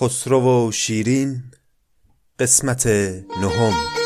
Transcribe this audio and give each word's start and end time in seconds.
خسرو 0.00 0.68
و 0.68 0.72
شیرین 0.72 1.42
قسمت 2.38 2.86
نهم. 2.86 3.97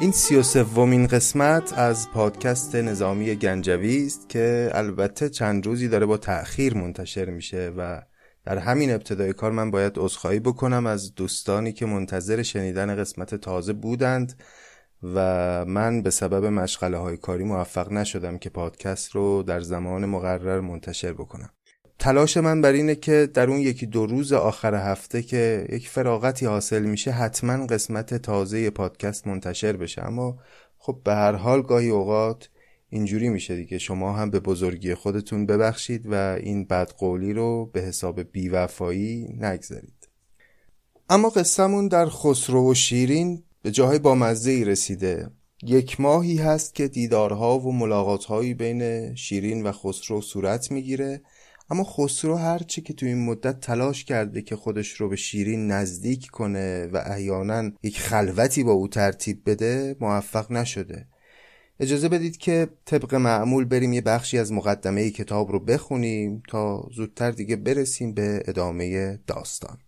این 0.00 0.12
سی 0.12 0.36
و 0.36 0.42
سومین 0.42 1.06
قسمت 1.06 1.78
از 1.78 2.10
پادکست 2.10 2.74
نظامی 2.76 3.34
گنجوی 3.34 4.06
است 4.06 4.28
که 4.28 4.70
البته 4.74 5.28
چند 5.28 5.66
روزی 5.66 5.88
داره 5.88 6.06
با 6.06 6.16
تأخیر 6.16 6.74
منتشر 6.76 7.30
میشه 7.30 7.72
و 7.76 8.02
در 8.44 8.58
همین 8.58 8.90
ابتدای 8.90 9.32
کار 9.32 9.50
من 9.52 9.70
باید 9.70 9.92
عذرخواهی 9.96 10.40
بکنم 10.40 10.86
از 10.86 11.14
دوستانی 11.14 11.72
که 11.72 11.86
منتظر 11.86 12.42
شنیدن 12.42 12.96
قسمت 12.96 13.34
تازه 13.34 13.72
بودند 13.72 14.42
و 15.02 15.64
من 15.64 16.02
به 16.02 16.10
سبب 16.10 16.44
مشغله 16.44 16.96
های 16.96 17.16
کاری 17.16 17.44
موفق 17.44 17.92
نشدم 17.92 18.38
که 18.38 18.50
پادکست 18.50 19.10
رو 19.10 19.42
در 19.42 19.60
زمان 19.60 20.06
مقرر 20.06 20.60
منتشر 20.60 21.12
بکنم. 21.12 21.50
تلاش 22.04 22.36
من 22.36 22.60
بر 22.60 22.72
اینه 22.72 22.94
که 22.94 23.28
در 23.34 23.50
اون 23.50 23.60
یکی 23.60 23.86
دو 23.86 24.06
روز 24.06 24.32
آخر 24.32 24.74
هفته 24.74 25.22
که 25.22 25.66
یک 25.72 25.88
فراغتی 25.88 26.46
حاصل 26.46 26.82
میشه 26.82 27.10
حتما 27.10 27.66
قسمت 27.66 28.14
تازه 28.14 28.70
پادکست 28.70 29.26
منتشر 29.26 29.76
بشه. 29.76 30.06
اما 30.06 30.38
خب 30.78 31.00
به 31.04 31.14
هر 31.14 31.32
حال 31.32 31.62
گاهی 31.62 31.88
اوقات 31.88 32.48
اینجوری 32.88 33.28
میشه 33.28 33.56
دیگه. 33.56 33.78
شما 33.78 34.12
هم 34.12 34.30
به 34.30 34.40
بزرگی 34.40 34.94
خودتون 34.94 35.46
ببخشید 35.46 36.06
و 36.06 36.14
این 36.14 36.64
بدقولی 36.64 37.32
رو 37.32 37.70
به 37.72 37.80
حساب 37.80 38.20
بیوفایی 38.22 39.36
نگذارید. 39.40 40.08
اما 41.08 41.28
قصهمون 41.28 41.88
در 41.88 42.06
خسرو 42.08 42.70
و 42.70 42.74
شیرین 42.74 43.42
به 43.62 43.70
جاهای 43.70 43.98
بامزه 43.98 44.50
ای 44.50 44.64
رسیده. 44.64 45.30
یک 45.62 46.00
ماهی 46.00 46.36
هست 46.36 46.74
که 46.74 46.88
دیدارها 46.88 47.58
و 47.58 47.72
ملاقاتهایی 47.72 48.54
بین 48.54 49.14
شیرین 49.14 49.62
و 49.62 49.72
خسرو 49.72 50.20
صورت 50.20 50.70
می‌گیره. 50.70 51.22
اما 51.74 51.84
خسرو 51.84 52.36
هرچی 52.36 52.82
که 52.82 52.92
تو 52.92 53.06
این 53.06 53.24
مدت 53.24 53.60
تلاش 53.60 54.04
کرده 54.04 54.42
که 54.42 54.56
خودش 54.56 54.88
رو 54.88 55.08
به 55.08 55.16
شیرین 55.16 55.66
نزدیک 55.66 56.26
کنه 56.26 56.86
و 56.86 57.02
احیانا 57.06 57.70
یک 57.82 58.00
خلوتی 58.00 58.64
با 58.64 58.72
او 58.72 58.88
ترتیب 58.88 59.42
بده 59.46 59.96
موفق 60.00 60.52
نشده. 60.52 61.06
اجازه 61.80 62.08
بدید 62.08 62.36
که 62.36 62.68
طبق 62.84 63.14
معمول 63.14 63.64
بریم 63.64 63.92
یه 63.92 64.00
بخشی 64.00 64.38
از 64.38 64.52
مقدمه 64.52 65.10
کتاب 65.10 65.52
رو 65.52 65.60
بخونیم 65.60 66.42
تا 66.48 66.88
زودتر 66.96 67.30
دیگه 67.30 67.56
برسیم 67.56 68.14
به 68.14 68.42
ادامه 68.46 69.16
داستان. 69.26 69.78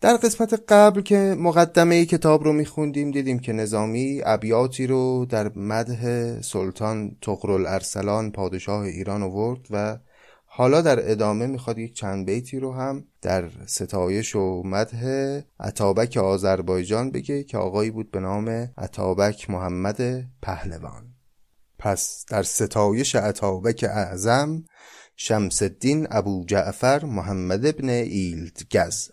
در 0.00 0.16
قسمت 0.16 0.62
قبل 0.68 1.00
که 1.00 1.36
مقدمه 1.38 2.04
کتاب 2.04 2.44
رو 2.44 2.52
میخوندیم 2.52 3.10
دیدیم 3.10 3.38
که 3.38 3.52
نظامی 3.52 4.20
ابیاتی 4.24 4.86
رو 4.86 5.26
در 5.28 5.50
مده 5.56 6.42
سلطان 6.42 7.16
تقرل 7.22 7.66
ارسلان 7.66 8.30
پادشاه 8.30 8.82
ایران 8.82 9.22
آورد 9.22 9.60
و 9.70 9.98
حالا 10.58 10.80
در 10.80 11.10
ادامه 11.10 11.46
می‌خواد 11.46 11.78
یک 11.78 11.94
چند 11.94 12.26
بیتی 12.26 12.58
رو 12.58 12.72
هم 12.72 13.04
در 13.22 13.50
ستایش 13.66 14.36
و 14.36 14.62
مده 14.64 15.46
عطابک 15.60 16.16
آذربایجان 16.16 17.10
بگه 17.10 17.44
که 17.44 17.58
آقایی 17.58 17.90
بود 17.90 18.10
به 18.10 18.20
نام 18.20 18.48
عطابک 18.78 19.50
محمد 19.50 20.24
پهلوان. 20.42 21.14
پس 21.78 22.24
در 22.28 22.42
ستایش 22.42 23.14
عطابک 23.14 23.84
اعظم 23.88 24.64
شمس 25.16 25.62
الدین 25.62 26.06
ابو 26.10 26.44
جعفر 26.44 27.04
محمد 27.04 27.66
ابن 27.66 27.88
ایلدگز 27.88 29.10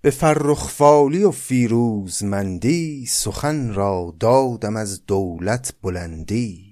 به 0.00 0.10
فرخفالی 0.10 1.24
و 1.24 1.30
فیروزمندی 1.30 3.06
سخن 3.06 3.74
را 3.74 4.16
دادم 4.20 4.76
از 4.76 5.06
دولت 5.06 5.74
بلندی. 5.82 6.69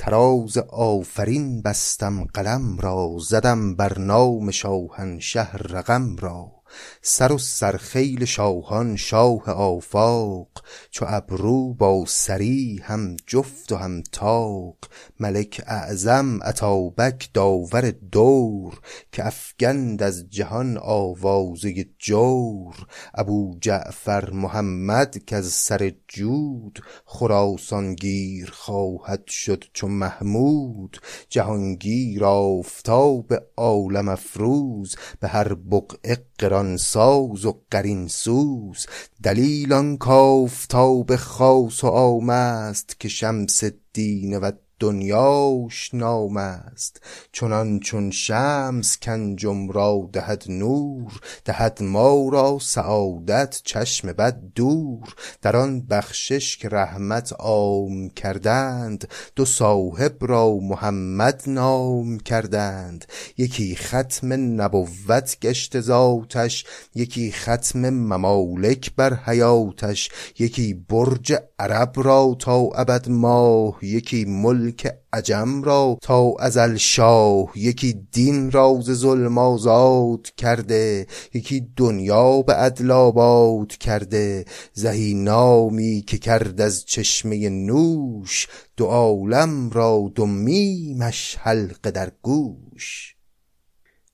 تراز 0.00 0.58
آفرین 0.70 1.62
بستم 1.62 2.24
قلم 2.24 2.78
را 2.78 3.16
زدم 3.18 3.74
بر 3.74 3.98
نام 3.98 4.50
شاهنشه 4.50 5.56
رقم 5.56 6.16
را. 6.16 6.59
سر 7.02 7.32
و 7.32 7.38
سرخیل 7.38 8.24
شاهان 8.24 8.96
شاه 8.96 9.50
آفاق 9.50 10.48
چو 10.90 11.04
ابرو 11.08 11.74
با 11.74 12.04
سری 12.06 12.80
هم 12.84 13.16
جفت 13.26 13.72
و 13.72 13.76
هم 13.76 14.02
تاق 14.12 14.76
ملک 15.20 15.62
اعظم 15.66 16.38
اتابک 16.42 17.30
داور 17.34 17.90
دور 17.90 18.80
که 19.12 19.26
افگند 19.26 20.02
از 20.02 20.30
جهان 20.30 20.78
آوازه 20.78 21.84
جور. 21.98 22.74
ابو 23.14 23.56
جعفر 23.60 24.30
محمد 24.30 25.24
که 25.24 25.36
از 25.36 25.46
سر 25.46 25.92
جود 26.08 26.82
خراسان 27.04 27.94
گیر 27.94 28.50
خواهد 28.50 29.26
شد 29.26 29.64
چو 29.72 29.88
محمود. 29.88 30.96
جهانگیر 31.28 32.24
آفتاب 32.24 33.34
عالم 33.56 34.08
افروز 34.08 34.96
به 35.20 35.28
هر 35.28 35.54
بقعه 35.54 36.24
قران 36.60 36.76
ساز 36.76 37.44
و 37.44 37.60
قرین 37.70 38.08
سوز 38.08 38.86
دلیل 39.22 39.72
آن 39.72 39.96
کافتاب 39.96 41.16
خاص 41.16 41.84
و 41.84 41.86
عام 41.86 42.30
است 42.30 43.00
که 43.00 43.08
شمس 43.08 43.64
الدین 43.64 44.38
و 44.38 44.50
دنیاش 44.80 45.94
نام 45.94 46.36
است. 46.36 47.00
چنان 47.32 47.80
چون 47.80 48.10
شمس 48.10 48.98
کانجم 49.04 49.70
را 49.70 50.08
دهد 50.12 50.44
نور 50.48 51.20
دهد 51.44 51.82
ما 51.82 52.28
را 52.32 52.58
سعادت 52.60 53.60
چشم 53.64 54.12
بد 54.12 54.40
دور. 54.54 55.14
در 55.42 55.56
آن 55.56 55.80
بخشش 55.80 56.56
که 56.56 56.68
رحمت 56.68 57.32
عام 57.32 58.10
کردند 58.10 59.08
دو 59.36 59.44
صاحب 59.44 60.16
را 60.20 60.54
محمد 60.54 61.42
نام 61.46 62.18
کردند. 62.18 63.04
یکی 63.36 63.76
ختم 63.76 64.32
نبوت 64.62 65.36
گشت 65.42 65.80
ذاتش 65.80 66.64
یکی 66.94 67.32
ختم 67.32 67.90
ممالک 67.90 68.94
بر 68.96 69.14
حیاتش. 69.14 70.10
یکی 70.38 70.74
برج 70.74 71.36
عرب 71.58 71.92
را 71.96 72.36
تا 72.38 72.56
ابد 72.56 73.08
ماه 73.08 73.78
یکی 73.82 74.24
ملک 74.24 74.69
عجم 75.12 75.62
را 75.62 75.98
تا 76.02 76.34
ازل 76.38 76.76
شاه. 76.76 77.52
یکی 77.56 78.06
دین 78.12 78.50
را 78.50 78.80
ز 78.82 78.90
ظلم 78.90 79.38
آزاد 79.38 80.30
کرده 80.36 81.06
یکی 81.34 81.68
دنیا 81.76 82.42
به 82.42 82.52
عدل 82.54 82.90
آباد 82.90 83.72
کرده. 83.72 84.44
زهی 84.72 85.14
نامی 85.14 86.04
که 86.06 86.18
کرد 86.18 86.60
از 86.60 86.84
چشمه 86.84 87.48
نوش 87.48 88.48
دو 88.76 88.86
عالم 88.86 89.70
را 89.70 90.12
دو 90.14 90.26
میمش 90.26 91.36
حلقه 91.40 91.90
در 91.90 92.12
گوش. 92.22 93.16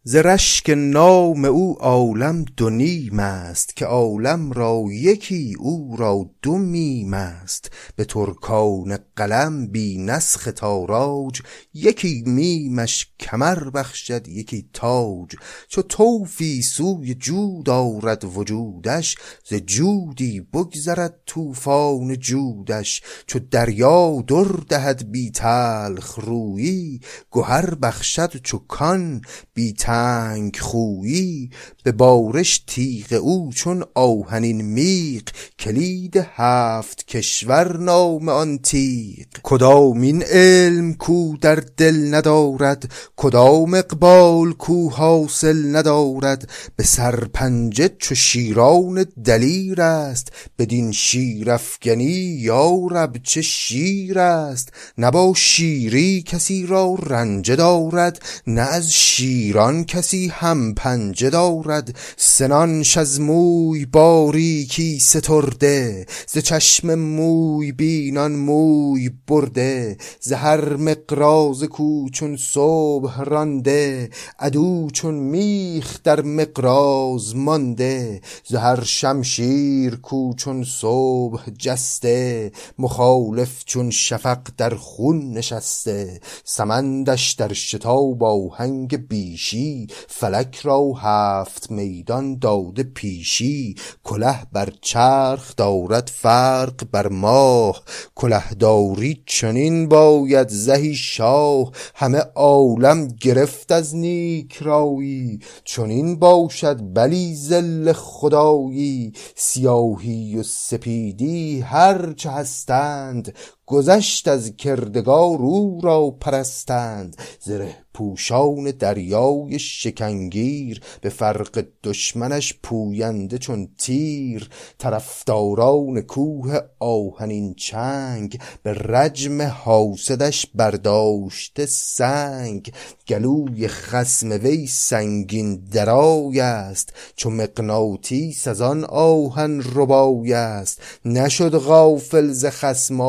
ز 0.08 0.16
رشک 0.16 0.70
نام 0.70 1.44
او 1.44 1.78
عالم 1.80 2.44
دو 2.56 2.70
نیم 2.70 3.18
است 3.20 3.76
که 3.76 3.84
عالم 3.84 4.52
را 4.52 4.84
یکی 4.90 5.56
او 5.58 5.96
را 5.96 6.30
دو 6.42 6.58
میم 6.58 7.14
است. 7.14 7.70
به 7.96 8.04
ترکان 8.04 8.98
قلم 9.16 9.66
بی 9.66 9.98
نسخ 9.98 10.48
تاراج 10.56 11.42
یکی 11.74 12.22
میمش 12.26 13.06
کمر 13.20 13.70
بخشد 13.70 14.28
یکی 14.28 14.68
تاج. 14.72 15.36
چو 15.68 15.82
طوفی 15.82 16.62
سوی 16.62 17.14
جود 17.14 17.70
آرد 17.70 18.24
وجودش 18.24 19.16
ز 19.44 19.54
جودی 19.54 20.40
بگذرد 20.40 21.20
طوفان 21.26 22.16
جودش. 22.16 23.02
چو 23.26 23.38
دریا 23.50 24.24
در 24.26 24.60
دهد 24.68 25.10
بی 25.10 25.30
تلخ 25.30 26.14
رویی 26.14 27.00
گهر 27.32 27.74
بخشد 27.74 28.36
چو 28.42 28.58
کان. 28.58 29.20
بی 29.54 29.72
تنگ 29.96 30.56
خویی 30.56 31.50
به 31.84 31.92
بارش 31.92 32.62
تیغ 32.66 33.12
او 33.22 33.50
چون 33.54 33.84
آهنین 33.94 34.60
میغ 34.60 35.22
کلید 35.58 36.16
هفت 36.34 37.06
کشور 37.06 37.76
نام 37.76 38.28
آن 38.28 38.58
تیغ. 38.58 39.26
کدامین 39.42 40.22
علم 40.22 40.94
کو 40.94 41.36
در 41.40 41.62
دل 41.76 42.14
ندارد؟ 42.14 42.92
کدام 43.16 43.74
اقبال 43.74 44.52
کو 44.52 44.88
حاصل 44.90 45.76
ندارد؟ 45.76 46.50
به 46.76 46.84
سرپنجه 46.84 47.90
چو 47.98 48.14
شیران 48.14 49.06
دلیر 49.24 49.80
است 49.82 50.32
بدین 50.58 50.92
شیر 50.92 51.50
افگنی 51.50 52.36
یا 52.40 52.86
رب 52.90 53.16
چه 53.22 53.42
شیر 53.42 54.18
است؟ 54.18 54.72
نه 54.98 55.10
با 55.10 55.32
شیری 55.36 56.22
کسی 56.22 56.66
را 56.66 56.96
رنجه 57.02 57.56
دارد 57.56 58.22
نه 58.46 58.60
از 58.60 58.92
شیران 58.92 59.85
کسی 59.86 60.28
هم 60.28 60.74
پنجه 60.74 61.30
دارد 61.30 61.96
سنانش 62.16 62.96
از 62.96 63.20
موی 63.20 63.86
باریکی 63.86 64.98
سترده 64.98 66.06
ز 66.28 66.38
چشم 66.38 66.94
موی 66.94 67.72
بینان 67.72 68.32
موی 68.32 69.10
برده 69.28 69.96
ز 70.20 70.32
هر 70.32 70.76
مقراز 70.76 71.64
کو 71.64 72.10
چون 72.10 72.36
صبح 72.36 73.20
رانده 73.20 74.10
عدو 74.38 74.88
چون 74.92 75.14
میخ 75.14 75.98
در 76.04 76.22
مقراز 76.22 77.36
مانده 77.36 78.20
ز 78.44 78.54
هر 78.54 78.84
شمشیر 78.84 79.96
کو 79.96 80.34
چون 80.34 80.64
صبح 80.64 81.50
جسته 81.50 82.52
مخالف 82.78 83.64
چون 83.64 83.90
شفق 83.90 84.38
در 84.56 84.74
خون 84.74 85.32
نشسته 85.32 86.20
سمندش 86.44 87.32
در 87.32 87.52
شتاب 87.52 88.24
آهنگ 88.24 89.08
بیشی 89.08 89.75
فلک 90.08 90.56
را 90.62 90.92
هفت 90.96 91.70
میدان 91.70 92.38
داده 92.38 92.82
پیشی 92.82 93.74
کله 94.04 94.38
بر 94.52 94.72
چرخ 94.80 95.56
دارد 95.56 96.10
فرق 96.14 96.84
بر 96.92 97.08
ماه. 97.08 97.82
کلهداری 98.14 99.22
چنین 99.26 99.88
باید 99.88 100.48
زهی 100.48 100.94
شاه 100.94 101.72
همه 101.94 102.18
عالم 102.34 103.08
گرفت 103.08 103.72
از 103.72 103.96
نیک 103.96 104.56
رایی. 104.56 105.38
چنین 105.64 106.18
باشد 106.18 106.80
بلی 106.94 107.34
زل 107.34 107.92
خدایی 107.92 109.12
سیاهی 109.34 110.38
و 110.38 110.42
سپیدی 110.42 111.60
هر 111.60 112.12
چه 112.12 112.30
هستند 112.30 113.34
گذشت 113.66 114.28
از 114.28 114.56
کردگار 114.56 115.38
او 115.38 115.80
را 115.82 116.10
پرستند 116.10 117.16
زره 117.40 117.76
پوشان 117.96 118.70
دریای 118.70 119.58
شکنگیر 119.58 120.80
به 121.00 121.08
فرق 121.08 121.64
دشمنش 121.84 122.54
پوینده 122.62 123.38
چون 123.38 123.68
تیر 123.78 124.48
طرفداران 124.78 126.00
کوه 126.00 126.58
آهنین 126.80 127.54
چنگ 127.54 128.40
به 128.62 128.72
رجم 128.72 129.42
حاسدش 129.42 130.46
برداشته 130.54 131.66
سنگ. 131.66 132.72
گلوی 133.08 133.68
خسم 133.68 134.30
وی 134.30 134.66
سنگین 134.66 135.56
درای 135.72 136.40
است 136.40 136.92
چو 137.16 137.30
مقناطیس 137.30 138.48
از 138.48 138.60
آن 138.60 138.84
آهن 138.84 139.62
ربای 139.74 140.32
است. 140.32 140.80
نشد 141.04 141.58
غافل 141.58 142.32
ز 142.32 142.46
خسم 142.46 143.00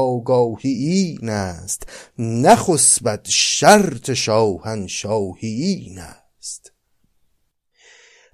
آگاهی 0.47 0.69
این 0.69 1.29
است 1.29 1.83
نخسبد 2.19 3.25
شرط 3.29 4.11
شاهنشاهی 4.11 5.47
این 5.47 5.99
است 5.99 6.71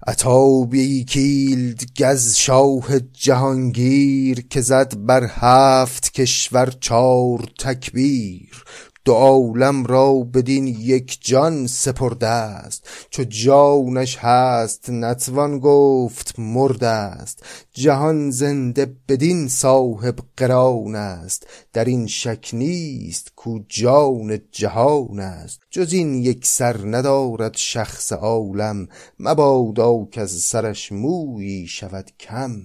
عتابی 0.07 1.03
کیلد 1.03 1.83
گز 1.99 2.35
شاه 2.35 2.99
جهانگیر 2.99 4.47
که 4.47 4.61
زد 4.61 4.93
بر 5.05 5.27
هفت 5.29 6.13
کشور 6.13 6.73
چار 6.79 7.49
تکبیر. 7.59 8.63
دو 9.05 9.13
عالم 9.13 9.85
را 9.85 10.13
بدین 10.13 10.67
یک 10.67 11.17
جان 11.21 11.67
سپرده 11.67 12.27
است. 12.27 12.87
چو 13.09 13.23
جانش 13.23 14.17
هست 14.17 14.89
نتوان 14.89 15.59
گفت 15.59 16.39
مرده 16.39 16.87
است. 16.87 17.43
جهان 17.73 18.31
زنده 18.31 18.95
بدین 19.07 19.47
صاحب 19.47 20.15
قران 20.37 20.95
است. 20.95 21.47
در 21.73 21.85
این 21.85 22.07
شک 22.07 22.49
نیست 22.53 23.31
کو 23.35 23.59
جان 23.69 24.39
جهان 24.51 25.19
است. 25.19 25.61
جز 25.69 25.93
این 25.93 26.13
یک 26.13 26.45
سر 26.45 26.77
ندارد 26.85 27.57
شخص 27.57 28.13
عالم. 28.13 28.87
مبادا 29.19 30.05
کز 30.11 30.43
سرش 30.43 30.91
مویی 30.91 31.67
شود 31.67 32.11
کم. 32.19 32.61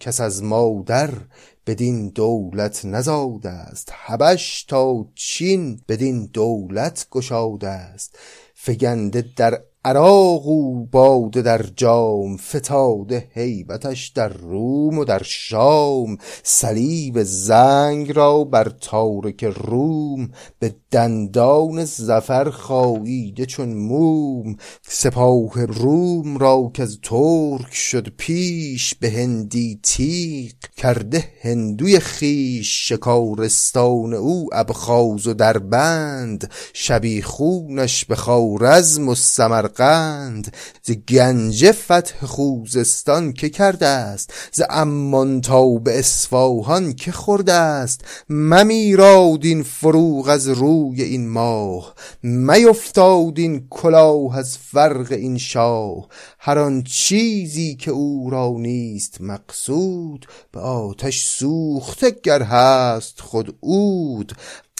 کس 0.00 0.20
از 0.20 0.42
مادر 0.42 1.10
بدین 1.66 2.08
دولت 2.08 2.84
نزاده 2.84 3.48
است 3.50 3.92
حبش 4.04 4.64
تا 4.64 5.06
چین 5.14 5.80
بدین 5.88 6.26
دولت 6.26 7.06
گشاده 7.10 7.68
است 7.68 8.18
فگنده 8.54 9.24
در 9.36 9.60
عراق 9.86 10.46
او 10.46 10.88
باده 10.92 11.42
در 11.42 11.62
جام 11.76 12.36
فتاده 12.36 13.28
هیبتش 13.34 14.08
در 14.08 14.28
روم 14.28 14.98
و 14.98 15.04
در 15.04 15.22
شام. 15.22 16.18
صلیب 16.42 17.22
زنگ 17.22 18.16
را 18.16 18.44
بر 18.44 18.72
تارک 18.80 19.44
روم 19.44 20.30
به 20.58 20.74
دندان 20.90 21.84
زفر 21.84 22.50
خاییده 22.50 23.46
چون 23.46 23.68
موم. 23.68 24.56
سپاه 24.88 25.64
روم 25.64 26.38
را 26.38 26.70
که 26.74 26.82
از 26.82 26.98
ترک 27.02 27.74
شد 27.74 28.08
پیش 28.16 28.94
به 28.94 29.10
هندی 29.10 29.80
تیغ 29.82 30.52
کرده 30.76 31.24
هندوی 31.42 32.00
خویش. 32.00 32.88
شکارستان 32.88 34.14
او 34.14 34.48
ابخاز 34.52 35.26
و 35.26 35.34
دربند 35.34 36.50
شبیخونش 36.72 38.04
به 38.04 38.16
خوارزم 38.16 39.08
و 39.08 39.14
سمرقند 39.76 40.56
ز 40.82 40.90
گنج 40.90 41.70
فتح 41.70 42.26
خوزستان 42.26 43.32
که 43.32 43.48
کرده 43.48 43.86
است 43.86 44.32
ز 44.52 44.60
عمان 44.60 45.40
تا 45.40 45.68
به 45.68 45.98
اصفاهان 45.98 46.92
که 46.92 47.12
خورده 47.12 47.52
است. 47.52 48.00
ممیراد 48.28 49.44
این 49.44 49.62
فروغ 49.62 50.28
از 50.28 50.48
روی 50.48 51.02
این 51.02 51.28
ماه 51.28 51.94
میفتاد 52.22 53.38
این 53.38 53.66
کلاه 53.70 54.38
از 54.38 54.58
فرق 54.58 55.12
این 55.12 55.38
شاه. 55.38 56.08
هر 56.38 56.58
آن 56.58 56.82
چیزی 56.82 57.76
که 57.76 57.90
او 57.90 58.30
را 58.30 58.54
نیست 58.58 59.20
مقصود 59.20 60.26
به 60.52 60.60
آتش 60.60 61.24
سوخته 61.24 62.10
گر 62.22 62.42
هست 62.42 63.20
خود 63.20 63.58
عود. 63.62 64.32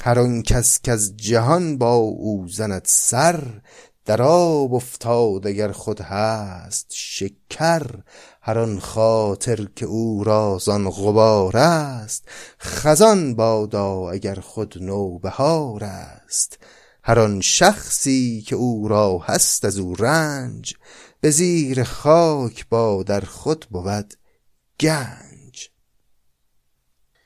هر 0.02 0.19
آن 0.19 0.42
کس 0.42 0.81
کز 0.82 1.16
جهان 1.16 1.78
با 1.78 1.94
او 1.94 2.49
زند 2.49 2.82
سر 2.84 3.42
در 4.06 4.23
آب 4.23 4.75
افتاد 4.75 5.47
اگر 5.47 5.73
خود 5.73 6.00
هست 6.00 6.87
شکر 6.91 7.82
هر 8.43 8.58
آن 8.58 8.81
خاطر 8.81 9.69
که 9.76 9.87
او 9.87 10.25
را 10.25 10.58
زان 10.58 10.91
غبار 10.91 11.56
است. 11.56 12.29
خزان 12.61 13.35
بادا 13.35 14.11
اگر 14.11 14.35
خود 14.35 14.75
نوبهار 14.81 15.85
است. 15.85 16.58
هر 17.03 17.19
آن 17.19 17.41
شخصی 17.41 18.44
که 18.47 18.56
او 18.56 18.88
را 18.88 19.19
هست 19.19 19.64
از 19.64 19.79
او 19.79 19.94
رنج 19.94 20.75
به 21.20 21.31
زیر 21.31 21.85
خاک 21.85 22.69
با 22.69 23.02
در 23.02 23.20
خود 23.20 23.67
بود 23.70 24.14
گنج. 24.81 25.70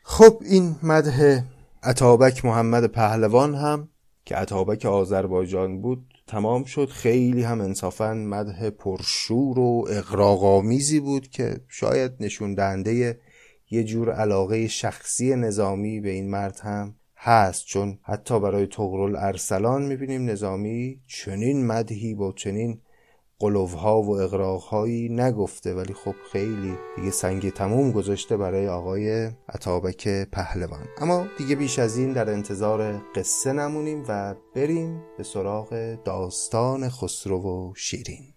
خب 0.02 0.42
این 0.44 0.76
مده 0.82 1.44
عطابک 1.82 2.44
محمد 2.44 2.86
پهلوان 2.86 3.54
هم 3.54 3.88
که 4.24 4.34
عطابک 4.34 4.86
آذربایجان 4.86 5.80
بود 5.80 6.09
تمام 6.30 6.64
شد. 6.64 6.88
خیلی 6.88 7.42
هم 7.42 7.60
انصافا 7.60 8.14
مده 8.14 8.70
پرشور 8.70 9.58
و 9.58 9.86
اقراقامیزی 9.90 11.00
بود 11.00 11.28
که 11.28 11.60
شاید 11.68 12.12
نشون 12.20 12.54
دهنده 12.54 13.20
یه 13.70 13.84
جور 13.84 14.12
علاقه 14.12 14.68
شخصی 14.68 15.36
نظامی 15.36 16.00
به 16.00 16.10
این 16.10 16.30
مرد 16.30 16.60
هم 16.62 16.94
هست. 17.16 17.66
چون 17.66 17.98
حتی 18.02 18.40
برای 18.40 18.66
تغرل 18.66 19.16
ارسلان 19.16 19.82
می‌بینیم 19.82 20.30
نظامی 20.30 21.00
چنین 21.06 21.66
مدهی 21.66 22.14
با 22.14 22.32
چنین 22.32 22.80
قلوها 23.40 24.02
و 24.02 24.20
اقراقهایی 24.20 25.08
نگفته 25.08 25.74
ولی 25.74 25.94
خب 25.94 26.14
خیلی 26.32 26.74
دیگه 26.96 27.10
سنگ 27.10 27.50
تموم 27.50 27.92
گذاشته 27.92 28.36
برای 28.36 28.68
آقای 28.68 29.30
عطابک 29.48 30.08
پهلوان. 30.32 30.86
اما 30.98 31.26
دیگه 31.38 31.56
بیش 31.56 31.78
از 31.78 31.96
این 31.96 32.12
در 32.12 32.30
انتظار 32.30 33.02
قصه 33.14 33.52
نمونیم 33.52 34.04
و 34.08 34.34
بریم 34.54 35.02
به 35.18 35.22
سراغ 35.22 35.96
داستان 36.04 36.88
خسرو 36.88 37.42
و 37.42 37.72
شیرین. 37.76 38.29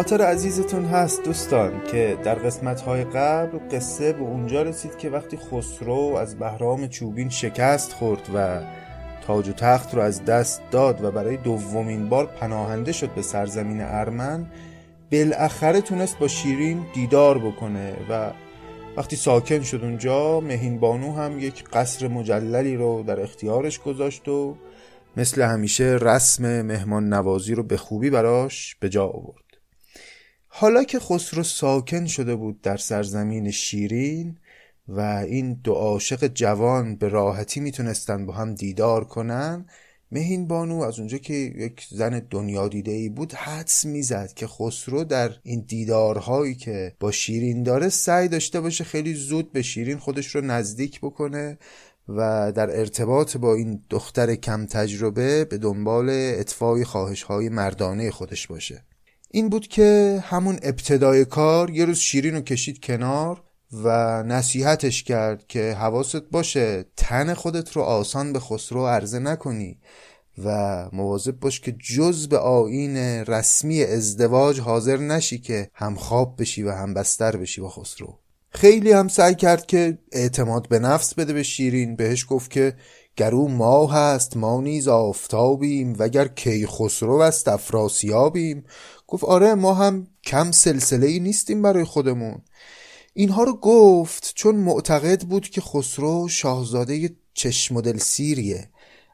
خاطر 0.00 0.22
عزیزتون 0.22 0.84
هست 0.84 1.24
دوستان 1.24 1.84
که 1.84 2.18
در 2.24 2.34
قسمت 2.34 2.80
های 2.80 3.04
قبل 3.04 3.58
قصه 3.72 4.12
به 4.12 4.20
اونجا 4.20 4.62
رسید 4.62 4.98
که 4.98 5.10
وقتی 5.10 5.36
خسرو 5.36 6.14
از 6.16 6.38
بهرام 6.38 6.88
چوبین 6.88 7.28
شکست 7.28 7.92
خورد 7.92 8.30
و 8.34 8.60
تاج 9.26 9.48
و 9.48 9.52
تخت 9.52 9.94
رو 9.94 10.00
از 10.00 10.24
دست 10.24 10.62
داد 10.70 11.04
و 11.04 11.10
برای 11.10 11.36
دومین 11.36 12.08
بار 12.08 12.26
پناهنده 12.26 12.92
شد 12.92 13.14
به 13.14 13.22
سرزمین 13.22 13.80
ارمن 13.80 14.46
بالاخره 15.12 15.80
تونست 15.80 16.18
با 16.18 16.28
شیرین 16.28 16.86
دیدار 16.94 17.38
بکنه 17.38 17.96
و 18.10 18.30
وقتی 18.96 19.16
ساکن 19.16 19.62
شد 19.62 19.80
اونجا 19.82 20.40
مهین 20.40 20.80
بانو 20.80 21.12
هم 21.14 21.38
یک 21.38 21.64
قصر 21.64 22.08
مجللی 22.08 22.76
رو 22.76 23.02
در 23.02 23.20
اختیارش 23.20 23.78
گذاشت 23.78 24.28
و 24.28 24.56
مثل 25.16 25.42
همیشه 25.42 25.98
رسم 26.00 26.62
مهمان 26.62 27.08
نوازی 27.12 27.54
رو 27.54 27.62
به 27.62 27.76
خوبی 27.76 28.10
براش 28.10 28.76
به 28.80 28.88
جا 28.88 29.06
آورد. 29.06 29.49
حالا 30.52 30.84
که 30.84 30.98
خسرو 30.98 31.42
ساکن 31.42 32.06
شده 32.06 32.34
بود 32.34 32.60
در 32.60 32.76
سرزمین 32.76 33.50
شیرین 33.50 34.38
و 34.88 35.00
این 35.00 35.52
دو 35.52 35.72
عاشق 35.72 36.26
جوان 36.26 36.96
به 36.96 37.08
راحتی 37.08 37.60
می‌تونستن 37.60 38.26
با 38.26 38.32
هم 38.32 38.54
دیدار 38.54 39.04
کنن 39.04 39.66
مهین 40.12 40.48
بانو 40.48 40.82
از 40.82 40.98
اونجا 40.98 41.18
که 41.18 41.34
یک 41.34 41.86
زن 41.90 42.26
دنیا 42.30 42.68
دیده 42.68 42.92
ای 42.92 43.08
بود 43.08 43.32
حدس 43.32 43.84
می‌زد 43.84 44.32
که 44.32 44.46
خسرو 44.46 45.04
در 45.04 45.30
این 45.42 45.64
دیدارهایی 45.68 46.54
که 46.54 46.94
با 47.00 47.10
شیرین 47.10 47.62
داره 47.62 47.88
سعی 47.88 48.28
داشته 48.28 48.60
باشه 48.60 48.84
خیلی 48.84 49.14
زود 49.14 49.52
به 49.52 49.62
شیرین 49.62 49.98
خودش 49.98 50.34
رو 50.34 50.40
نزدیک 50.40 51.00
بکنه 51.00 51.58
و 52.08 52.52
در 52.52 52.78
ارتباط 52.78 53.36
با 53.36 53.54
این 53.54 53.82
دختر 53.90 54.34
کم 54.34 54.66
تجربه 54.66 55.44
به 55.44 55.58
دنبال 55.58 56.08
اطفای 56.10 56.84
خواهش 56.84 57.22
های 57.22 57.48
مردانه 57.48 58.10
خودش 58.10 58.46
باشه. 58.46 58.84
این 59.32 59.48
بود 59.48 59.68
که 59.68 60.20
همون 60.26 60.58
ابتدای 60.62 61.24
کار 61.24 61.70
یه 61.70 61.84
روز 61.84 61.98
شیرین 61.98 62.34
رو 62.34 62.40
کشید 62.40 62.80
کنار 62.84 63.42
و 63.72 64.22
نصیحتش 64.22 65.02
کرد 65.02 65.46
که 65.46 65.72
حواست 65.72 66.22
باشه 66.30 66.84
تن 66.96 67.34
خودت 67.34 67.72
رو 67.72 67.82
آسان 67.82 68.32
به 68.32 68.40
خسرو 68.40 68.86
عرضه 68.86 69.18
نکنی 69.18 69.78
و 70.44 70.88
مواظب 70.92 71.40
باش 71.40 71.60
که 71.60 71.72
جز 71.72 72.28
به 72.28 72.38
آین 72.38 72.96
رسمی 72.96 73.82
ازدواج 73.82 74.60
حاضر 74.60 74.96
نشی 74.96 75.38
که 75.38 75.70
هم 75.74 75.94
خواب 75.94 76.34
بشی 76.38 76.62
و 76.62 76.70
هم 76.70 76.94
بستر 76.94 77.36
بشی 77.36 77.60
با 77.60 77.68
خسرو. 77.68 78.18
خیلی 78.50 78.92
هم 78.92 79.08
سعی 79.08 79.34
کرد 79.34 79.66
که 79.66 79.98
اعتماد 80.12 80.68
به 80.68 80.78
نفس 80.78 81.14
بده 81.14 81.32
به 81.32 81.42
شیرین. 81.42 81.96
بهش 81.96 82.26
گفت 82.28 82.50
که 82.50 82.74
گرو 83.16 83.48
ماه 83.48 83.94
هست 83.94 84.36
ما 84.36 84.60
نیز 84.60 84.88
آفتابیم 84.88 85.96
وگر 85.98 86.28
کی 86.28 86.66
خسرو 86.66 87.14
است 87.14 87.48
افراسیابیم. 87.48 88.64
گفت 89.10 89.24
آره 89.24 89.54
ما 89.54 89.74
هم 89.74 90.06
کم 90.24 90.50
سلسله 90.50 91.06
ای 91.06 91.20
نیستیم 91.20 91.62
برای 91.62 91.84
خودمون. 91.84 92.42
اینها 93.14 93.42
رو 93.42 93.56
گفت 93.56 94.32
چون 94.34 94.56
معتقد 94.56 95.22
بود 95.22 95.48
که 95.48 95.60
خسرو 95.60 96.28
شاهزاده 96.28 97.10
چشم 97.34 97.76
و 97.76 97.82
سیریه. 97.98 98.68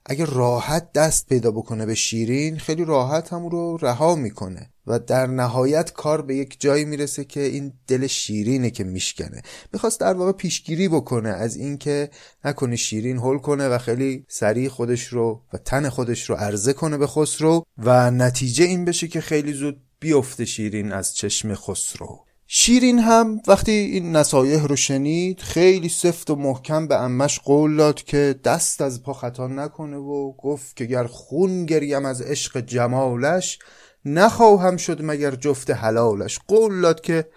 اگه 0.07 0.25
راحت 0.25 0.93
دست 0.93 1.29
پیدا 1.29 1.51
بکنه 1.51 1.87
به 1.87 1.95
شیرین 1.95 2.59
خیلی 2.59 2.85
راحت 2.85 3.33
هم 3.33 3.47
رو 3.47 3.77
رها 3.77 4.15
می‌کنه 4.15 4.71
و 4.87 4.99
در 4.99 5.27
نهایت 5.27 5.93
کار 5.93 6.23
به 6.23 6.37
یک 6.37 6.57
جایی 6.61 6.85
می‌رسه 6.85 7.25
که 7.25 7.41
این 7.41 7.73
دل 7.87 8.07
شیرینه 8.07 8.71
که 8.71 8.85
میشکنه. 8.85 9.43
می‌خواست 9.73 10.01
در 10.01 10.15
واقع 10.15 10.33
پیشگیری 10.33 10.89
بکنه 10.89 11.29
از 11.29 11.57
اینکه 11.57 12.11
نکنه 12.45 12.77
شیرین 12.77 13.19
هل 13.19 13.39
کنه 13.39 13.69
و 13.69 13.79
خیلی 13.79 14.25
سریع 14.29 14.69
خودش 14.69 15.07
رو 15.07 15.43
و 15.53 15.59
تن 15.59 15.89
خودش 15.89 16.31
رو 16.31 16.37
عرضه 16.37 16.73
کنه 16.73 16.99
به 16.99 17.07
خسرو 17.07 17.65
و 17.79 18.11
نتیجه 18.11 18.65
این 18.65 18.85
بشه 18.85 19.09
که 19.09 19.21
خیلی 19.21 19.53
زود 19.53 19.86
بیفته 20.01 20.45
شیرین 20.45 20.93
از 20.93 21.17
چشم 21.17 21.55
خسرو. 21.55 22.27
شیرین 22.47 22.99
هم 22.99 23.41
وقتی 23.47 23.73
این 23.73 24.17
نصایح 24.17 24.67
رو 24.67 24.77
شنید 24.77 25.41
خیلی 25.41 25.89
سفت 25.89 26.31
و 26.31 26.37
محکم 26.37 26.89
به 26.89 26.95
امش 27.03 27.41
قول 27.41 27.77
داد 27.77 28.03
که 28.03 28.41
دست 28.45 28.81
از 28.81 29.03
پا 29.03 29.13
خطا 29.13 29.47
نکنه 29.47 29.97
و 29.97 30.33
گفت 30.33 30.77
که 30.77 30.85
گر 30.85 31.07
خون 31.07 31.67
گریم 31.67 32.05
از 32.05 32.23
عشق 32.23 32.61
جمالش 32.61 33.59
نخواهم 34.05 34.77
شد 34.77 35.03
مگر 35.03 35.31
جفت 35.31 35.71
حلالش. 35.71 36.39
قول 36.49 36.81
داد 36.81 37.01
که 37.01 37.29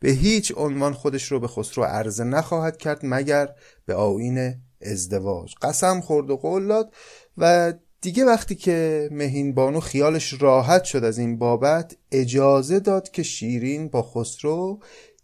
به 0.00 0.10
هیچ 0.10 0.52
عنوان 0.56 0.92
خودش 0.92 1.32
رو 1.32 1.40
به 1.40 1.48
خسرو 1.48 1.84
عرضه 1.84 2.24
نخواهد 2.24 2.76
کرد 2.76 3.00
مگر 3.02 3.48
به 3.86 3.94
آین 3.94 4.54
ازدواج. 4.82 5.54
قسم 5.62 6.00
خورد 6.00 6.30
و 6.30 6.36
قول 6.36 6.66
داد 6.66 6.94
و 7.38 7.72
دیگه 8.00 8.24
وقتی 8.24 8.54
که 8.54 9.08
مهین 9.12 9.54
بانو 9.54 9.80
خیالش 9.80 10.42
راحت 10.42 10.84
شد 10.84 11.04
از 11.04 11.18
این 11.18 11.38
بابت 11.38 11.96
اجازه 12.12 12.80
داد 12.80 13.10
که 13.10 13.22
شیرین 13.22 13.88
با 13.88 14.02
خسرو 14.02 14.78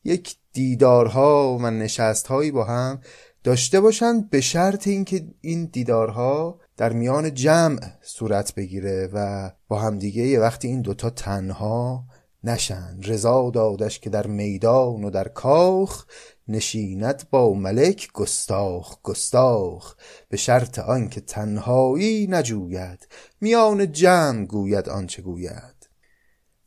یک 0.05 0.37
دیدارها 0.53 1.59
و 1.61 1.71
نشستهایی 1.71 2.51
با 2.51 2.65
هم 2.65 3.01
داشته 3.45 3.81
باشند 3.81 4.31
به 4.31 4.41
شرط 4.41 4.87
اینکه 4.87 5.27
این 5.41 5.65
دیدارها 5.65 6.61
در 6.77 6.93
میان 6.93 7.35
جمع 7.35 7.81
صورت 8.03 8.55
بگیره 8.55 9.11
و 9.13 9.51
با 9.69 9.79
هم 9.79 9.99
دیگه 9.99 10.23
یه 10.23 10.41
وقتی 10.41 10.69
این 10.69 10.83
دوتا 10.83 11.11
تنها 11.11 12.05
نشن. 12.45 13.01
رضا 13.05 13.51
دادش 13.51 14.01
که 14.01 14.11
در 14.11 14.27
میدان 14.27 15.05
و 15.05 15.11
در 15.11 15.29
کاخ 15.29 16.05
نشیند 16.49 17.23
با 17.31 17.55
ملک 17.55 18.13
گستاخ 18.13 19.03
گستاخ 19.03 19.95
به 20.29 20.37
شرط 20.37 20.79
آنکه 20.79 21.21
تنهایی 21.21 22.27
نجوید 22.31 23.09
میان 23.41 23.93
جمع 23.93 24.45
گوید 24.47 24.89
آنچه 24.89 25.23
گوید. 25.23 25.77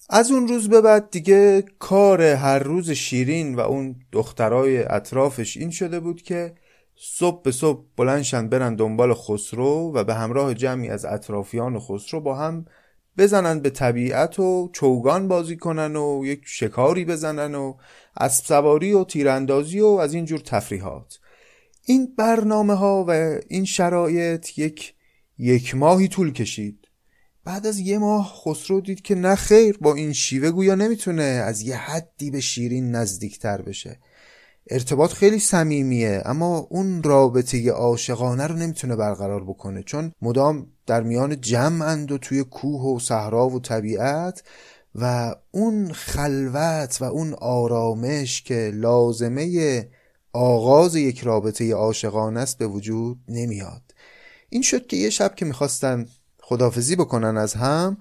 از 0.09 0.31
اون 0.31 0.47
روز 0.47 0.69
به 0.69 0.81
بعد 0.81 1.11
دیگه 1.11 1.63
کار 1.79 2.21
هر 2.21 2.59
روز 2.59 2.91
شیرین 2.91 3.55
و 3.55 3.59
اون 3.59 3.95
دخترای 4.11 4.83
اطرافش 4.83 5.57
این 5.57 5.71
شده 5.71 5.99
بود 5.99 6.21
که 6.21 6.55
صبح 6.95 7.41
به 7.41 7.51
صبح 7.51 7.85
بلنشن 7.97 8.49
برن 8.49 8.75
دنبال 8.75 9.13
خسرو 9.13 9.91
و 9.95 10.03
به 10.03 10.15
همراه 10.15 10.53
جمعی 10.53 10.89
از 10.89 11.05
اطرافیان 11.05 11.79
خسرو 11.79 12.21
با 12.21 12.35
هم 12.35 12.65
بزنن 13.19 13.59
به 13.59 13.69
طبیعت 13.69 14.39
و 14.39 14.69
چوگان 14.73 15.27
بازی 15.27 15.57
کنن 15.57 15.95
و 15.95 16.25
یک 16.25 16.41
شکاری 16.45 17.05
بزنن 17.05 17.55
و 17.55 17.73
اسب 18.17 18.45
سواری 18.45 18.93
و 18.93 19.03
تیراندازی 19.03 19.79
و 19.79 19.87
از 19.87 20.13
اینجور 20.13 20.39
تفریحات. 20.39 21.19
این 21.85 22.15
برنامه 22.17 22.73
ها 22.73 23.05
و 23.07 23.39
این 23.47 23.65
شرایط 23.65 24.57
یک 24.57 24.93
یک 25.37 25.75
ماهی 25.75 26.07
طول 26.07 26.33
کشید. 26.33 26.87
بعد 27.45 27.67
از 27.67 27.79
یه 27.79 27.97
ماه 27.97 28.33
خسرو 28.45 28.81
دید 28.81 29.01
که 29.01 29.15
نه 29.15 29.35
خیر 29.35 29.77
با 29.81 29.95
این 29.95 30.13
شیوه 30.13 30.51
گویا 30.51 30.75
نمی‌تونه 30.75 31.23
از 31.23 31.61
یه 31.61 31.77
حدی 31.77 32.31
به 32.31 32.39
شیرین 32.39 32.91
نزدیکتر 32.91 33.61
بشه. 33.61 33.99
ارتباط 34.69 35.13
خیلی 35.13 35.39
صمیمیه 35.39 36.21
اما 36.25 36.67
اون 36.69 37.03
رابطه 37.03 37.71
عاشقانه 37.71 38.47
رو 38.47 38.55
نمی‌تونه 38.55 38.95
برقرار 38.95 39.43
بکنه 39.43 39.83
چون 39.83 40.11
مدام 40.21 40.67
در 40.89 41.03
میان 41.03 41.41
جمعند 41.41 42.11
و 42.11 42.17
توی 42.17 42.43
کوه 42.43 42.95
و 42.95 42.99
صحرا 42.99 43.49
و 43.49 43.59
طبیعت 43.59 44.43
و 44.95 45.35
اون 45.51 45.91
خلوت 45.93 46.97
و 47.01 47.03
اون 47.03 47.33
آرامش 47.33 48.41
که 48.41 48.71
لازمه 48.73 49.87
آغاز 50.33 50.95
یک 50.95 51.19
رابطه 51.19 51.73
عاشقانه 51.73 52.39
است 52.39 52.57
به 52.57 52.67
وجود 52.67 53.19
نمیاد. 53.27 53.81
این 54.49 54.61
شد 54.61 54.87
که 54.87 54.97
یه 54.97 55.09
شب 55.09 55.35
که 55.35 55.45
می‌خواستن 55.45 56.05
خدافزی 56.41 56.95
بکنن 56.95 57.37
از 57.37 57.53
هم 57.53 57.97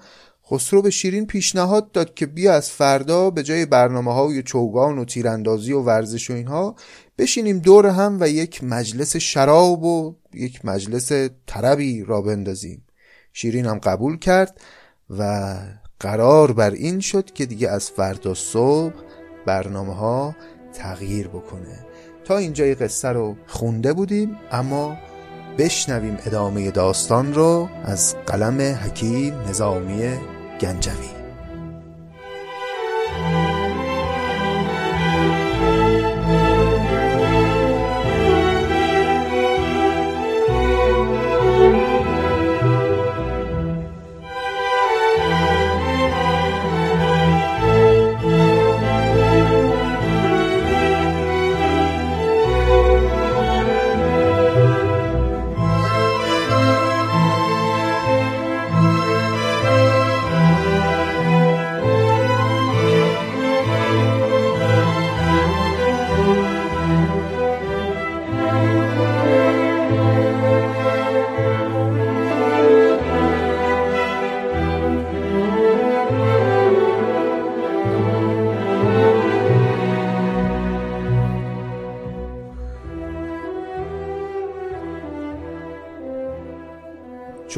خسرو 0.51 0.83
به 0.83 0.91
شیرین 0.91 1.27
پیشنهاد 1.27 1.93
داد 1.93 2.15
که 2.15 2.27
بیا 2.27 2.55
از 2.55 2.71
فردا 2.71 3.31
به 3.31 3.43
جای 3.43 3.67
برنامه 3.67 4.15
های 4.15 4.43
چوگان 4.43 4.99
و 4.99 5.05
تیراندازی 5.05 5.73
و 5.73 5.81
ورزش 5.81 6.31
و 6.31 6.35
اینها 6.35 6.75
بشینیم 7.19 7.59
دور 7.59 7.87
هم 7.87 8.17
و 8.21 8.29
یک 8.29 8.65
مجلس 8.65 9.17
شراب 9.17 9.85
و 9.85 10.15
یک 10.35 10.65
مجلس 10.65 11.13
طربی 11.47 12.05
را 12.05 12.23
بندازیم. 12.23 12.85
شیرین 13.33 13.67
هم 13.67 13.79
قبول 13.79 14.19
کرد 14.19 14.61
و 15.19 15.55
قرار 16.01 16.53
بر 16.53 16.71
این 16.71 17.01
شد 17.01 17.31
که 17.33 17.47
دیگه 17.47 17.69
از 17.69 17.91
فردا 17.91 18.35
صبح 18.35 18.95
برنامه 19.47 19.95
ها 19.95 20.37
تغییر 20.73 21.29
بکنه. 21.29 21.87
تا 22.25 22.39
اینجای 22.39 22.75
قصه 22.75 23.09
رو 23.09 23.37
خونده 23.47 23.93
بودیم 23.93 24.37
اما 24.53 24.99
بشنویم 25.59 26.17
ادامه 26.27 26.71
داستان 26.71 27.35
رو 27.35 27.69
از 27.85 28.17
قلم 28.27 28.61
حکیم 28.61 29.35
نظامی 29.49 30.38
گنجوی 30.61 31.18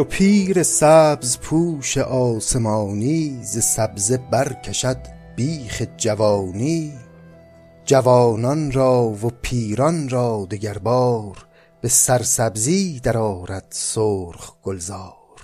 چو 0.01 0.05
پیر 0.05 0.63
سبز 0.63 1.39
پوش 1.39 1.99
آسمانی 1.99 3.41
ز 3.43 3.59
سبزه 3.59 4.17
برکشد 4.17 4.97
بیخ 5.37 5.83
جوانی. 5.97 6.93
جوانان 7.85 8.73
را 8.73 9.03
و 9.03 9.31
پیران 9.43 10.09
را 10.09 10.47
دگربار 10.51 11.47
به 11.81 11.89
سرسبزی 11.89 13.01
درآرد 13.01 13.67
سرخ 13.71 14.61
گلزار. 14.63 15.41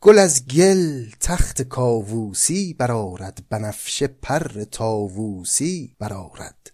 گل 0.00 0.18
از 0.18 0.46
گل 0.46 1.04
تخت 1.20 1.62
کاووسی 1.62 2.74
برآرد 2.74 3.38
بنفشه 3.50 4.06
پر 4.06 4.64
طاووسی 4.64 5.96
برآرد. 5.98 6.70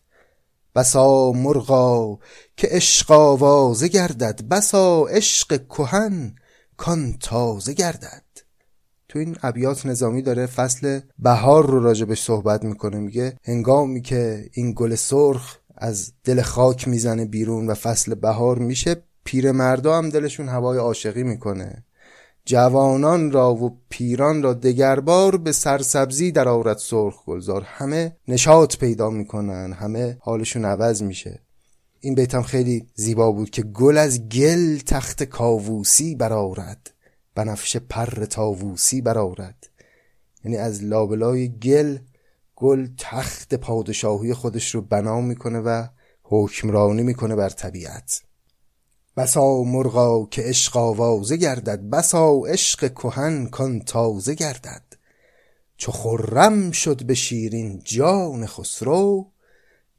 بسا 0.75 1.33
مرغا 1.33 2.19
که 2.57 2.69
عشق 2.71 3.11
آوازه 3.11 3.89
گردد 3.89 4.43
بسا 4.49 5.05
عشق 5.05 5.67
کهن 5.69 6.35
کان 6.83 7.17
تازه 7.21 7.73
گردد. 7.73 8.23
تو 9.09 9.19
این 9.19 9.37
ابیات 9.43 9.87
نظامی 9.87 10.23
داره 10.23 10.47
فصل 10.47 11.01
بهار 11.19 11.67
رو 11.67 11.83
راجبش 11.83 12.23
صحبت 12.23 12.65
می‌کنه. 12.65 12.99
میگه 12.99 13.37
هنگامی 13.45 14.01
که 14.01 14.49
این 14.53 14.73
گل 14.77 14.95
سرخ 14.95 15.59
از 15.77 16.13
دل 16.25 16.43
خاک 16.43 16.89
می‌زنه 16.89 17.25
بیرون 17.25 17.67
و 17.67 17.75
فصل 17.75 18.15
بهار 18.15 18.59
میشه 18.59 19.03
پیرمردا 19.25 19.99
هم 19.99 20.11
دلشون 20.11 20.49
هوای 20.49 20.79
عاشقی 20.79 21.23
می‌کنه. 21.23 21.85
جوانان 22.45 23.31
را 23.31 23.55
و 23.55 23.79
پیران 23.89 24.43
را 24.43 24.53
دگربار 24.53 25.37
به 25.37 25.53
سرسبزی 25.53 26.33
در 26.33 26.49
آورد 26.49 26.79
سرخ 26.79 27.25
گلزار. 27.25 27.63
همه 27.63 28.17
نشاط 28.29 28.77
پیدا 28.77 29.11
می‌کنن 29.11 29.73
همه 29.73 30.17
حالشون 30.21 30.65
عوض 30.65 31.03
میشه. 31.03 31.43
این 32.05 32.15
بیتم 32.15 32.43
خیلی 32.43 32.87
زیبا 32.95 33.33
بود 33.33 33.51
که 33.51 33.63
گل 33.63 33.99
از 33.99 34.29
گل 34.29 34.79
تخت 34.79 35.23
کاووسی 35.23 36.15
برآورد 36.15 36.91
بنفشه 37.35 37.79
پر 37.79 38.25
تاووسی 38.25 39.01
برآورد 39.01 39.69
یعنی 40.45 40.57
از 40.57 40.85
لابلای 40.85 41.49
گل 41.49 41.99
گل 42.57 42.89
تخت 42.99 43.55
پادشاهی 43.55 44.35
خودش 44.35 44.75
رو 44.75 44.81
بنا 44.81 45.21
می‌کنه 45.21 45.59
و 45.59 45.87
حکمرانی 46.23 47.03
می‌کنه 47.03 47.37
بر 47.37 47.49
طبیعت. 47.49 48.23
بسا 49.17 49.63
مرغا 49.63 50.27
که 50.31 50.43
عشق 50.43 50.77
آوازه 50.77 51.37
گردد 51.37 51.81
بسا 51.81 52.41
عشق 52.49 52.95
کهن 52.95 53.47
کان 53.47 53.81
تازه 53.81 54.35
گردد. 54.35 54.83
چو 55.77 55.93
خرم 55.93 56.71
شد 56.71 57.05
به 57.05 57.15
شیرین 57.15 57.83
جان 57.85 58.47
خسرو 58.47 59.32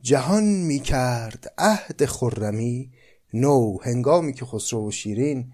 جهان 0.03 0.43
می 0.43 0.79
کرد 0.79 1.53
عهد 1.57 2.05
خرمی 2.05 2.91
نو 3.33 3.77
هنگامی 3.81 4.33
که 4.33 4.45
خسرو 4.45 4.87
و 4.87 4.91
شیرین 4.91 5.53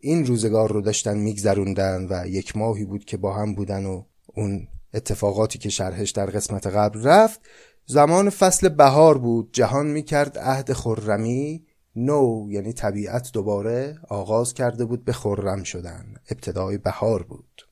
این 0.00 0.26
روزگار 0.26 0.72
رو 0.72 0.80
داشتن 0.80 1.18
میگذروندن 1.18 2.06
و 2.10 2.26
یک 2.26 2.56
ماهی 2.56 2.84
بود 2.84 3.04
که 3.04 3.16
با 3.16 3.34
هم 3.34 3.54
بودن 3.54 3.86
و 3.86 4.04
اون 4.26 4.68
اتفاقاتی 4.94 5.58
که 5.58 5.68
شرحش 5.68 6.10
در 6.10 6.26
قسمت 6.26 6.66
قبل 6.66 7.02
رفت 7.02 7.40
زمان 7.86 8.30
فصل 8.30 8.68
بهار 8.68 9.18
بود 9.18 9.52
جهان 9.52 9.86
می‌کرد 9.86 10.38
عهد 10.38 10.72
خرمی 10.72 11.66
نو 11.96 12.46
یعنی 12.50 12.72
طبیعت 12.72 13.30
دوباره 13.32 13.98
آغاز 14.08 14.54
کرده 14.54 14.84
بود 14.84 15.04
به 15.04 15.12
خرم 15.12 15.62
شدن 15.62 16.14
ابتدای 16.30 16.78
بهار 16.78 17.22
بود. 17.22 17.68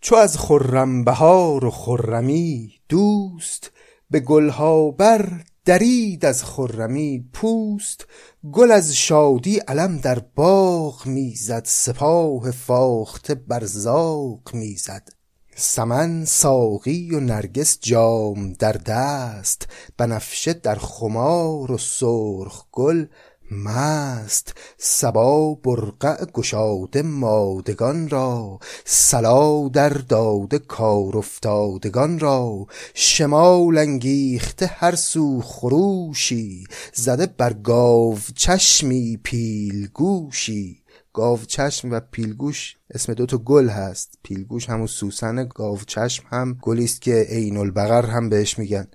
چو 0.00 0.16
از 0.16 0.38
خرم 0.38 1.04
بهار 1.04 1.64
و 1.64 1.70
خرمی 1.70 2.72
دوست 2.88 3.70
به 4.10 4.20
گلها 4.20 4.90
بر 4.90 5.44
درید 5.64 6.24
از 6.24 6.44
خرمی 6.44 7.28
پوست 7.32 8.06
گل 8.52 8.70
از 8.70 8.94
شادی 8.96 9.58
علم 9.58 9.98
در 9.98 10.18
باغ 10.18 11.06
می‌زد 11.06 11.62
سپاه 11.64 12.50
فاخته 12.50 13.34
بر 13.34 13.64
زاغ 13.64 14.54
می‌زد. 14.54 15.08
سمن 15.56 16.24
ساقی 16.24 17.10
و 17.10 17.20
نرگس 17.20 17.78
جام 17.80 18.52
در 18.52 18.72
دست 18.72 19.68
بنفشه 19.96 20.52
در 20.52 20.74
خمار 20.74 21.72
و 21.72 21.78
سرخ 21.78 22.64
گل 22.72 23.06
مست 23.50 24.54
سبا 24.78 25.54
برقع 25.54 26.24
گشاده 26.24 27.02
مادگان 27.02 28.08
را 28.08 28.58
سلا 28.84 29.68
در 29.68 29.88
داده 29.88 30.58
کار 30.58 31.16
افتادگان 31.16 32.18
را. 32.18 32.66
شمال 32.94 33.78
انگیخته 33.78 34.66
هر 34.66 34.94
سو 34.94 35.40
خروشی 35.40 36.64
زده 36.94 37.26
بر 37.26 37.52
گاو 37.52 38.18
چشمی 38.34 39.20
پیلگوشی. 39.22 40.82
گاو 41.12 41.38
چشم 41.46 41.90
و 41.90 42.00
پیلگوش 42.00 42.76
اسم 42.90 43.14
دو 43.14 43.26
تا 43.26 43.38
گل 43.38 43.68
هست. 43.68 44.18
پیلگوش 44.22 44.68
همون 44.68 44.86
سوسن 44.86 45.48
گاو 45.54 45.78
چشم 45.86 46.24
هم 46.30 46.58
گلی 46.62 46.84
است 46.84 47.02
که 47.02 47.26
عین 47.28 47.56
البقر 47.56 48.06
هم 48.06 48.28
بهش 48.28 48.58
میگن. 48.58 48.86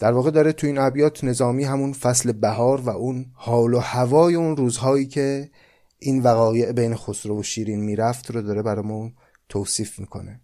در 0.00 0.12
واقع 0.12 0.30
داره 0.30 0.52
تو 0.52 0.66
این 0.66 0.78
ابیات 0.78 1.24
نظامی 1.24 1.64
همون 1.64 1.92
فصل 1.92 2.32
بهار 2.32 2.80
و 2.80 2.88
اون 2.88 3.26
حال 3.34 3.74
و 3.74 3.78
هوای 3.78 4.34
اون 4.34 4.56
روزهایی 4.56 5.06
که 5.06 5.50
این 5.98 6.22
وقایع 6.22 6.72
بین 6.72 6.96
خسرو 6.96 7.40
و 7.40 7.42
شیرین 7.42 7.80
می‌رفت 7.80 8.30
رو 8.30 8.42
داره 8.42 8.62
برامون 8.62 9.14
توصیف 9.48 9.98
می‌کنه. 9.98 10.40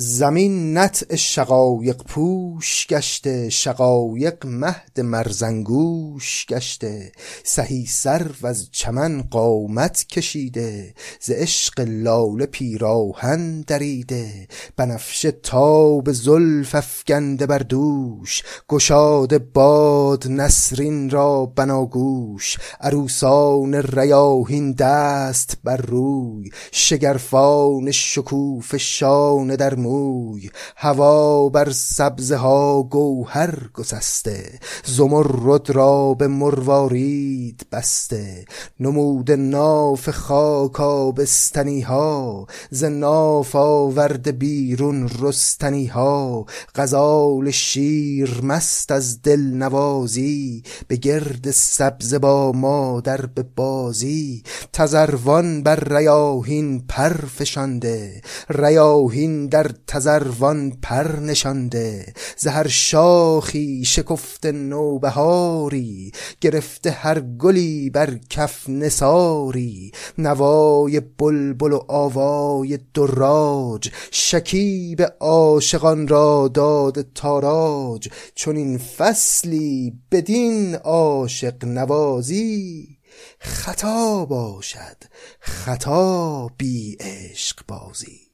زمین 0.00 0.78
نطع 0.78 1.16
شقایق 1.16 2.02
پوش 2.02 2.86
گشته 2.86 3.50
شقایق 3.50 4.46
مهد 4.46 5.00
مرزنگوش 5.00 6.46
گشته. 6.46 7.12
سهی 7.44 7.86
سر 7.86 8.30
و 8.42 8.46
از 8.46 8.68
چمن 8.72 9.22
قامت 9.22 10.06
کشیده 10.08 10.94
ز 11.20 11.30
عشق 11.30 11.80
لاله 11.88 12.46
پیراهن 12.46 13.60
دریده. 13.60 14.48
بنفشه 14.76 15.30
تاب 15.30 16.12
زلف 16.12 16.74
افگنده 16.74 17.46
بر 17.46 17.58
دوش 17.58 18.42
گشاد 18.68 19.52
باد 19.52 20.28
نسرین 20.28 21.10
را 21.10 21.46
بناگوش. 21.46 22.56
عروسان 22.80 23.74
ریاهین 23.74 24.72
دست 24.72 25.58
بر 25.64 25.76
روی 25.76 26.50
شگرفان 26.72 27.90
شکوف 27.90 28.76
شانه 28.76 29.56
در 29.56 29.74
موی 29.88 30.50
هوا 30.76 31.48
بر 31.48 31.70
سبزه 31.70 32.36
ها 32.36 32.82
گوهر 32.82 33.54
گسسته 33.74 34.58
زمرد 34.84 35.70
را 35.70 36.14
به 36.14 36.28
مروارید 36.28 37.66
بسته. 37.72 38.44
نموده 38.80 39.36
ناف 39.36 40.10
خاک 40.10 40.80
آبستنی 40.80 41.80
ها 41.80 42.46
ز 42.70 42.84
ناف 42.84 43.56
آورده 43.56 44.32
بیرون 44.32 45.10
رستنی 45.20 45.86
ها. 45.86 46.46
غزال 46.74 47.50
شیر 47.50 48.40
مست 48.42 48.92
از 48.92 49.22
دل 49.22 49.40
نوازی 49.40 50.62
به 50.88 50.96
گرد 50.96 51.50
سبزه 51.50 52.18
با 52.18 52.52
مادر 52.52 53.26
به 53.26 53.42
بازی. 53.42 54.42
تزروان 54.72 55.62
بر 55.62 55.80
ریاهین 55.98 56.80
پر 56.88 57.12
فشانده 57.26 58.20
ریاهین 58.50 59.46
در 59.46 59.70
تزروان 59.86 60.70
پر 60.82 61.20
نشانده 61.20 62.14
زهر 62.36 62.68
شاخی 62.68 63.84
شکفت 63.84 64.46
نوبهاری 64.46 66.12
گرفته 66.40 66.90
هر 66.90 67.20
گلی 67.20 67.90
بر 67.90 68.18
کف 68.30 68.68
نساری 68.68 69.92
نوای 70.18 71.00
بلبل 71.00 71.72
و 71.72 71.80
آوای 71.88 72.78
دراج 72.94 73.90
شکیب 74.10 75.02
عاشقان 75.20 76.08
را 76.08 76.50
داد 76.54 77.12
تاراج 77.14 78.08
چون 78.34 78.56
این 78.56 78.78
فصلی 78.78 79.92
بدین 80.12 80.74
عاشق 80.74 81.64
نوازی 81.64 82.98
خطا 83.38 84.24
باشد 84.24 84.96
خطا 85.40 86.50
بی 86.58 86.96
عشق 87.00 87.60
بازی. 87.68 88.27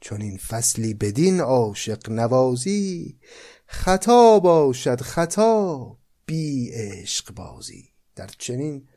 چون 0.00 0.22
این 0.22 0.36
فصلی 0.36 0.94
بدین 0.94 1.40
عاشق 1.40 2.10
نوازی 2.10 3.18
خطا 3.66 4.40
باشد 4.40 5.00
خطا 5.00 5.96
بی 6.26 6.70
عشق 6.72 7.34
بازی. 7.34 7.84
در 8.16 8.30
چنین 8.38 8.88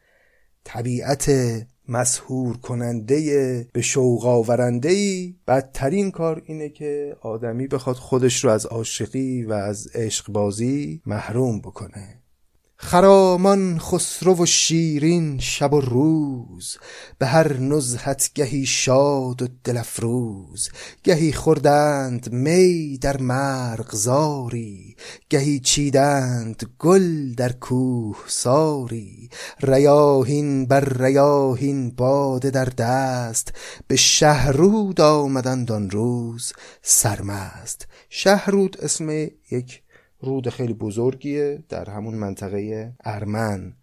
طبیعت 0.63 1.32
مسهور 1.88 2.58
کننده 2.58 3.70
به 3.74 3.82
شوق 3.82 4.26
آورنده 4.26 4.89
ای 4.89 5.36
بدترین 5.48 6.12
کار 6.12 6.42
اینه 6.46 6.70
که 6.70 7.18
آدمی 7.22 7.68
بخواد 7.68 7.96
خودش 7.96 8.44
رو 8.44 8.50
از 8.50 8.66
عاشقی 8.66 9.44
و 9.44 9.54
از 9.54 9.88
عشق 9.96 10.32
بازی 10.32 11.02
محروم 11.06 11.60
بکنه. 11.60 12.22
خرامان 12.86 13.80
خسرو 13.80 14.43
و 14.43 14.46
شیرین 14.46 15.39
شب 15.39 15.74
و 15.74 15.82
روز 15.82 16.78
به 17.17 17.26
هر 17.26 17.58
نزهت 17.58 18.32
گهی 18.36 18.65
شاد 18.65 19.41
و 19.41 19.48
دل 19.63 19.78
افروز 19.78 20.69
گهی 21.04 21.34
خوردند 21.34 22.32
می 22.32 22.98
در 22.98 23.17
مرغزاری 23.17 24.96
گهی 25.30 25.60
چیدند 25.60 26.63
گل 26.80 27.34
در 27.34 27.52
کوهساری 27.52 29.30
ریاحین 29.60 30.65
بر 30.65 30.86
ریاحین 31.04 31.91
باده 31.91 32.50
در 32.50 32.65
دست 32.65 33.54
به 33.88 33.96
شهرود 33.96 35.02
آمدند 35.02 35.72
آن 35.72 35.89
روز 35.89 36.54
سرمست. 36.82 37.88
شهرود 38.10 38.78
اسم 38.82 39.10
یک 39.52 39.83
رود 40.23 40.49
خیلی 40.49 40.73
بزرگیه 40.73 41.63
در 41.69 41.89
همون 41.89 42.15
منطقه 42.15 42.93
ارمن. 43.03 43.73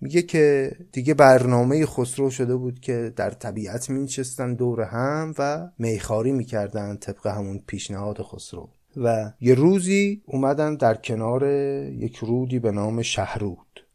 میگه 0.00 0.22
که 0.22 0.76
دیگه 0.92 1.14
برنامه 1.14 1.86
خسرو 1.86 2.30
شده 2.30 2.56
بود 2.56 2.80
که 2.80 3.12
در 3.16 3.30
طبیعت 3.30 3.90
مینشستن 3.90 4.54
دور 4.54 4.80
هم 4.80 5.34
و 5.38 5.68
میخاری 5.78 6.32
می‌کردن 6.32 6.96
طبق 6.96 7.26
همون 7.26 7.62
پیشنهاد 7.66 8.22
خسرو. 8.22 8.68
و 8.96 9.32
یه 9.40 9.54
روزی 9.54 10.22
اومدن 10.26 10.74
در 10.74 10.94
کنار 10.94 11.44
یک 11.90 12.16
رودی 12.16 12.58
به 12.58 12.70
نام 12.70 13.02
شهرود. 13.02 13.86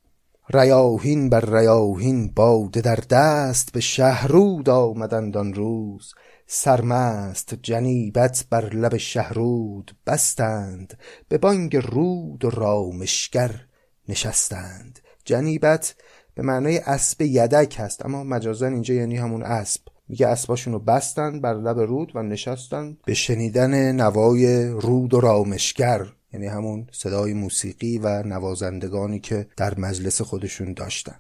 ریاهین 0.54 1.30
بر 1.30 1.58
ریاهین 1.60 2.32
باده 2.36 2.82
در 2.82 3.00
دست 3.10 3.72
به 3.74 3.80
شهرود 3.80 4.70
آمدند 4.70 5.38
آن 5.38 5.54
روز. 5.54 6.14
سرمست 6.48 7.54
جنیبت 7.54 8.46
بر 8.50 8.70
لب 8.74 8.98
شهرود 8.98 9.96
بستند 10.08 10.98
به 11.30 11.38
بانگ 11.38 11.78
رود 11.78 12.46
و 12.46 12.50
رامشگر 12.50 13.66
نشستند. 14.10 15.00
جنیبت 15.26 15.96
به 16.34 16.44
معنای 16.44 16.78
اسب 16.78 17.22
یدک 17.22 17.76
هست 17.80 18.06
اما 18.06 18.24
مجازا 18.24 18.68
اینجا 18.68 18.94
یعنی 18.94 19.18
همون 19.18 19.44
اسب. 19.44 19.82
میگه 20.08 20.28
اسباشون 20.28 20.74
رو 20.74 20.80
بستند 20.80 21.42
بر 21.42 21.54
لب 21.54 21.80
رود 21.80 22.12
و 22.16 22.24
نشستند 22.24 22.98
به 23.06 23.14
شنیدن 23.14 23.92
نوای 23.92 24.68
رود 24.68 25.14
و 25.14 25.20
رامشگر 25.20 26.06
یعنی 26.34 26.48
همون 26.48 26.88
صدای 26.92 27.34
موسیقی 27.34 27.98
و 27.98 28.24
نوازندگانی 28.24 29.20
که 29.20 29.48
در 29.58 29.80
مجلس 29.80 30.22
خودشون 30.22 30.74
داشتن. 30.74 31.18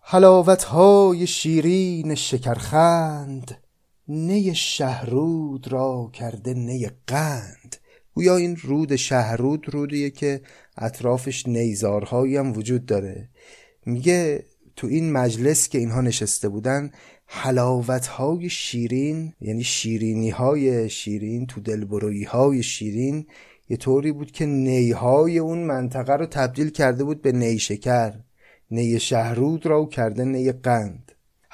حلاوت 0.00 0.64
های 0.64 1.26
شیرین 1.26 2.14
شکرخند 2.14 3.56
نی 4.08 4.54
شهرود 4.54 5.68
را 5.72 6.10
کرده 6.12 6.54
نی 6.54 6.88
قند. 7.06 7.76
گویا 8.14 8.36
این 8.36 8.56
رود 8.56 8.96
شهرود 8.96 9.68
رودیه 9.68 10.10
که 10.10 10.40
اطرافش 10.76 11.46
نیزارهایی 11.46 12.36
هم 12.36 12.52
وجود 12.52 12.86
داره. 12.86 13.28
میگه 13.86 14.44
تو 14.76 14.86
این 14.86 15.12
مجلس 15.12 15.68
که 15.68 15.78
اینها 15.78 16.00
نشسته 16.00 16.48
بودن 16.48 16.90
حلاوت 17.26 18.06
های 18.06 18.48
شیرین 18.48 19.32
یعنی 19.40 19.64
شیرینی 19.64 20.30
های 20.30 20.90
شیرین 20.90 21.46
تو 21.46 21.60
دلبرویی 21.60 22.24
های 22.24 22.62
شیرین 22.62 23.26
یه 23.68 23.76
طوری 23.76 24.12
بود 24.12 24.30
که 24.30 24.46
نیهای 24.46 25.38
اون 25.38 25.58
منطقه 25.58 26.12
رو 26.12 26.26
تبدیل 26.26 26.70
کرده 26.70 27.04
بود 27.04 27.22
به 27.22 27.32
نیشکر. 27.32 28.14
نی 28.70 29.00
شهرود 29.00 29.66
را 29.66 29.86
کرده 29.86 30.24
نی 30.24 30.52
قند. 30.52 31.05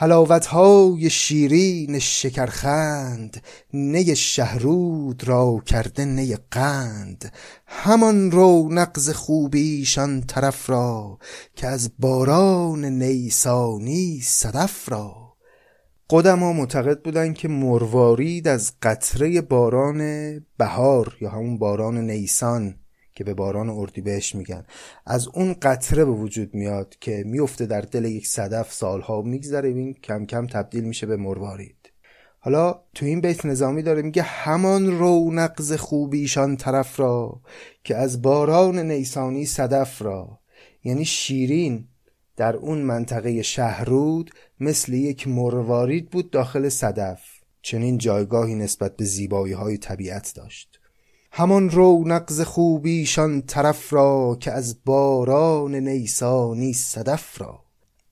حلاوت 0.03 0.47
های 0.47 1.11
شیرین 1.11 1.99
شکرخند 1.99 3.43
نی 3.73 4.17
شهرود 4.17 5.29
را 5.29 5.63
کرده 5.67 6.05
نی 6.05 6.37
قند. 6.51 7.33
همان 7.67 8.31
رو 8.31 8.69
نقز 8.73 9.11
خوبیشان 9.11 10.21
طرف 10.21 10.71
را 10.71 11.19
که 11.57 11.67
از 11.67 11.91
باران 11.99 12.85
نیسانی 12.85 14.21
صدف 14.23 14.89
را. 14.89 15.35
قدما 16.11 16.53
معتقد 16.53 17.03
بودن 17.03 17.33
که 17.33 17.49
مروارید 17.49 18.49
از 18.49 18.73
قطره 18.83 19.41
باران 19.41 20.01
بهار 20.59 21.17
یا 21.21 21.31
همون 21.31 21.59
باران 21.59 21.99
نیسان 21.99 22.75
که 23.23 23.27
به 23.27 23.35
باران 23.35 23.71
اردیبهشت 23.71 24.35
میگن. 24.35 24.65
از 25.07 25.29
اون 25.29 25.55
قطره 25.63 26.05
به 26.05 26.11
وجود 26.11 26.55
میاد 26.55 26.97
که 27.01 27.25
میفته 27.27 27.67
در 27.67 27.81
دل 27.81 28.05
یک 28.05 28.27
صدف 28.27 28.73
سالها 28.73 29.23
میگذره 29.23 29.69
این 29.69 29.95
کم 29.95 30.27
کم 30.27 30.47
تبدیل 30.47 30.85
میشه 30.85 31.07
به 31.07 31.17
مروارید. 31.17 31.93
حالا 32.39 32.83
تو 32.95 33.07
این 33.07 33.21
بیت 33.21 33.47
نظامی 33.47 33.83
داره 33.83 34.03
میگه 34.03 34.23
همان 34.23 34.99
رونق 34.99 35.61
ز 35.63 35.73
خوبیشان 35.73 36.57
طرف 36.57 37.01
را 37.01 37.41
که 37.85 37.97
از 37.97 38.23
باران 38.23 38.79
نیسانی 38.79 39.47
صدف 39.47 40.03
را. 40.03 40.39
یعنی 40.85 41.05
شیرین 41.05 41.89
در 42.37 42.57
اون 42.57 42.79
منطقه 42.79 43.43
شهرود 43.43 44.31
مثل 44.61 44.93
یک 44.93 45.29
مروارید 45.29 46.11
بود 46.11 46.31
داخل 46.31 46.69
صدف. 46.69 47.21
چنین 47.63 47.99
جایگاهی 47.99 48.55
نسبت 48.55 48.97
به 48.97 49.05
زیبایی 49.05 49.53
های 49.53 49.79
طبیعت 49.79 50.33
داشت. 50.37 50.72
همان 51.35 51.71
رو 51.71 52.03
نقز 52.07 52.41
خوبیشان 52.41 53.43
طرف 53.43 53.93
را 53.93 54.37
که 54.41 54.53
از 54.53 54.85
باران 54.85 55.75
نیسانی 55.75 56.73
صدف 56.73 57.41
را. 57.41 57.61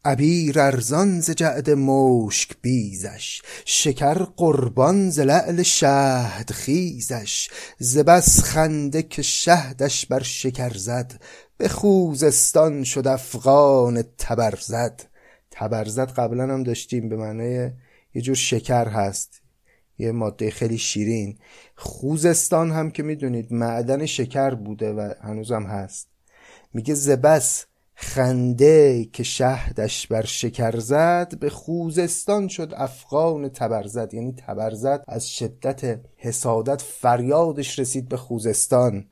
عبیر 0.04 0.61
ارزان 0.61 1.20
ز 1.20 1.30
جعد 1.30 1.70
مشک 1.70 2.50
بیزش 2.62 3.42
شکر 3.64 4.14
قربان 4.14 5.11
ز 5.11 5.20
لعل 5.20 5.62
شهد 5.62 6.50
خیزش. 6.50 7.50
ز 7.78 7.98
بس 7.98 8.42
خنده 8.42 9.02
که 9.02 9.22
شهدش 9.22 10.06
بر 10.06 10.22
شکر 10.22 10.76
زد 10.76 11.20
به 11.56 11.68
خوزستان 11.68 12.85
شد 12.85 13.06
افغان 13.06 14.04
تبرزد 14.18 15.02
تبرزد 15.50 16.11
قبلا 16.11 16.42
هم 16.42 16.62
داشتیم 16.62 17.09
به 17.09 17.16
معنای 17.16 17.70
یه 18.14 18.22
جور 18.22 18.37
شکر 18.37 18.88
هست. 18.88 19.39
یه 20.00 20.12
ماده 20.12 20.50
خیلی 20.50 20.78
شیرین. 20.78 21.38
خوزستان 21.76 22.70
هم 22.70 22.90
که 22.90 23.02
می‌دونید 23.02 23.52
معدن 23.52 24.06
شکر 24.06 24.54
بوده 24.54 24.92
و 24.92 25.12
هنوزم 25.22 25.62
هست. 25.62 26.08
میگه 26.74 26.94
زبس 26.94 27.66
خنده 27.94 29.04
که 29.04 29.22
شهدش 29.22 30.06
بر 30.06 30.24
شکر 30.24 30.78
زد 30.78 31.38
به 31.38 31.50
خوزستان 31.50 32.48
شد 32.48 32.72
افغان 32.76 33.48
تبرزد. 33.48 34.14
یعنی 34.14 34.32
تبرزد 34.32 35.04
از 35.08 35.30
شدت 35.30 36.00
حسادت 36.16 36.82
فریادش 36.82 37.78
رسید 37.78 38.08
به 38.08 38.16
خوزستان. 38.16 39.04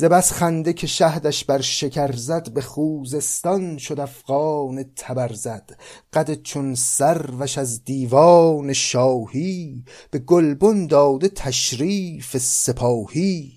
ز 0.00 0.04
بس 0.04 0.32
خنده 0.32 0.72
که 0.72 0.86
شهدش 0.86 1.44
بر 1.44 1.60
شکر 1.60 2.12
زد 2.12 2.50
به 2.52 2.60
خوزستان 2.60 3.78
شد 3.78 4.00
افغان 4.00 4.84
تبر 4.96 5.32
زد. 5.32 5.78
قد 6.12 6.42
چون 6.42 6.74
سروش 6.74 7.58
از 7.58 7.84
دیوان 7.84 8.72
شاهی 8.72 9.84
به 10.10 10.18
گلبن 10.18 10.86
داده 10.86 11.28
تشریف 11.28 12.36
سپاهی. 12.38 13.52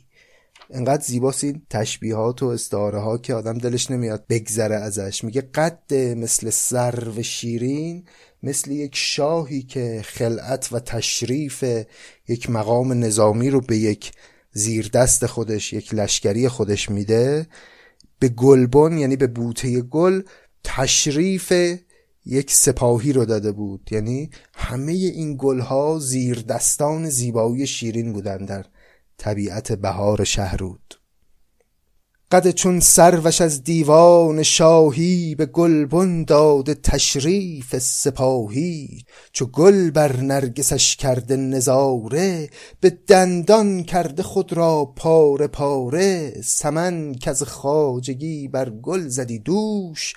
انقدر 0.69 1.03
زیباست 1.03 1.43
این 1.43 1.61
تشبیهات 1.69 2.43
و 2.43 2.45
استعاره 2.45 2.99
ها 2.99 3.17
که 3.17 3.33
آدم 3.33 3.57
دلش 3.57 3.91
نمیاد 3.91 4.25
بگذره 4.29 4.75
ازش. 4.75 5.23
میگه 5.23 5.41
قد 5.41 5.93
مثل 5.93 6.49
سرو 6.49 7.23
شیرین 7.23 8.05
مثل 8.43 8.71
یک 8.71 8.95
شاهی 8.95 9.61
که 9.61 10.01
خلعت 10.05 10.69
و 10.71 10.79
تشریف 10.79 11.63
یک 12.27 12.49
مقام 12.49 12.93
نظامی 12.93 13.49
رو 13.49 13.61
به 13.61 13.77
یک 13.77 14.11
زیر 14.53 14.87
دست 14.87 15.25
خودش 15.25 15.73
یک 15.73 15.93
لشکری 15.93 16.49
خودش 16.49 16.89
میده. 16.89 17.47
به 18.19 18.29
گلبن 18.29 18.97
یعنی 18.97 19.15
به 19.15 19.27
بوته 19.27 19.81
گل 19.81 20.21
تشریف 20.63 21.53
یک 22.25 22.51
سپاهی 22.51 23.13
رو 23.13 23.25
داده 23.25 23.51
بود. 23.51 23.89
یعنی 23.91 24.29
همه 24.53 24.91
این 24.91 25.35
گلها 25.39 25.99
زیر 25.99 26.39
دستان 26.41 27.09
زیبایی 27.09 27.67
شیرین 27.67 28.13
بودن 28.13 28.45
در 28.45 28.65
طبیعت 29.17 29.71
بهار 29.71 30.23
شهرود. 30.23 31.02
قد 32.33 32.51
چون 32.51 32.79
سروش 32.79 33.41
از 33.41 33.63
دیوان 33.63 34.43
شاهی 34.43 35.35
به 35.35 35.45
گلبن 35.45 36.23
داده 36.23 36.73
تشریف 36.73 37.77
سپاهی 37.77 39.03
چو 39.31 39.45
گل 39.45 39.91
بر 39.91 40.15
نرگسش 40.15 40.95
کرده 40.95 41.35
نظاره 41.35 42.49
به 42.79 42.89
دندان 42.89 43.83
کرده 43.83 44.23
خود 44.23 44.53
را 44.53 44.85
پاره 44.85 45.47
پاره 45.47 46.33
سمن 46.43 47.13
که 47.13 47.29
از 47.29 47.43
خواجگی 47.43 48.47
بر 48.47 48.69
گل 48.69 49.07
زدی 49.07 49.39
دوش 49.39 50.13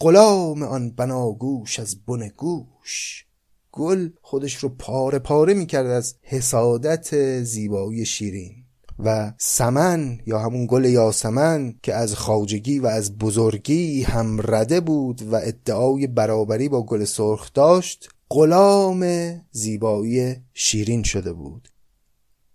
غلام 0.00 0.62
آن 0.62 0.90
بناگوش 0.90 1.80
از 1.80 2.04
بن 2.06 2.28
گوش. 2.28 3.24
گل 3.72 4.08
خودش 4.22 4.56
رو 4.56 4.68
پاره 4.68 5.18
پاره 5.18 5.54
می‌کرد 5.54 5.86
از 5.86 6.14
حسادت 6.22 7.42
زیبایی 7.42 8.06
شیرین. 8.06 8.65
و 8.98 9.32
سمن 9.38 10.18
یا 10.26 10.38
همون 10.38 10.66
گل 10.66 10.84
یاسمن 10.84 11.74
که 11.82 11.94
از 11.94 12.14
خاجگی 12.14 12.78
و 12.78 12.86
از 12.86 13.18
بزرگی 13.18 14.02
هم 14.02 14.40
رده 14.44 14.80
بود 14.80 15.22
و 15.22 15.34
ادعای 15.34 16.06
برابری 16.06 16.68
با 16.68 16.82
گل 16.82 17.04
سرخ 17.04 17.52
داشت 17.52 18.08
غلام 18.30 19.04
زیبایی 19.50 20.36
شیرین 20.54 21.02
شده 21.02 21.32
بود. 21.32 21.68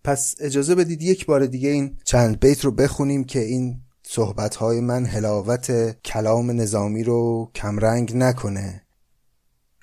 پس 0.04 0.36
اجازه 0.40 0.76
بدید 0.76 1.02
یک 1.02 1.26
بار 1.26 1.46
دیگه 1.46 1.70
این 1.70 1.98
چند 2.04 2.40
بیت 2.40 2.66
رو 2.66 2.72
بخونیم 2.72 3.24
که 3.24 3.40
این 3.40 3.82
صحبتهای 4.04 4.80
من 4.80 5.06
هلاوت 5.06 5.98
کلام 6.06 6.52
نظامی 6.52 7.04
رو 7.04 7.52
کمرنگ 7.56 8.16
نکنه. 8.16 8.86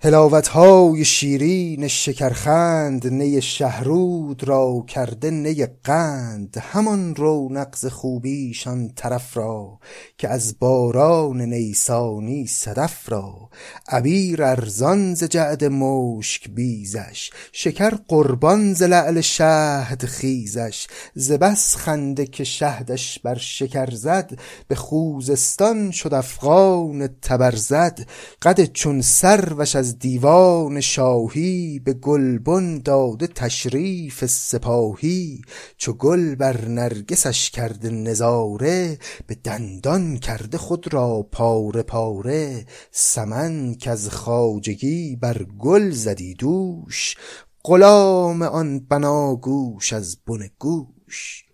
های 0.02 1.04
شیرین 1.04 1.88
شکرخند 1.88 3.06
نی 3.06 3.42
شهرود 3.42 4.48
را 4.48 4.84
کرده 4.88 5.30
نی 5.30 5.66
قند. 5.84 6.56
همان 6.60 7.14
رو 7.14 7.48
نقض 7.50 7.86
خوبیشان 7.86 8.88
طرف 8.96 9.36
را 9.36 9.78
که 10.18 10.28
از 10.28 10.58
باران 10.58 11.40
نیسانی 11.40 12.46
صدف 12.46 13.12
را. 13.12 13.48
عبیر 13.88 14.42
ارزان 14.42 15.14
ز 15.14 15.24
جعد 15.24 15.64
مشک 15.64 16.48
بیزش 16.48 17.30
شکر 17.52 17.90
قربان 18.08 18.74
ز 18.74 18.82
لعل 18.82 19.20
شهد 19.20 20.04
خیزش. 20.04 20.86
ز 21.14 21.32
بس 21.32 21.76
خنده 21.76 22.26
که 22.26 22.44
شهدش 22.44 23.18
بر 23.18 23.38
شکر 23.38 23.90
زد 23.90 24.38
به 24.68 24.74
خوزستان 24.74 25.90
شد 25.90 26.14
افغان 26.14 27.08
تبرزد 27.22 28.06
قد 28.42 28.64
چون 28.64 29.00
سروش 29.00 29.76
از 29.76 29.87
از 29.88 29.98
دیوان 29.98 30.80
شاهی 30.80 31.78
به 31.78 31.92
گلبن 31.92 32.78
داده 32.78 33.26
تشریف 33.26 34.26
سپاهی 34.26 35.42
چو 35.76 35.92
گل 35.92 36.34
بر 36.34 36.64
نرگسش 36.64 37.50
کرده 37.50 37.90
نظاره 37.90 38.98
به 39.26 39.34
دندان 39.34 40.16
کرده 40.18 40.58
خود 40.58 40.94
را 40.94 41.28
پاره 41.32 41.82
پاره. 41.82 42.66
سمن 42.90 43.74
که 43.74 43.90
از 43.90 44.08
خواجگی 44.08 45.16
بر 45.16 45.42
گل 45.42 45.90
زدی 45.90 46.34
دوش 46.34 47.16
غلام 47.64 48.42
آن 48.42 48.80
بناگوش 48.80 49.92
از 49.92 50.16
بن 50.26 50.48
گوش. 50.58 51.44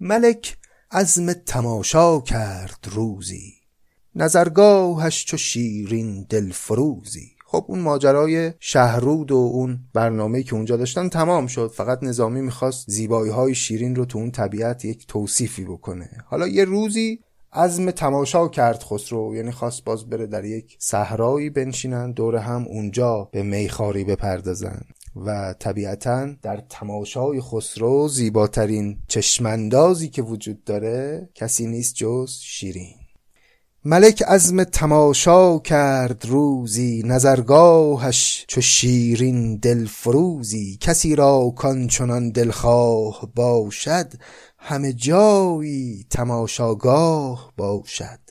ملک 0.00 0.56
عزم 0.90 1.32
تماشا 1.32 2.20
کرد 2.20 2.86
روزی 2.90 3.63
نظرگاهش 4.16 5.24
چو 5.24 5.36
شیرین 5.36 6.26
دلفروزی. 6.28 7.30
خب 7.46 7.64
اون 7.68 7.80
ماجرای 7.80 8.52
شهرود 8.60 9.32
و 9.32 9.36
اون 9.36 9.78
برنامه 9.92 10.42
که 10.42 10.54
اونجا 10.54 10.76
داشتن 10.76 11.08
تمام 11.08 11.46
شد. 11.46 11.72
فقط 11.74 12.02
نظامی 12.02 12.40
می‌خواست 12.40 12.90
زیبایی 12.90 13.32
های 13.32 13.54
شیرین 13.54 13.96
رو 13.96 14.04
تو 14.04 14.18
اون 14.18 14.30
طبیعت 14.30 14.84
یک 14.84 15.06
توصیفی 15.06 15.64
بکنه. 15.64 16.10
حالا 16.26 16.48
یه 16.48 16.64
روزی 16.64 17.20
عزم 17.52 17.90
تماشا 17.90 18.48
کرد 18.48 18.82
خسرو 18.82 19.34
یعنی 19.36 19.50
خواست 19.50 19.84
باز 19.84 20.10
بره 20.10 20.26
در 20.26 20.44
یک 20.44 20.76
صحرایی 20.78 21.50
بنشینن 21.50 22.12
دور 22.12 22.36
هم 22.36 22.64
اونجا 22.68 23.28
به 23.32 23.42
میخاری 23.42 24.04
بپردازن. 24.04 24.82
و 25.16 25.54
طبیعتا 25.58 26.26
در 26.42 26.56
تماشای 26.68 27.40
خسرو 27.40 28.08
زیباترین 28.08 28.98
چشمندازی 29.08 30.08
که 30.08 30.22
وجود 30.22 30.64
داره 30.64 31.28
کسی 31.34 31.66
نیست 31.66 31.94
جز 31.94 32.30
شیرین. 32.42 33.03
ملک 33.86 34.22
عزم 34.22 34.64
تماشا 34.64 35.58
کرد 35.58 36.26
روزی 36.26 37.02
نظرگاهش 37.06 38.44
چو 38.48 38.60
شیرین 38.60 39.56
دلفروزی. 39.56 40.78
کسی 40.80 41.16
را 41.16 41.52
کان 41.56 41.86
چنان 41.86 42.30
دلخواه 42.30 43.28
باشد 43.34 44.12
همه 44.58 44.92
جایی 44.92 46.06
تماشاگاه 46.10 47.52
باشد. 47.56 48.23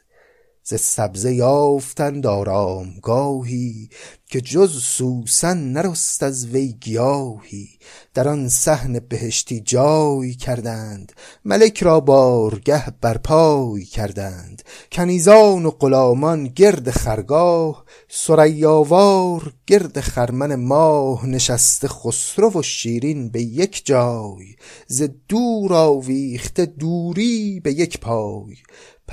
ز 0.65 0.73
سبزه 0.73 1.33
یافتند 1.33 2.27
آرامگاهی 2.27 3.89
که 4.27 4.41
جز 4.41 4.83
سوسن 4.83 5.57
نرست 5.57 6.23
از 6.23 6.45
وی 6.45 6.73
گیاهی. 6.81 7.69
در 8.13 8.27
آن 8.27 8.49
صحن 8.49 8.99
بهشتی 8.99 9.59
جای 9.59 10.33
کردند 10.33 11.11
ملک 11.45 11.83
را 11.83 11.99
بارگه 11.99 12.85
برپای 13.01 13.85
کردند. 13.85 14.61
کنیزان 14.91 15.65
و 15.65 15.71
غلامان 15.71 16.47
گرد 16.47 16.91
خرگاه 16.91 17.85
سریاوار 18.07 19.53
گرد 19.67 19.99
خرمن 19.99 20.55
ماه 20.55 21.25
نشسته 21.25 21.87
خسرو 21.87 22.59
و 22.59 22.61
شیرین 22.61 23.29
به 23.29 23.41
یک 23.41 23.85
جای. 23.85 24.55
ز 24.87 25.03
دور 25.27 25.73
آویخته 25.73 26.65
دوری 26.65 27.59
به 27.59 27.73
یک 27.73 27.99
پای. 27.99 28.55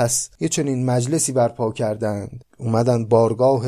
پس 0.00 0.30
یه 0.40 0.48
چنین 0.48 0.86
مجلسی 0.86 1.32
برپا 1.32 1.72
کردند. 1.72 2.44
اومدن 2.58 3.04
بارگاه 3.04 3.66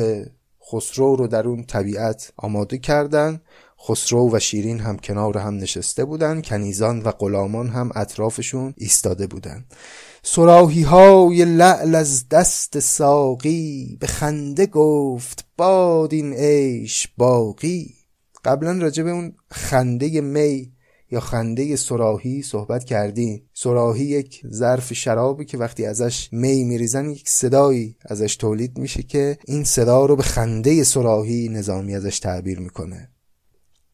خسرو 0.71 1.15
رو 1.15 1.27
در 1.27 1.47
اون 1.47 1.63
طبیعت 1.63 2.31
آماده 2.37 2.77
کردند. 2.77 3.41
خسرو 3.87 4.35
و 4.35 4.39
شیرین 4.39 4.79
هم 4.79 4.97
کنار 4.97 5.37
هم 5.37 5.57
نشسته 5.57 6.05
بودند. 6.05 6.45
کنیزان 6.45 7.01
و 7.01 7.11
غلامان 7.11 7.69
هم 7.69 7.91
اطرافشون 7.95 8.73
ایستاده 8.77 9.27
بودند. 9.27 9.65
سراحی 10.23 10.81
های 10.81 11.45
لعل 11.45 11.95
از 11.95 12.29
دست 12.29 12.79
ساقی 12.79 13.97
به 13.99 14.07
خنده 14.07 14.65
گفت 14.65 15.45
باد 15.57 16.13
این 16.13 16.33
عیش 16.33 17.07
باقی. 17.17 17.93
قبلا 18.45 18.71
راجع 18.71 19.03
به 19.03 19.11
اون 19.11 19.33
خنده 19.51 20.21
می 20.21 20.72
یا 21.13 21.19
خنده 21.19 21.75
سراحی 21.75 22.41
صحبت 22.41 22.83
کردیم 22.83 23.49
سراحی 23.53 24.05
یک 24.05 24.41
ظرف 24.47 24.93
شرابی 24.93 25.45
که 25.45 25.57
وقتی 25.57 25.85
ازش 25.85 26.29
می 26.31 26.63
میریزن 26.63 27.09
یک 27.09 27.29
صدایی 27.29 27.95
ازش 28.05 28.35
تولید 28.35 28.77
میشه 28.77 29.03
که 29.03 29.37
این 29.45 29.63
صدا 29.63 30.05
رو 30.05 30.15
به 30.15 30.23
خنده 30.23 30.83
سراحی 30.83 31.49
نظامی 31.49 31.95
ازش 31.95 32.19
تعبیر 32.19 32.59
می‌کنه. 32.59 33.09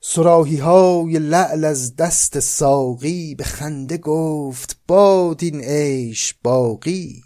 سراحی 0.01 0.58
های 0.58 1.19
لعل 1.19 1.65
از 1.65 1.95
دست 1.95 2.39
ساقی 2.39 3.36
به 3.36 3.43
خنده 3.43 3.97
گفت 3.97 4.79
باد 4.88 5.43
این 5.43 5.62
عیش 5.62 6.36
باقی. 6.43 7.21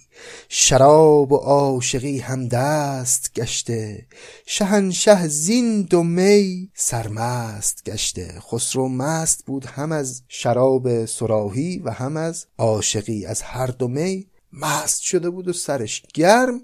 شراب 0.50 1.32
و 1.32 1.36
عاشقی 1.36 2.20
هم 2.20 2.48
دست 2.48 3.32
گشته 3.36 4.06
شهنشه 4.46 5.28
زین 5.28 5.82
دو 5.82 6.04
می 6.04 6.70
سرمست 6.76 7.84
گشته. 7.86 8.40
خسرو 8.40 8.90
مست 8.90 9.46
بود 9.46 9.66
هم 9.66 9.92
از 9.92 10.22
شراب 10.28 11.06
سراحی 11.06 11.80
و 11.80 11.92
هم 11.92 12.18
از 12.18 12.46
عاشقی. 12.58 13.26
از 13.26 13.42
هر 13.42 13.68
دو 13.68 13.88
می 13.88 14.28
مست 14.54 15.02
شده 15.02 15.30
بود 15.30 15.48
و 15.48 15.54
سرش 15.54 16.04
گرم. 16.14 16.62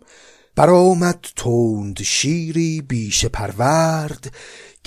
برآمد 0.55 1.25
تند 1.35 2.01
شیری 2.01 2.81
بیشه 2.81 3.29
پرورد. 3.29 4.33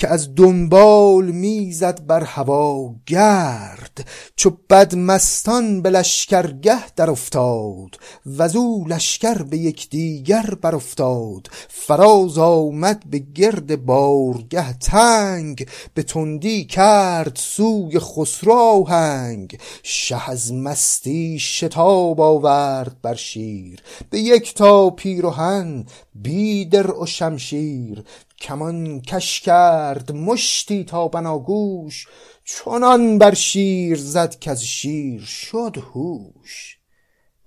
که 0.03 0.09
از 0.09 0.35
دنبال 0.35 1.25
می‌زد 1.25 2.05
بر 2.05 2.23
هوا 2.23 2.95
گرد 3.05 4.07
چو 4.35 4.57
بدمستان 4.69 5.81
به 5.81 5.89
لشکرگه 5.89 6.93
در 6.95 7.09
افتاد 7.09 7.99
وزو 8.25 8.85
لشکر 8.87 9.43
به 9.43 9.57
یکدیگر 9.57 10.55
بر 10.61 10.75
افتاد 10.75 11.47
فراز 11.69 12.37
آمد 12.37 13.03
به 13.09 13.19
گرد 13.19 13.85
بارگه 13.85 14.73
تنگ 14.73 15.67
به 15.93 16.03
تندی 16.03 16.65
کرد 16.65 17.35
سوی 17.35 17.99
خسرو 17.99 18.53
آهنگ. 18.53 19.57
شه 19.83 20.29
از 20.29 20.53
مستی 20.53 21.39
شتاب 21.39 22.21
آورد 22.21 23.01
بر 23.01 23.15
شیر 23.15 23.79
به 24.09 24.19
یک 24.19 24.53
تا 24.53 24.89
پیرهن 24.89 25.85
بی 26.15 26.65
درع 26.65 27.01
و 27.01 27.05
شمشیر. 27.05 28.03
کمان 28.43 29.01
کش 29.01 29.41
کرد 29.41 30.11
مشتی 30.11 30.83
تا 30.83 31.07
بناگوش 31.07 32.07
چنان 32.45 33.17
بر 33.17 33.33
شیر 33.33 33.97
زد 33.97 34.39
که 34.39 34.51
از 34.51 34.63
شیر 34.63 35.21
شد 35.21 35.77
هوش. 35.93 36.77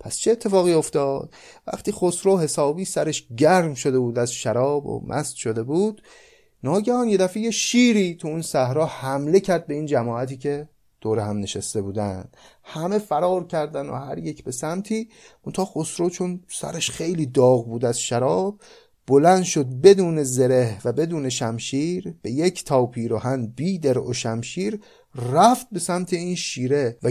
پس 0.01 0.19
چه 0.19 0.31
اتفاقی 0.31 0.73
افتاد؟ 0.73 1.35
وقتی 1.67 1.93
خسرو 1.93 2.39
حسابی 2.39 2.85
سرش 2.85 3.27
گرم 3.37 3.75
شده 3.75 3.99
بود 3.99 4.19
از 4.19 4.33
شراب 4.33 4.87
و 4.87 5.07
مست 5.07 5.37
شده 5.37 5.63
بود 5.63 6.03
ناگهان 6.63 7.09
یه 7.09 7.17
دفعه 7.17 7.51
شیری 7.51 8.15
تو 8.15 8.29
اون 8.29 8.43
صحرا 8.43 8.87
حمله 8.87 9.41
کرد 9.41 9.67
به 9.67 9.75
این 9.75 9.87
جماعتی 9.87 10.37
که 10.37 10.69
دور 11.01 11.19
هم 11.19 11.39
نشسته 11.39 11.83
بودن. 11.83 12.31
همه 12.63 12.99
فرار 12.99 13.47
کردن 13.47 13.89
و 13.89 13.95
هر 13.95 14.19
یک 14.19 14.45
به 14.45 14.53
سمتی 14.53 15.09
اون 15.43 15.53
تا 15.53 15.65
خسرو 15.65 16.11
چون 16.11 16.45
سرش 16.49 16.91
خیلی 16.91 17.27
داغ 17.27 17.67
بود 17.67 17.85
از 17.85 18.01
شراب 18.01 18.61
بلند 19.07 19.43
شد 19.43 19.67
بدون 19.67 20.23
زره 20.23 20.79
و 20.85 20.93
بدون 20.93 21.29
شمشیر 21.29 22.15
به 22.23 22.31
یک 22.31 22.65
تا 22.65 22.87
پیراهن 22.87 23.47
بی 23.47 23.79
در 23.79 23.99
و 23.99 24.13
شمشیر 24.13 24.81
رفت 25.33 25.67
به 25.73 25.79
سمت 25.79 26.13
این 26.13 26.35
شیره 26.35 26.99
و 27.03 27.11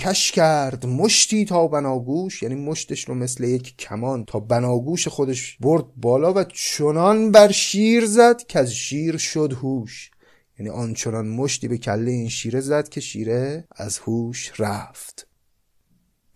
کش 0.00 0.32
کرد. 0.32 0.86
مشتی 0.86 1.44
تا 1.44 1.68
بناگوش 1.68 2.42
یعنی 2.42 2.54
مشتش 2.54 3.08
رو 3.08 3.14
مثل 3.14 3.44
یک 3.44 3.76
کمان 3.76 4.24
تا 4.24 4.40
بناگوش 4.40 5.08
خودش 5.08 5.56
برد 5.60 5.84
بالا 5.96 6.32
و 6.32 6.44
چنان 6.44 7.30
بر 7.30 7.50
شیر 7.52 8.06
زد 8.06 8.42
که 8.46 8.58
از 8.58 8.74
شیر 8.74 9.16
شد 9.16 9.52
هوش. 9.52 10.10
یعنی 10.58 10.70
آنچنان 10.70 11.28
مشتی 11.28 11.68
به 11.68 11.78
کله 11.78 12.10
این 12.10 12.28
شیره 12.28 12.60
زد 12.60 12.88
که 12.88 13.00
شیره 13.00 13.64
از 13.76 13.98
هوش 13.98 14.52
رفت. 14.58 15.29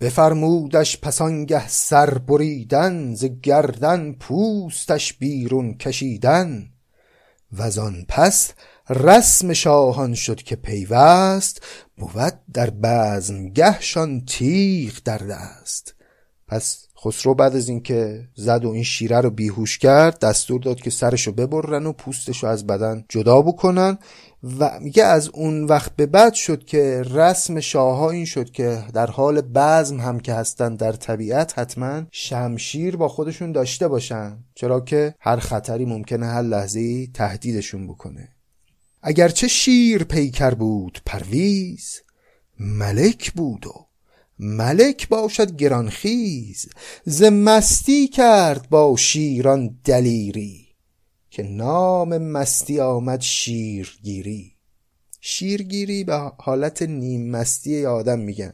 بفرمودش 0.04 0.98
پسانگه 1.00 1.68
سر 1.68 2.18
بریدن 2.18 3.14
ز 3.14 3.24
گردن 3.42 4.12
پوستش 4.12 5.12
بیرون 5.12 5.74
کشیدن 5.74 6.68
و 7.52 7.62
آن 7.62 8.04
پس 8.08 8.52
رسم 8.90 9.52
شاهان 9.52 10.14
شد 10.14 10.42
که 10.42 10.56
پیوست 10.56 11.62
بود 11.96 12.32
در 12.54 12.70
گهشان 13.54 14.24
تیغ 14.24 14.92
در 15.04 15.18
دست. 15.18 15.94
پس 16.48 16.86
خسرو 17.04 17.34
بعد 17.34 17.56
از 17.56 17.68
اینکه 17.68 18.28
زد 18.34 18.64
و 18.64 18.70
این 18.70 18.82
شیره 18.82 19.20
رو 19.20 19.30
بیهوش 19.30 19.78
کرد 19.78 20.18
دستور 20.18 20.60
داد 20.60 20.80
که 20.80 20.90
سرشو 20.90 21.32
ببرن 21.32 21.86
و 21.86 21.92
پوستشو 21.92 22.46
از 22.46 22.66
بدن 22.66 23.04
جدا 23.08 23.42
بکنن. 23.42 23.98
و 24.58 24.80
میگه 24.80 25.04
از 25.04 25.28
اون 25.28 25.64
وقت 25.64 25.96
به 25.96 26.06
بعد 26.06 26.34
شد 26.34 26.64
که 26.64 27.02
رسم 27.10 27.60
شاه 27.60 28.02
این 28.02 28.24
شد 28.24 28.50
که 28.50 28.84
در 28.94 29.06
حال 29.06 29.40
بزم 29.40 30.00
هم 30.00 30.20
که 30.20 30.34
هستن 30.34 30.74
در 30.74 30.92
طبیعت 30.92 31.58
حتما 31.58 32.02
شمشیر 32.10 32.96
با 32.96 33.08
خودشون 33.08 33.52
داشته 33.52 33.88
باشن 33.88 34.38
چرا 34.54 34.80
که 34.80 35.14
هر 35.20 35.36
خطری 35.36 35.84
ممکنه 35.84 36.26
هر 36.26 36.42
لحظه 36.42 37.06
تهدیدشون 37.06 37.86
بکنه. 37.86 38.28
اگرچه 39.02 39.48
شیر 39.48 40.04
پیکر 40.04 40.50
بود 40.50 41.00
پرویز 41.06 42.00
ملک 42.60 43.32
بود 43.32 43.66
و 43.66 43.86
ملک 44.38 45.08
باشد 45.08 45.56
گرانخیز 45.56 46.66
ز 47.04 47.22
مستی 47.22 48.08
کرد 48.08 48.68
با 48.70 48.96
شیران 48.96 49.78
دلیری 49.84 50.63
که 51.34 51.42
نام 51.42 52.18
مستی 52.18 52.80
آمد 52.80 53.20
شیرگیری. 53.20 54.52
شیرگیری 55.20 56.04
به 56.04 56.32
حالت 56.38 56.82
نیم 56.82 57.30
مستی 57.30 57.86
آدم 57.86 58.18
میگن. 58.18 58.52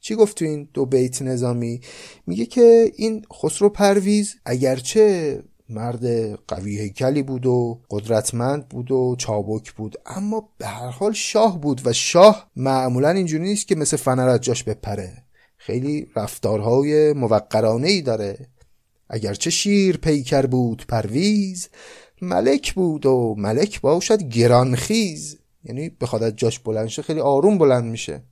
چی 0.00 0.14
گفت 0.14 0.38
تو 0.38 0.44
این 0.44 0.68
دو 0.74 0.86
بیت 0.86 1.22
نظامی؟ 1.22 1.80
میگه 2.26 2.46
که 2.46 2.92
این 2.96 3.24
خسرو 3.32 3.68
پرویز 3.68 4.34
اگرچه 4.44 5.42
مرد 5.68 6.34
قوی 6.34 6.78
هیکلی 6.78 7.22
بود 7.22 7.46
و 7.46 7.80
قدرتمند 7.90 8.68
بود 8.68 8.90
و 8.90 9.16
چابک 9.18 9.72
بود 9.72 9.96
اما 10.06 10.48
به 10.58 10.66
هر 10.66 10.90
حال 10.90 11.12
شاه 11.12 11.60
بود 11.60 11.80
و 11.84 11.92
شاه 11.92 12.50
معمولا 12.56 13.10
اینجوری 13.10 13.44
نیست 13.44 13.68
که 13.68 13.74
مثل 13.74 13.96
فنر 13.96 14.28
از 14.28 14.40
جاش 14.40 14.64
بپره. 14.64 15.24
خیلی 15.56 16.06
رفتارهای 16.16 17.12
موقرانه 17.12 17.88
ای 17.88 18.02
داره. 18.02 18.48
اگرچه 19.10 19.50
شیر 19.50 19.96
پیکر 19.96 20.46
بود 20.46 20.84
پرویز 20.88 21.68
ملک 22.22 22.74
بود 22.74 23.06
و 23.06 23.34
ملک 23.38 23.80
باشد 23.80 24.22
گرانخیز. 24.22 25.38
یعنی 25.64 25.88
بخواد 25.88 26.22
از 26.22 26.36
جاش 26.36 26.58
بلند 26.58 26.88
شه 26.88 27.02
خیلی 27.02 27.20
آروم 27.20 27.58
بلند 27.58 27.84
میشه. 27.84 28.22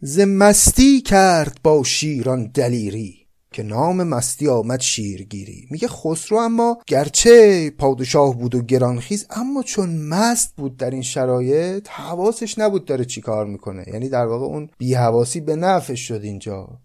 ز 0.00 0.20
مستی 0.20 1.00
کرد 1.00 1.60
با 1.62 1.84
شیران 1.84 2.50
دلیری 2.54 3.26
که 3.52 3.62
نام 3.62 4.02
مستی 4.02 4.48
آمد 4.48 4.80
شیرگیری. 4.80 5.66
میگه 5.70 5.88
خسرو 5.88 6.38
اما 6.38 6.78
گرچه 6.86 7.70
پادشاه 7.70 8.38
بود 8.38 8.54
و 8.54 8.62
گرانخیز 8.62 9.26
اما 9.30 9.62
چون 9.62 9.98
مست 9.98 10.56
بود 10.56 10.76
در 10.76 10.90
این 10.90 11.02
شرایط 11.02 11.88
حواسش 11.88 12.58
نبود 12.58 12.84
داره 12.84 13.04
چی 13.04 13.20
کار 13.20 13.46
می‌کنه. 13.46 13.84
یعنی 13.92 14.08
در 14.08 14.26
واقع 14.26 14.44
اون 14.44 14.68
بیحواسی 14.78 15.40
به 15.40 15.56
نفعش 15.56 16.08
شد 16.08 16.20
اینجا. 16.22 16.80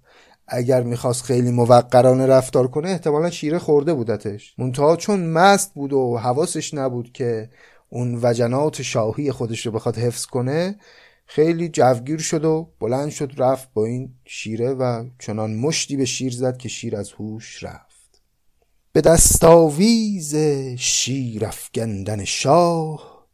اگر 0.52 0.84
می‌خواست 0.84 1.24
خیلی 1.24 1.52
موقرانه 1.52 2.26
رفتار 2.26 2.68
کنه 2.68 2.90
احتمالا 2.90 3.30
شیره 3.30 3.60
خورده 3.60 3.94
بودتش. 3.94 4.56
منتها 4.58 4.96
چون 4.96 5.26
مست 5.26 5.74
بود 5.74 5.94
و 5.94 6.18
حواسش 6.18 6.74
نبود 6.74 7.12
که 7.12 7.50
اون 7.90 8.20
وجنات 8.24 8.82
شاهی 8.82 9.32
خودش 9.32 9.66
رو 9.66 9.72
بخواد 9.72 9.98
حفظ 9.98 10.26
کنه 10.26 10.76
خیلی 11.26 11.70
جوگیر 11.70 12.20
شد 12.20 12.46
و 12.46 12.70
بلند 12.80 13.10
شد 13.10 13.32
رفت 13.38 13.74
با 13.74 13.86
این 13.86 14.14
شیره 14.26 14.74
و 14.74 15.06
چنان 15.20 15.56
مشتی 15.56 15.98
به 15.98 16.06
شیر 16.06 16.34
زد 16.34 16.58
که 16.58 16.70
شیر 16.70 16.96
از 16.96 17.12
هوش 17.12 17.64
رفت. 17.64 18.22
به 18.94 19.02
دستاویز 19.02 20.36
شیر 20.78 21.46
افگندن 21.46 22.24
شاه 22.24 23.28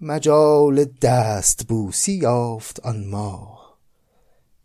مجال 0.00 0.84
دست 0.84 1.66
بوسی 1.68 2.12
یافت 2.12 2.80
آن 2.80 3.04
ماه. 3.06 3.61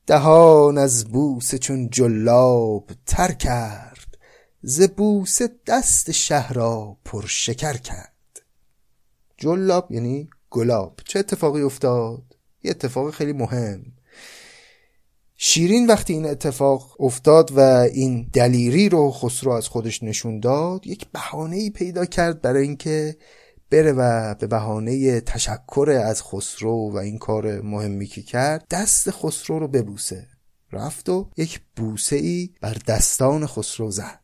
دهان 0.08 0.78
از 0.78 1.06
بوسه 1.06 1.58
چون 1.58 1.90
جلاب 1.90 2.92
تر 3.06 3.32
کرد 3.32 4.18
ز 4.62 4.82
بوسه 4.82 5.50
دست 5.68 6.12
شهر 6.12 6.54
را 6.54 6.98
پر 7.06 7.26
شکر 7.28 7.74
کرد. 7.74 8.42
جلاب 9.38 9.92
یعنی 9.92 10.30
گلاب. 10.50 11.00
چه 11.06 11.20
اتفاقی 11.20 11.62
افتاد؟ 11.62 12.24
یه 12.64 12.72
اتفاق 12.72 13.14
خیلی 13.14 13.34
مهم. 13.34 13.86
شیرین 15.38 15.88
وقتی 15.88 16.14
این 16.14 16.26
اتفاق 16.26 17.02
افتاد 17.02 17.52
و 17.56 17.60
این 17.94 18.30
دلیری 18.34 18.90
رو 18.90 19.12
خسرو 19.12 19.52
از 19.52 19.68
خودش 19.68 20.04
نشون 20.04 20.40
داد 20.40 20.88
یک 20.88 21.06
بهانه 21.12 21.56
ای 21.56 21.70
پیدا 21.70 22.06
کرد 22.06 22.42
برای 22.42 22.64
اینکه 22.64 23.18
بره 23.70 23.92
و 23.92 24.36
به 24.36 24.48
بهانه 24.48 25.22
تشکر 25.22 26.02
از 26.06 26.24
خسرو 26.24 26.92
و 26.94 26.98
این 26.98 27.18
کار 27.18 27.62
مهمی 27.62 28.06
که 28.06 28.22
کرد 28.22 28.68
دست 28.70 29.12
خسرو 29.12 29.60
رو 29.60 29.68
ببوسه. 29.68 30.28
رفت 30.72 31.10
و 31.10 31.30
یک 31.38 31.62
بوسه 31.76 32.16
ای 32.16 32.50
بر 32.62 32.78
دستان 32.88 33.48
خسرو 33.48 33.92
زد. 33.92 34.20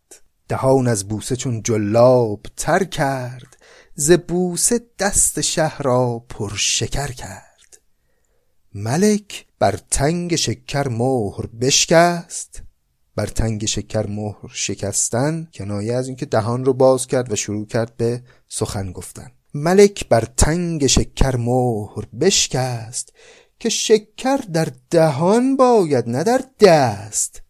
دهان 0.47 0.87
از 0.87 1.07
بوسه 1.07 1.35
چون 1.35 1.61
جلاب 1.63 2.45
تر 2.57 2.83
کرد 2.83 3.57
ز 3.95 4.11
بوسه 4.11 4.81
دست 4.99 5.41
شهر 5.41 5.81
را 5.81 6.25
پر 6.29 6.51
شکر 6.55 7.11
کرد. 7.11 7.81
ملک 8.75 9.45
بر 9.59 9.79
تنگ 9.91 10.35
شکر 10.35 10.87
مهر 10.87 11.45
بشکست. 11.45 12.63
بر 13.15 13.25
تنگ 13.25 13.65
شکر 13.65 14.07
مهر 14.07 14.47
شکستن 14.53 15.47
کنایه 15.53 15.93
از 15.93 16.07
اینکه 16.07 16.25
دهان 16.25 16.65
رو 16.65 16.73
باز 16.73 17.07
کرد 17.07 17.31
و 17.31 17.35
شروع 17.35 17.65
کرد 17.65 17.97
به 17.97 18.23
سخن 18.55 18.91
گفتن. 18.91 19.31
ملک 19.53 20.07
بر 20.09 20.25
تنگ 20.37 20.87
شکر 20.87 21.35
مهر 21.35 22.05
بشکست 22.19 23.13
که 23.59 23.69
شکر 23.69 24.37
در 24.37 24.67
دهان 24.89 25.57
باید 25.57 26.09
نه 26.09 26.23
در 26.23 26.45
دست. 26.59 27.41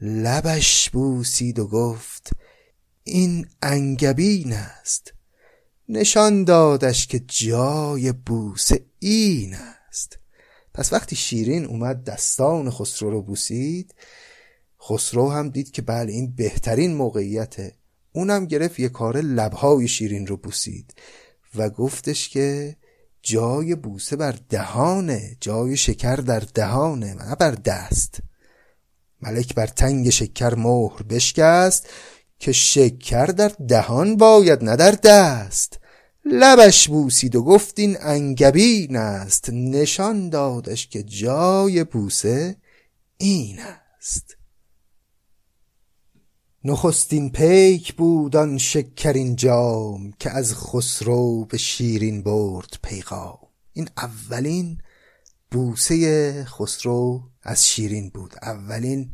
لبش 0.00 0.90
بوسید 0.90 1.58
و 1.58 1.66
گفت 1.66 2.30
این 3.04 3.46
انگبین 3.62 4.52
است. 4.52 5.14
نشان 5.88 6.44
دادش 6.44 7.06
که 7.06 7.18
جای 7.18 8.12
بوسه 8.12 8.84
این 8.98 9.54
است. 9.88 10.18
پس 10.74 10.92
وقتی 10.92 11.16
شیرین 11.16 11.64
اومد 11.64 12.04
دستان 12.04 12.70
خسرو 12.70 13.10
رو 13.10 13.22
بوسید 13.22 13.94
خسرو 14.82 15.30
هم 15.30 15.48
دید 15.48 15.70
که 15.70 15.82
بله 15.82 16.12
این 16.12 16.34
بهترین 16.34 16.94
موقعیته 16.94 17.81
اونم 18.12 18.46
گرفت 18.46 18.80
یه 18.80 18.88
کار 18.88 19.20
لبهای 19.20 19.88
شیرین 19.88 20.26
رو 20.26 20.36
بوسید 20.36 20.94
و 21.54 21.70
گفتش 21.70 22.28
که 22.28 22.76
جای 23.22 23.74
بوسه 23.74 24.16
بر 24.16 24.38
دهانه 24.48 25.36
جای 25.40 25.76
شکر 25.76 26.16
در 26.16 26.40
دهانه 26.54 27.14
نه 27.14 27.34
بر 27.34 27.50
دست. 27.50 28.18
ملک 29.22 29.54
بر 29.54 29.66
تنگ 29.66 30.10
شکر 30.10 30.54
مهر 30.54 31.02
بشکست 31.02 31.88
که 32.38 32.52
شکر 32.52 33.26
در 33.26 33.52
دهان 33.68 34.16
باید 34.16 34.64
نه 34.64 34.76
در 34.76 34.90
دست. 34.90 35.78
لبش 36.24 36.88
بوسید 36.88 37.36
و 37.36 37.42
گفت 37.42 37.78
این 37.78 37.96
انگبین 38.00 38.96
است. 38.96 39.50
نشان 39.52 40.28
دادش 40.28 40.86
که 40.86 41.02
جای 41.02 41.84
بوسه 41.84 42.56
این 43.18 43.58
است. 43.98 44.36
نخستین 46.64 47.30
پیک 47.30 47.94
بود 47.94 48.36
آن 48.36 48.58
شکرین 48.58 49.36
جام 49.36 50.12
که 50.18 50.30
از 50.30 50.54
خسرو 50.54 51.44
به 51.44 51.58
شیرین 51.58 52.22
برد 52.22 52.78
پیغام. 52.82 53.38
این 53.72 53.88
اولین 53.96 54.78
بوسه 55.50 56.44
خسرو 56.44 57.22
از 57.42 57.68
شیرین 57.68 58.10
بود. 58.10 58.34
اولین 58.42 59.12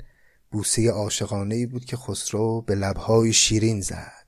بوسه 0.51 0.91
عاشقانه 0.91 1.67
بود 1.67 1.85
که 1.85 1.97
خسرو 1.97 2.61
به 2.61 2.75
لبهای 2.75 3.33
شیرین 3.33 3.81
زد. 3.81 4.27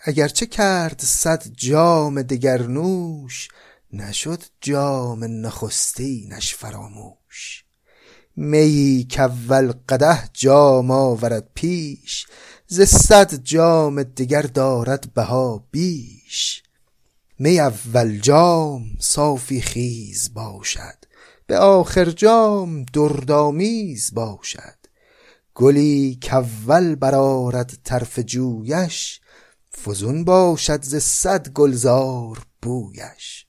اگرچه 0.00 0.46
کرد 0.46 1.00
صد 1.00 1.48
جام 1.52 2.22
دگر 2.22 2.62
نوش 2.62 3.48
نشد 3.92 4.42
جام 4.60 5.24
نخستینش 5.46 6.54
فراموش 6.54 7.64
میی 8.36 9.06
کول 9.10 9.72
قده 9.88 10.18
جام 10.32 10.90
آورد 10.90 11.48
پیش 11.54 12.26
ز 12.66 12.80
صد 12.80 13.34
جام 13.34 14.02
دگر 14.02 14.42
دارد 14.42 15.14
بها 15.14 15.64
بیش. 15.70 16.62
می 17.38 17.60
اول 17.60 18.18
جام 18.18 18.84
صافی 18.98 19.60
خیز 19.60 20.34
باشد 20.34 21.04
به 21.46 21.58
آخر 21.58 22.04
جام 22.04 22.82
دردآمیز 22.82 24.14
باشد. 24.14 24.80
گلی 25.54 26.18
کول 26.22 26.94
برارد 26.94 27.72
طرف 27.84 28.18
جویش 28.18 29.20
فزون 29.84 30.24
باشد 30.24 30.82
ز 30.82 30.96
صد 30.96 31.48
گلزار 31.48 32.38
بویش. 32.62 33.46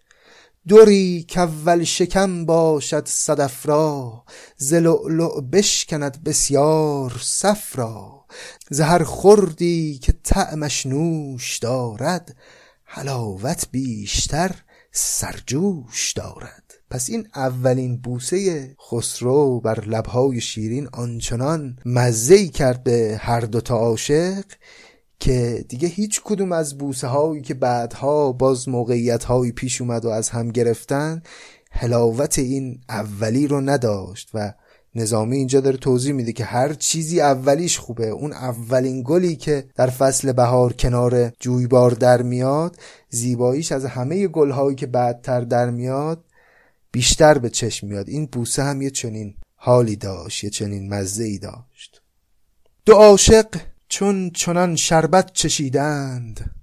دوری 0.67 1.25
کول 1.29 1.83
شکم 1.83 2.45
باشد 2.45 3.07
صدف 3.07 3.65
را 3.65 4.23
ز 4.57 4.73
لؤلؤ 4.73 5.41
بشکند 5.41 6.23
بسیار 6.23 7.19
صفرا. 7.21 8.25
ز 8.69 8.79
هر 8.81 9.03
خردی 9.03 9.99
که 10.01 10.13
طعمش 10.23 10.85
نوش 10.85 11.57
دارد 11.57 12.35
حلاوت 12.83 13.67
بیشتر 13.71 14.55
سرجوش 14.91 16.13
دارد. 16.13 16.73
پس 16.89 17.09
این 17.09 17.27
اولین 17.35 17.97
بوسه 17.97 18.75
خسرو 18.89 19.59
بر 19.59 19.85
لبهای 19.85 20.41
شیرین 20.41 20.87
آنچنان 20.93 21.79
مزهی 21.85 22.49
کرد 22.49 22.83
به 22.83 23.19
هر 23.21 23.41
دوتا 23.41 23.75
عاشق 23.75 24.45
که 25.21 25.65
دیگه 25.69 25.87
هیچ 25.87 26.21
کدوم 26.23 26.51
از 26.51 26.77
بوسه 26.77 27.07
هایی 27.07 27.41
که 27.41 27.53
بعدها 27.53 28.31
باز 28.31 28.69
موقعیت 28.69 29.23
هایی 29.23 29.51
پیش 29.51 29.81
اومد 29.81 30.05
و 30.05 30.09
از 30.09 30.29
هم 30.29 30.51
گرفتن 30.51 31.21
حلاوت 31.71 32.39
این 32.39 32.81
اولی 32.89 33.47
رو 33.47 33.61
نداشت 33.61 34.29
و 34.33 34.53
نظامی 34.95 35.37
اینجا 35.37 35.59
داره 35.59 35.77
توضیح 35.77 36.13
میده 36.13 36.33
که 36.33 36.43
هر 36.43 36.73
چیزی 36.73 37.21
اولیش 37.21 37.79
خوبه. 37.79 38.07
اون 38.07 38.33
اولین 38.33 39.03
گلی 39.05 39.35
که 39.35 39.65
در 39.75 39.89
فصل 39.89 40.31
بهار 40.31 40.73
کنار 40.73 41.31
جویبار 41.39 41.91
در 41.91 42.21
میاد 42.21 42.77
زیباییش 43.09 43.71
از 43.71 43.85
همه 43.85 44.27
گلهایی 44.27 44.75
که 44.75 44.87
بعدتر 44.87 45.41
در 45.41 45.69
میاد 45.69 46.25
بیشتر 46.91 47.37
به 47.37 47.49
چشم 47.49 47.87
میاد. 47.87 48.09
این 48.09 48.25
بوسه 48.25 48.63
هم 48.63 48.81
یه 48.81 48.89
چنین 48.89 49.35
حالی 49.55 49.95
داشت 49.95 50.43
یه 50.43 50.49
چنین 50.49 50.93
مزه 50.93 51.23
ای 51.23 51.37
داشت. 51.37 52.01
دو 52.85 52.93
عاشق 52.93 53.47
چون 53.91 54.29
چنان 54.29 54.75
شربت 54.75 55.33
چشیدند 55.33 56.55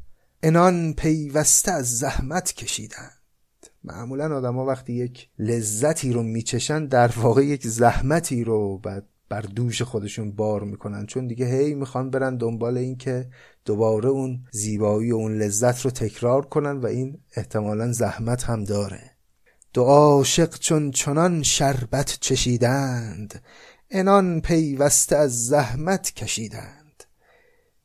انان 0.42 0.92
پیوسته 0.92 1.72
از 1.72 1.98
زحمت 1.98 2.52
کشیدند. 2.52 3.22
معمولا 3.84 4.36
آدما 4.36 4.64
وقتی 4.64 4.92
یک 4.92 5.28
لذتی 5.38 6.12
رو 6.12 6.22
میچشن 6.22 6.86
در 6.86 7.08
واقع 7.08 7.44
یک 7.44 7.66
زحمتی 7.66 8.44
رو 8.44 8.78
بعد 8.78 9.06
بر 9.28 9.40
دوش 9.40 9.82
خودشون 9.82 10.32
بار 10.32 10.64
می‌کنن. 10.64 11.06
چون 11.06 11.26
دیگه 11.26 11.46
هی 11.46 11.74
می‌خوان 11.74 12.10
برن 12.10 12.36
دنبال 12.36 12.76
این 12.76 12.96
که 12.96 13.30
دوباره 13.64 14.08
اون 14.08 14.44
زیبایی 14.52 15.12
و 15.12 15.16
اون 15.16 15.38
لذت 15.38 15.80
رو 15.80 15.90
تکرار 15.90 16.46
کنن 16.46 16.76
و 16.76 16.86
این 16.86 17.18
احتمالا 17.36 17.92
زحمت 17.92 18.44
هم 18.44 18.64
داره. 18.64 19.10
دو 19.72 19.82
عاشق 19.82 20.58
چون 20.58 20.90
چنان 20.90 21.42
شربت 21.42 22.18
چشیدند 22.20 23.42
انان 23.90 24.40
پیوسته 24.40 25.16
از 25.16 25.46
زحمت 25.46 26.12
کشیدند. 26.14 26.77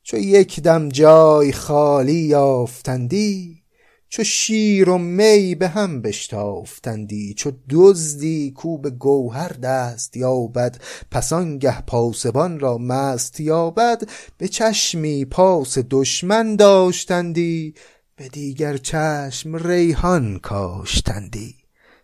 چو 0.06 0.16
یک 0.16 0.60
دم 0.60 0.88
جای 0.88 1.52
خالی 1.52 2.12
یافتندی 2.12 3.62
چو 4.08 4.24
شیر 4.24 4.88
و 4.90 4.98
می 4.98 5.54
به 5.54 5.68
هم 5.68 6.02
بشتافتندی 6.02 7.34
چو 7.34 7.52
دزدی 7.70 8.50
کو 8.50 8.78
به 8.78 8.90
گوهر 8.90 9.48
دست 9.48 10.16
یابد 10.16 10.80
پس 11.10 11.32
آنگه 11.32 11.80
پاسبان 11.80 12.60
را 12.60 12.78
مست 12.78 13.40
یابد 13.40 14.08
به 14.38 14.48
چشمی 14.48 15.24
پاس 15.24 15.78
دشمن 15.90 16.56
داشتندی 16.56 17.74
به 18.16 18.28
دیگر 18.28 18.76
چشم 18.76 19.56
ریحان 19.56 20.38
کاشتندی۔ 20.38 21.54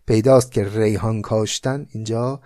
پیداست 0.07 0.53
که 0.53 0.69
ریحان 0.69 1.23
کاشتن 1.23 1.87
اینجا 1.91 2.41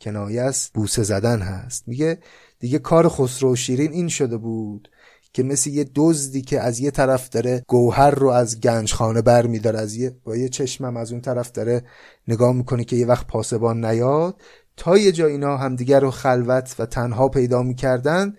کنایه 0.00 0.42
است 0.42 0.72
بوسه 0.72 1.02
زدن 1.02 1.40
هست 1.40 1.88
میگه 1.88 2.18
دیگه 2.58 2.78
کار 2.78 3.08
خسرو 3.08 3.56
شیرین 3.56 3.92
این 3.92 4.08
شده 4.08 4.36
بود 4.36 4.88
که 5.32 5.42
مثل 5.42 5.70
یه 5.70 5.90
دزدی 5.94 6.42
که 6.42 6.60
از 6.60 6.80
یه 6.80 6.90
طرف 6.90 7.28
داره 7.28 7.64
گوهر 7.68 8.10
رو 8.10 8.28
از 8.28 8.60
گنجخانه 8.60 9.22
بر 9.22 9.46
میداره 9.46 9.78
از 9.78 9.94
یه 9.94 10.16
با 10.24 10.36
یه 10.36 10.48
چشمم 10.48 10.96
از 10.96 11.12
اون 11.12 11.20
طرف 11.20 11.52
داره 11.52 11.84
نگاه 12.28 12.52
می‌کنه 12.52 12.84
که 12.84 12.96
یه 12.96 13.06
وقت 13.06 13.26
پاسبان 13.26 13.84
نیاد. 13.84 14.42
تا 14.76 14.98
یه 14.98 15.12
جا 15.12 15.26
اینا 15.26 15.56
همدیگر 15.56 16.00
رو 16.00 16.10
خلوت 16.10 16.74
و 16.78 16.86
تنها 16.86 17.28
پیدا 17.28 17.62
می‌کردن 17.62 18.36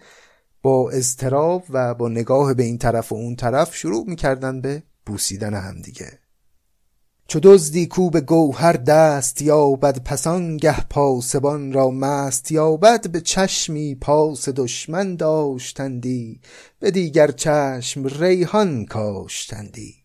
با 0.61 0.91
اضطراب 0.91 1.63
و 1.69 1.93
با 1.93 2.09
نگاه 2.09 2.53
به 2.53 2.63
این 2.63 2.77
طرف 2.77 3.11
و 3.11 3.15
اون 3.15 3.35
طرف 3.35 3.75
شروع 3.75 4.05
می‌کردن 4.07 4.61
به 4.61 4.83
بوسیدن 5.05 5.53
همدیگه. 5.53 6.20
چو 7.31 7.39
دزدی 7.43 7.85
کو 7.85 8.09
به 8.09 8.21
گوهر 8.21 8.73
دست 8.73 9.41
یابد 9.41 10.03
پس 10.03 10.27
آنگه 10.27 10.81
پاسبان 10.81 11.73
را 11.73 11.89
مست 11.89 12.51
یابد. 12.51 13.11
به 13.11 13.21
چشمی 13.21 13.95
پاس 13.95 14.49
دشمن 14.49 15.15
داشتندی 15.15 16.41
به 16.79 16.91
دیگر 16.91 17.31
چشم 17.31 18.07
ریحان 18.07 18.85
کاشتندی. 18.85 19.95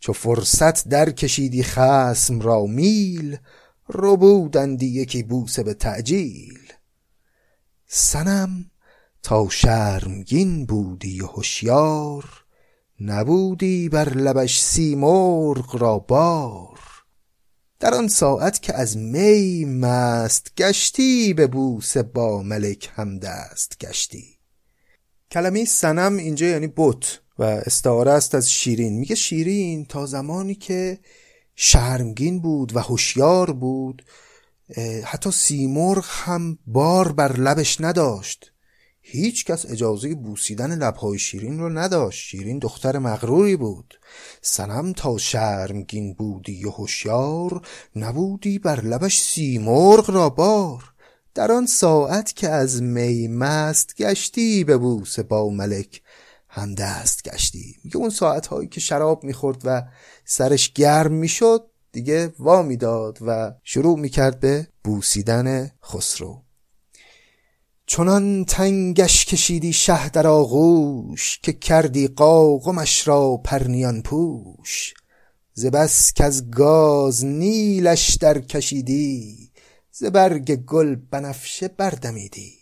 چو 0.00 0.12
فرصت 0.12 0.88
در 0.88 1.10
کشیدی 1.10 1.62
خسم 1.62 2.40
را 2.40 2.66
میل 2.66 3.36
ربودندی 3.88 4.86
یکی 4.86 5.22
بوسه 5.22 5.62
به 5.62 5.74
تعجیل. 5.74 6.72
سنم 7.86 8.70
تا 9.22 9.48
شرمگین 9.48 10.66
بودی 10.66 11.20
و 11.20 11.26
نبودی 13.00 13.88
بر 13.88 14.08
لبش 14.08 14.60
سیمرغ 14.60 15.76
را 15.82 15.98
بار. 15.98 16.80
در 17.80 17.94
آن 17.94 18.08
ساعت 18.08 18.62
که 18.62 18.74
از 18.74 18.96
می 18.96 19.64
مست 19.64 20.52
گشتی 20.56 21.34
به 21.34 21.46
بوس 21.46 21.96
با 21.96 22.42
ملک 22.42 22.90
هم 22.94 23.18
دست 23.18 23.76
گشتی. 23.80 24.38
کلمه 25.30 25.64
سنم 25.64 26.16
اینجا 26.16 26.46
یعنی 26.46 26.72
بت 26.76 27.20
و 27.38 27.42
استعاره 27.42 28.10
است 28.12 28.34
از 28.34 28.50
شیرین. 28.50 28.98
میگه 28.98 29.14
شیرین 29.14 29.84
تا 29.84 30.06
زمانی 30.06 30.54
که 30.54 30.98
شرمگین 31.56 32.40
بود 32.40 32.76
و 32.76 32.80
هوشیار 32.80 33.52
بود 33.52 34.04
حتی 35.04 35.30
سیمرغ 35.30 36.06
هم 36.08 36.58
بار 36.66 37.12
بر 37.12 37.32
لبش 37.36 37.80
نداشت. 37.80 38.52
هیچ 39.10 39.44
کس 39.44 39.66
اجازه 39.70 40.14
بوسیدن 40.14 40.78
لبهای 40.78 41.18
شیرین 41.18 41.58
رو 41.58 41.68
نداشت. 41.68 42.26
شیرین 42.26 42.58
دختر 42.58 42.98
مغروری 42.98 43.56
بود. 43.56 43.98
سنم 44.42 44.92
تا 44.92 45.18
شرمگین 45.18 46.14
بودی 46.14 46.64
و 46.64 46.70
هوشیار 46.70 47.66
نبودی 47.96 48.58
بر 48.58 48.80
لبش 48.80 49.20
سیمرغ 49.20 50.10
را 50.10 50.28
بار. 50.28 50.84
در 51.34 51.52
آن 51.52 51.66
ساعت 51.66 52.36
که 52.36 52.48
از 52.48 52.82
می 52.82 53.28
مست 53.28 53.96
گشتی 53.96 54.64
به 54.64 54.76
بوس 54.76 55.18
با 55.18 55.50
ملک 55.50 56.02
هم 56.48 56.74
دست 56.74 57.22
گشتی 57.22 57.76
میگه 57.84 57.96
اون 57.96 58.10
ساعت 58.10 58.46
هایی 58.46 58.68
که 58.68 58.80
شراب 58.80 59.24
می‌خورد 59.24 59.62
و 59.64 59.82
سرش 60.24 60.72
گرم 60.72 61.12
می‌شد 61.12 61.66
دیگه 61.92 62.32
وا 62.38 62.62
می‌داد 62.62 63.18
و 63.20 63.52
شروع 63.64 63.98
می‌کرد 63.98 64.40
به 64.40 64.68
بوسیدن 64.84 65.70
خسرو. 65.84 66.42
چنان 67.92 68.44
تنگش 68.44 69.24
کشیدی 69.24 69.72
شه 69.72 70.08
در 70.08 70.26
آغوش 70.26 71.38
که 71.42 71.52
کردی 71.52 72.08
قاقمش 72.08 73.08
را 73.08 73.36
پرنیان 73.36 74.02
پوش. 74.02 74.94
ز 75.52 75.66
بس 75.66 76.12
از 76.20 76.50
گاز 76.50 77.24
نیلش 77.24 78.16
در 78.16 78.38
کشیدی 78.38 79.50
ز 79.90 80.04
برگ 80.04 80.54
گل 80.56 80.94
بنفشه 80.94 81.68
بردمیدی. 81.68 82.52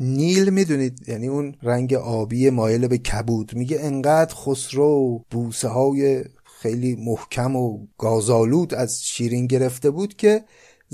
نیل 0.00 0.50
می‌دونید؟ 0.50 1.08
یعنی 1.08 1.28
اون 1.28 1.54
رنگ 1.62 1.94
آبی 1.94 2.50
مایل 2.50 2.88
به 2.88 2.98
کبود. 2.98 3.54
میگه 3.54 3.78
انقدر 3.80 4.34
خسرو 4.34 5.24
بوسه 5.30 5.68
های 5.68 6.24
خیلی 6.60 6.96
محکم 6.96 7.56
و 7.56 7.86
گازالود 7.98 8.74
از 8.74 9.04
شیرین 9.04 9.46
گرفته 9.46 9.90
بود 9.90 10.16
که 10.16 10.44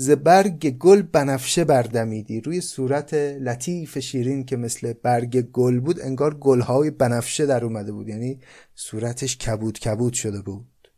ز 0.01 0.09
برگ 0.09 0.77
گل 0.77 1.01
بنفشه 1.01 1.63
بردمیدی 1.63 2.41
روی 2.41 2.61
صورت 2.61 3.13
لطیف 3.13 3.99
شیرین 3.99 4.45
که 4.45 4.57
مثل 4.57 4.93
برگ 4.93 5.41
گل 5.41 5.79
بود 5.79 6.01
انگار 6.01 6.33
گلهای 6.33 6.89
بنفشه 6.89 7.45
در 7.45 7.65
اومده 7.65 7.91
بود. 7.91 8.07
یعنی 8.07 8.39
صورتش 8.75 9.37
کبود 9.37 9.79
کبود 9.79 10.13
شده 10.13 10.41
بود. 10.41 10.91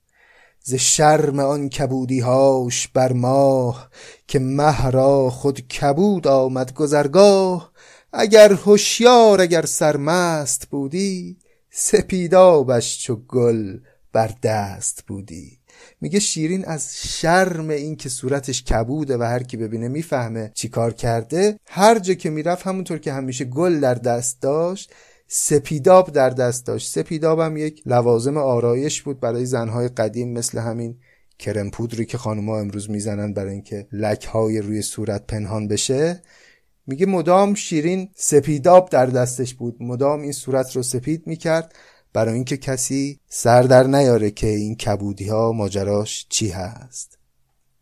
ز 0.63 0.73
شرم 0.73 1.39
آن 1.39 1.69
کبودی 1.69 2.19
هاش 2.19 2.87
بر 2.87 3.13
ماه 3.13 3.89
که 4.27 4.39
مهرا 4.39 5.29
خود 5.29 5.59
کبود 5.59 6.27
آمد 6.27 6.73
گذرگاه. 6.73 7.71
اگر 8.13 8.53
هوشیار 8.53 9.41
اگر 9.41 9.65
سرمست 9.65 10.65
بودی 10.65 11.37
سپیدابش 11.69 13.03
چو 13.03 13.15
گل 13.15 13.79
بر 14.13 14.31
دست 14.43 15.03
بودی. 15.07 15.60
میگه 16.01 16.19
شیرین 16.19 16.65
از 16.65 16.95
شرم 17.07 17.69
این 17.69 17.95
که 17.95 18.09
صورتش 18.09 18.63
کبوده 18.63 19.17
و 19.17 19.23
هر 19.23 19.43
کی 19.43 19.57
ببینه 19.57 19.87
می‌فهمه 19.87 20.51
چی 20.55 20.69
کار 20.69 20.93
کرده. 20.93 21.59
هر 21.67 21.99
جا 21.99 22.13
که 22.13 22.29
می‌رفت 22.29 22.67
همونطور 22.67 22.97
که 22.97 23.13
همیشه 23.13 23.45
گل 23.45 23.79
در 23.79 23.93
دست 23.93 24.41
داشت 24.41 24.93
سپیداب 25.27 26.11
در 26.11 26.29
دست 26.29 26.65
داشت. 26.65 26.91
سپیداب 26.91 27.39
هم 27.39 27.57
یک 27.57 27.83
لوازم 27.85 28.37
آرایش 28.37 29.01
بود 29.01 29.19
برای 29.19 29.45
زنهای 29.45 29.87
قدیم 29.87 30.33
مثل 30.33 30.59
همین 30.59 30.97
کرم 31.39 31.69
پودری 31.69 32.05
که 32.05 32.17
خانوما 32.17 32.59
امروز 32.59 32.89
می‌زنن 32.89 33.33
برای 33.33 33.53
اینکه 33.53 33.87
لک 33.91 34.25
های 34.25 34.61
روی 34.61 34.81
صورت 34.81 35.27
پنهان 35.27 35.67
بشه. 35.67 36.21
میگه 36.87 37.05
مدام 37.05 37.53
شیرین 37.55 38.09
سپیداب 38.15 38.89
در 38.89 39.05
دستش 39.05 39.53
بود. 39.53 39.75
مدام 39.79 40.21
این 40.21 40.31
صورت 40.31 40.75
رو 40.75 40.83
سپید 40.83 41.27
می‌کرد. 41.27 41.75
برای 42.13 42.33
اینکه 42.33 42.57
کسی 42.57 43.19
سر 43.29 43.61
در 43.61 43.83
نیاره 43.83 44.31
که 44.31 44.47
این 44.47 44.75
کبودی 44.75 45.29
ها 45.29 45.51
ماجراش 45.51 46.25
چی 46.29 46.49
هست. 46.49 47.17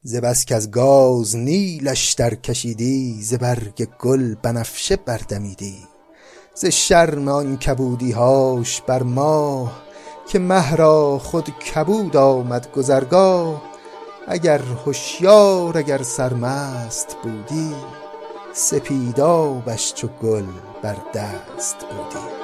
ز 0.01 0.15
که 0.45 0.55
از 0.55 0.71
گاز 0.71 1.35
نیلش 1.35 2.13
در 2.13 2.35
کشیدی 2.35 3.21
ز 3.21 3.33
برگ 3.33 3.87
گل 3.99 4.35
بنفشه 4.35 4.95
بردمیدی. 4.95 5.77
ز 6.55 6.65
شرم 6.65 7.27
آن 7.27 7.57
کبودی 7.57 8.11
هاش 8.11 8.81
بر 8.81 9.03
ماه 9.03 9.83
که 10.27 10.39
مهرا 10.39 11.19
خود 11.19 11.49
کبود 11.49 12.17
آمد 12.17 12.71
گذرگاه 12.71 13.61
اگر 14.27 14.59
هوشیار 14.59 15.77
اگر 15.77 16.03
سرمست 16.03 17.17
بودی 17.23 17.75
سپیدابش 18.53 19.93
چو 19.93 20.07
گل 20.07 20.45
بر 20.81 20.97
دست 21.13 21.75
بودی. 21.75 22.38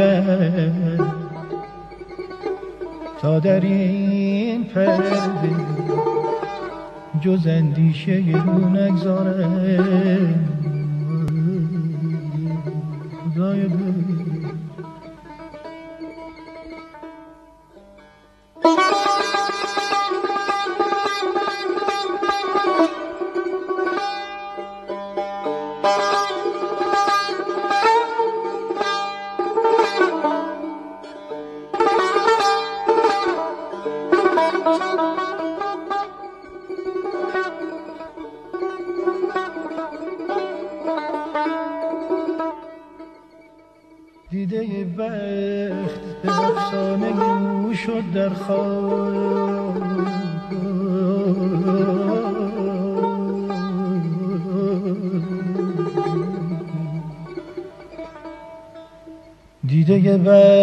کمر 0.00 0.70
تا 3.20 3.38
در 3.38 3.60
این 3.60 4.64
پرده 4.64 5.50
جز 7.20 7.46
اندیشه 7.46 8.22
یه 8.22 8.44
رو 8.44 8.68
نگذاره 8.68 9.48
خدای 13.34 13.68
ever 60.26 60.59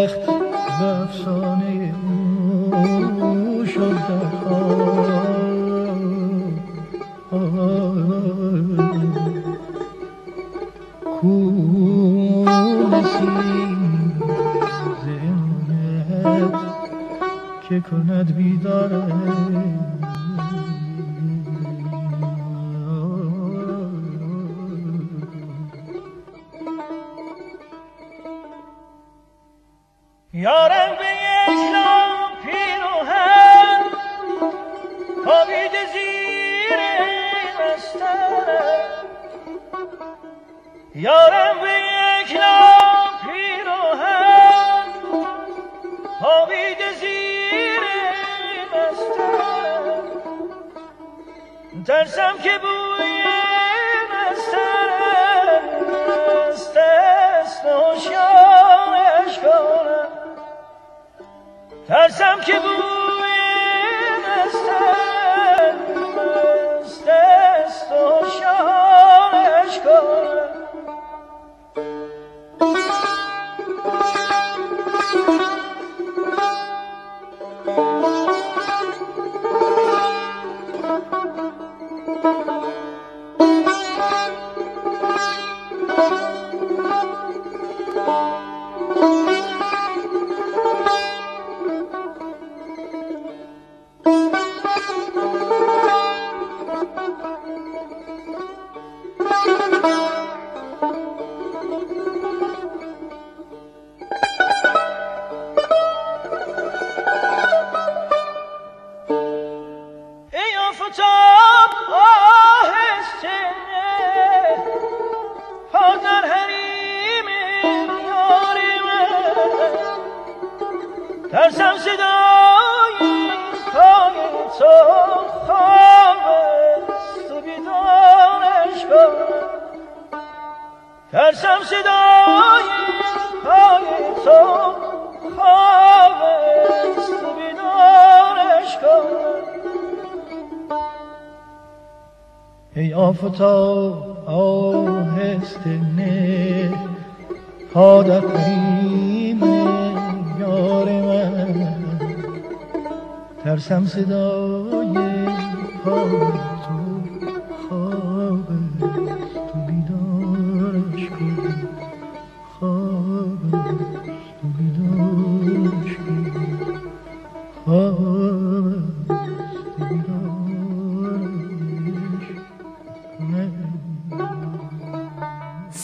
ترسم 61.88 62.42
که 62.46 62.54
بود 62.60 62.87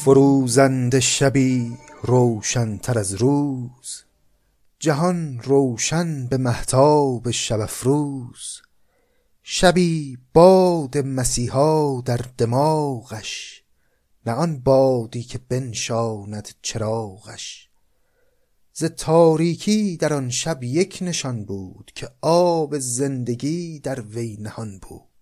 فروزنده 0.03 0.99
شبی 0.99 1.77
روشنتر 2.01 2.99
از 2.99 3.13
روز. 3.13 4.03
جهان 4.79 5.39
روشن 5.43 6.27
به 6.27 6.37
مهتاب 6.37 7.31
شب 7.31 7.59
افروز. 7.59 8.61
شبی 9.43 10.17
باد 10.33 10.97
مسیحا 10.97 12.01
در 12.01 12.19
دماغش 12.37 13.63
نه 14.25 14.31
آن 14.31 14.59
بادی 14.59 15.23
که 15.23 15.39
بنشاند 15.49 16.49
چراغش. 16.61 17.69
ز 18.73 18.83
تاریکی 18.83 19.97
در 19.97 20.13
آن 20.13 20.29
شب 20.29 20.63
یک 20.63 20.99
نشان 21.01 21.45
بود 21.45 21.91
که 21.95 22.09
آب 22.21 22.79
زندگی 22.79 23.79
در 23.79 24.01
وی 24.01 24.37
نهان 24.39 24.79
بود. 24.79 25.12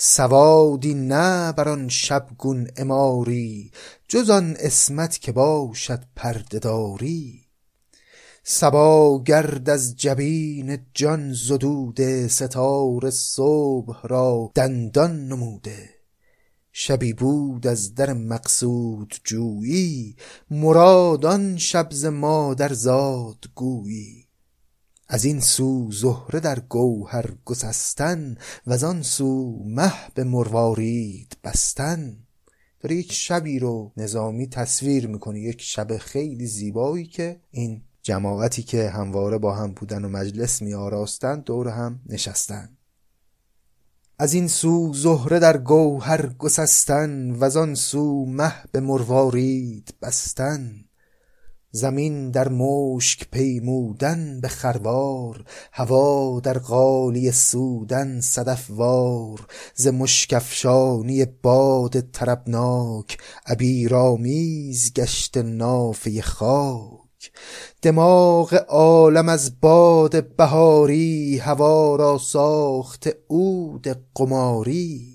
سوادی 0.00 0.94
نه 0.94 1.52
بر 1.52 1.68
آن 1.68 1.88
شبگون 1.88 2.66
عماری 2.76 3.70
جز 4.08 4.30
آن 4.30 4.56
عصمت 4.56 5.18
که 5.18 5.32
باشد 5.32 6.04
پرده 6.16 6.58
داری. 6.58 7.44
صبا 8.44 9.22
گرد 9.26 9.70
از 9.70 9.96
جبین 9.96 10.78
جان 10.94 11.32
زدوده 11.32 12.28
ستاره 12.28 13.10
صبح 13.10 14.06
را 14.06 14.50
دندان 14.54 15.28
نموده. 15.28 15.90
شبی 16.72 17.12
بود 17.12 17.66
از 17.66 17.94
در 17.94 18.12
مقصود 18.12 19.14
جویی 19.24 20.16
مراد 20.50 21.26
آن 21.26 21.56
شب 21.56 21.88
ز 21.90 22.04
مادر 22.04 22.72
زاد 22.72 23.44
گویی. 23.54 24.27
از 25.10 25.24
این 25.24 25.40
سو 25.40 25.92
زهره 25.92 26.40
در 26.40 26.60
گوهر 26.60 27.30
گسستن 27.44 28.36
وزان 28.66 29.02
سو 29.02 29.62
مه 29.66 29.92
به 30.14 30.24
مروارید 30.24 31.36
بستن. 31.44 32.16
داره 32.80 32.96
یک 32.96 33.12
شبی 33.12 33.58
رو 33.58 33.92
نظامی 33.96 34.46
تصویر 34.46 35.06
می‌کنه 35.06 35.40
یک 35.40 35.62
شب 35.62 35.96
خیلی 35.96 36.46
زیبایی 36.46 37.06
که 37.06 37.40
این 37.50 37.82
جماعتی 38.02 38.62
که 38.62 38.90
همواره 38.90 39.38
با 39.38 39.54
هم 39.54 39.72
بودن 39.72 40.04
و 40.04 40.08
مجلس 40.08 40.62
می 40.62 40.74
آراستن 40.74 41.40
دور 41.40 41.68
هم 41.68 42.00
نشستن. 42.06 42.76
از 44.18 44.34
این 44.34 44.48
سو 44.48 44.92
زهره 44.92 45.38
در 45.38 45.56
گوهر 45.56 46.26
گسستن 46.26 47.30
وزان 47.30 47.74
سو 47.74 48.26
مه 48.26 48.54
به 48.72 48.80
مروارید 48.80 49.94
بستن. 50.02 50.84
زمین 51.70 52.30
در 52.30 52.48
مشک 52.48 53.30
پیمودن 53.30 54.40
به 54.40 54.48
خروار 54.48 55.44
هوا 55.72 56.40
در 56.40 56.58
غالیه 56.58 57.32
سودن 57.32 58.20
صدف 58.20 58.70
وار. 58.70 59.46
ز 59.74 59.86
مشک 59.86 60.32
افشانی 60.32 61.24
باد 61.24 62.00
طربناک 62.00 63.18
عبیرآمیز 63.46 64.92
گشته 64.94 65.42
نافه 65.42 66.22
خاک. 66.22 67.32
دماغ 67.82 68.64
عالم 68.68 69.28
از 69.28 69.60
باد 69.60 70.36
بهاری 70.36 71.38
هوا 71.38 71.96
را 71.96 72.18
ساخته 72.18 73.18
عود 73.30 73.86
قماری. 74.14 75.07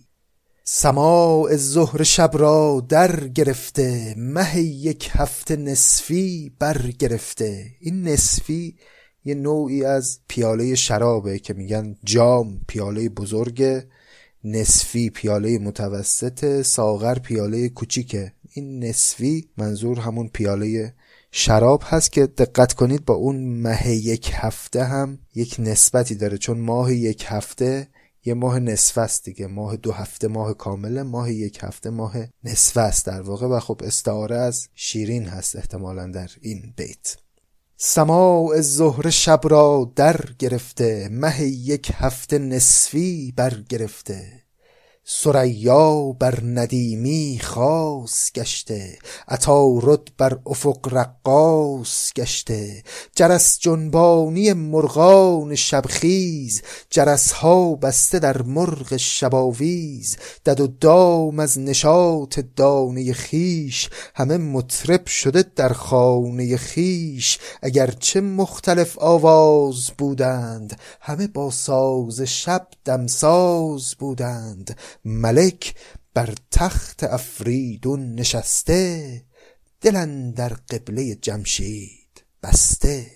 سماع 0.65 1.55
زهره 1.55 2.03
شب 2.03 2.31
را 2.33 2.85
در 2.89 3.27
گرفته 3.27 4.15
مه 4.17 4.59
یک 4.59 5.09
هفته 5.13 5.55
نصفی 5.55 6.51
بر 6.59 6.77
گرفته. 6.99 7.65
این 7.79 8.07
نصفی 8.07 8.75
یه 9.25 9.35
نوعی 9.35 9.85
از 9.85 10.19
پیاله 10.27 10.75
شرابه 10.75 11.39
که 11.39 11.53
میگن 11.53 11.95
جام 12.03 12.61
پیاله 12.67 13.09
بزرگ 13.09 13.83
نصفی 14.43 15.09
پیاله 15.09 15.59
متوسط 15.59 16.61
ساغر 16.61 17.19
پیاله 17.19 17.69
کوچیکه. 17.69 18.33
این 18.53 18.83
نصفی 18.83 19.49
منظور 19.57 19.99
همون 19.99 20.27
پیاله 20.27 20.93
شراب 21.31 21.83
هست 21.85 22.11
که 22.11 22.25
دقت 22.25 22.73
کنید 22.73 23.05
با 23.05 23.13
اون 23.13 23.35
مه 23.35 23.89
یک 23.89 24.31
هفته 24.33 24.83
هم 24.83 25.19
یک 25.35 25.55
نسبتی 25.59 26.15
داره. 26.15 26.37
چون 26.37 26.59
ماه 26.59 26.93
یک 26.93 27.25
هفته 27.27 27.87
یه 28.25 28.33
ماه 28.33 28.59
نصف 28.59 28.97
است 28.97 29.25
دیگه 29.25 29.47
ماه 29.47 29.75
دو 29.75 29.91
هفته 29.91 30.27
ماه 30.27 30.53
کامله 30.53 31.03
ماه 31.03 31.31
یک 31.31 31.59
هفته 31.63 31.89
ماه 31.89 32.15
نصف 32.43 32.77
است 32.77 33.05
در 33.05 33.21
واقع 33.21 33.47
و 33.47 33.59
خب 33.59 33.81
استعاره 33.83 34.35
از 34.35 34.67
شیرین 34.75 35.25
هست 35.25 35.55
احتمالا 35.55 36.07
در 36.07 36.29
این 36.41 36.73
بیت. 36.77 37.17
سماع 37.77 38.61
زهر 38.61 39.09
شب 39.09 39.41
را 39.43 39.91
در 39.95 40.21
گرفته 40.39 41.09
مه 41.11 41.41
یک 41.41 41.91
هفته 41.95 42.37
نصفی 42.37 43.33
بر 43.35 43.63
گرفته 43.69 44.42
ثریا 45.07 46.11
بر 46.19 46.39
ندیمی 46.43 47.39
خاص 47.43 48.31
گشته 48.31 48.97
عطارد 49.27 50.01
بر 50.17 50.39
افق 50.45 50.79
رقاص 50.91 52.13
گشته. 52.13 52.83
جرس 53.15 53.59
جنبانی 53.59 54.53
مرغان 54.53 55.55
شبخیز 55.55 56.61
جرس 56.89 57.31
ها 57.31 57.75
بسته 57.75 58.19
در 58.19 58.41
مرغ 58.41 58.97
شباویز. 58.97 60.17
دد 60.45 60.59
و 60.59 60.67
دام 60.67 61.39
از 61.39 61.59
نشاط 61.59 62.39
دانه 62.55 63.13
خیش 63.13 63.89
همه 64.15 64.37
مطرب 64.37 65.05
شده 65.05 65.45
در 65.55 65.73
خانه 65.73 66.57
خیش 66.57 67.39
اگرچه 67.61 68.21
مختلف 68.21 68.99
آواز 68.99 69.91
بودند 69.97 70.79
همه 71.01 71.27
با 71.27 71.51
ساز 71.51 72.21
شب 72.21 72.67
دمساز 72.85 73.95
بودند. 73.99 74.77
ملک 75.05 75.75
بر 76.13 76.33
تخت 76.51 77.03
افریدون 77.03 78.15
نشسته 78.15 79.21
دل 79.81 80.31
در 80.31 80.53
قبله 80.53 81.15
جمشید 81.15 82.23
بسته. 82.43 83.11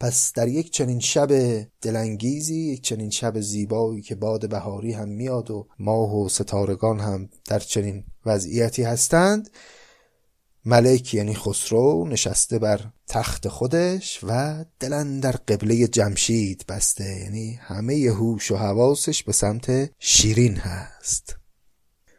پس 0.00 0.32
در 0.32 0.48
یک 0.48 0.70
چنین 0.70 1.00
شب 1.00 1.28
دلانگیزی 1.82 2.72
یک 2.72 2.82
چنین 2.82 3.10
شب 3.10 3.40
زیبایی 3.40 4.02
که 4.02 4.14
باد 4.14 4.48
بهاری 4.48 4.92
هم 4.92 5.08
میاد 5.08 5.50
و 5.50 5.68
ماه 5.78 6.16
و 6.16 6.28
ستارگان 6.28 7.00
هم 7.00 7.28
در 7.44 7.58
چنین 7.58 8.04
وضعیتی 8.26 8.82
هستند 8.82 9.50
ملک 10.64 11.14
یعنی 11.14 11.34
خسرو 11.34 12.08
نشسته 12.08 12.58
بر 12.58 12.80
تخت 13.06 13.48
خودش 13.48 14.20
و 14.22 14.64
دلن 14.80 15.20
در 15.20 15.32
قبله 15.32 15.88
جمشید 15.88 16.64
بسته. 16.68 17.04
یعنی 17.04 17.58
همه 17.62 17.94
هوش 17.94 18.50
و 18.50 18.56
حواسش 18.56 19.22
به 19.22 19.32
سمت 19.32 19.90
شیرین 19.98 20.56
هست. 20.56 21.36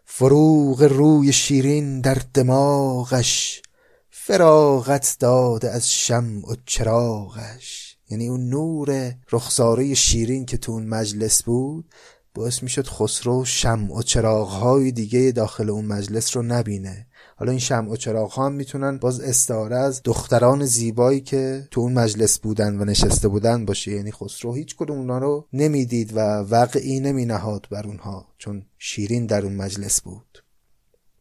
فروغ 0.06 0.84
روی 0.84 1.34
شیرین 1.34 2.02
در 2.02 2.18
دماغش 2.34 3.62
فراغت 4.10 5.16
داده 5.20 5.70
از 5.70 5.92
شمع 5.92 6.52
و 6.52 6.56
چراغش. 6.66 7.98
یعنی 8.10 8.28
اون 8.28 8.50
نور 8.50 9.16
رخساره 9.32 9.94
شیرین 9.94 10.46
که 10.46 10.58
تو 10.58 10.72
اون 10.72 10.88
مجلس 10.88 11.44
بود 11.44 11.86
باعث 12.34 12.64
می‌شد 12.64 12.88
خسرو 12.88 13.46
شمع 13.46 13.98
و 13.98 14.02
چراغهای 14.02 14.92
دیگه 14.92 15.32
داخل 15.32 15.70
اون 15.70 15.86
مجلس 15.86 16.36
رو 16.36 16.44
نبینه. 16.44 17.08
حالا 17.42 17.52
این 17.52 17.60
شمع 17.60 17.92
و 17.92 17.96
چراغ 17.96 18.40
هم 18.40 18.52
می‌تونن 18.52 18.98
باز 18.98 19.20
استعاره 19.20 19.76
از 19.76 20.02
دختران 20.04 20.66
زیبایی 20.66 21.22
که 21.22 21.68
تو 21.72 21.82
اون 21.82 21.94
مجلس 21.94 22.40
بودن 22.40 22.82
و 22.82 22.86
نشسته 22.86 23.28
بودن 23.28 23.66
باشه. 23.66 23.92
یعنی 23.92 24.12
خسرو 24.12 24.54
هیچ 24.54 24.76
کدوم 24.76 24.98
اونا 24.98 25.18
رو 25.18 25.48
نمی‌دید 25.54 26.12
و 26.16 26.20
وقعی 26.50 27.00
نمی 27.00 27.26
نهاد 27.26 27.68
بر 27.72 27.88
اونها 27.88 28.28
چون 28.38 28.66
شیرین 28.78 29.26
در 29.26 29.44
اون 29.44 29.56
مجلس 29.56 30.02
بود. 30.02 30.44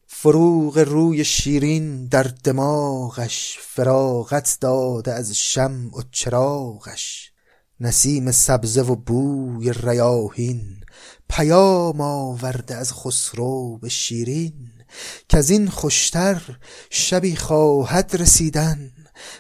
فروغ 0.07 0.79
روی 0.79 1.25
شیرین 1.25 2.07
در 2.07 2.23
دماغش 2.45 3.59
فراغت 3.61 4.59
داده 4.61 5.13
از 5.13 5.37
شمع 5.37 5.99
و 5.99 6.03
چراغش. 6.11 7.33
نسیم 7.81 8.31
سبزه 8.31 8.83
و 8.83 8.97
بوی 8.97 9.73
ریاحین 9.73 10.63
پیام 11.29 12.01
آورده 12.01 12.75
از 12.75 12.93
خسرو 12.93 13.79
به 13.79 13.89
شیرین. 13.89 14.55
از 15.31 15.51
این 15.51 15.69
خوشتر 15.69 16.43
شبی 16.91 17.37
خواهد 17.37 18.17
رسیدن 18.19 18.93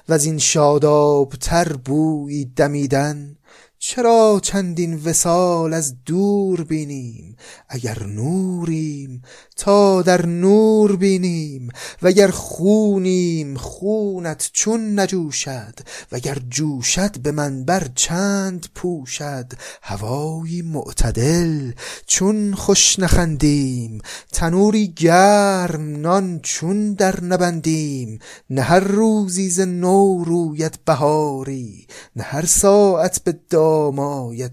از 0.09 0.24
این 0.24 0.38
شادابتر 0.38 1.72
بوی 1.72 2.44
دمیدن. 2.44 3.36
چرا 3.78 4.40
چندین 4.42 5.03
وسال 5.05 5.74
از 5.74 6.05
دور 6.05 6.64
بینیم؟ 6.64 7.36
اگر 7.68 8.03
نوریم 8.03 9.22
تا 9.61 10.02
در 10.02 10.26
نور 10.26 10.96
بینیم 10.96 11.68
وگر 12.02 12.30
خونیم 12.30 13.56
خونت 13.56 14.50
چون 14.52 15.00
نجوشد 15.00 15.74
وگر 16.12 16.38
جوشد 16.48 17.18
به 17.18 17.32
منبر 17.32 17.88
چند 17.94 18.66
پوشد. 18.74 19.52
هوایی 19.82 20.62
معتدل 20.62 21.72
چون 22.06 22.54
خوش 22.54 22.98
نخندیم 22.98 24.00
تنوری 24.32 24.88
گرم 24.88 25.96
نان 25.96 26.40
چون 26.42 26.92
در 26.92 27.24
نبندیم. 27.24 28.18
نه 28.50 28.62
هر 28.62 28.80
روزی 28.80 29.50
ز 29.50 29.61
نو 29.61 30.24
رویت 30.24 30.78
بهاری 30.84 31.86
نه 32.16 32.22
هر 32.22 32.46
ساعت 32.46 33.24
به 33.24 33.38
دام 33.50 33.98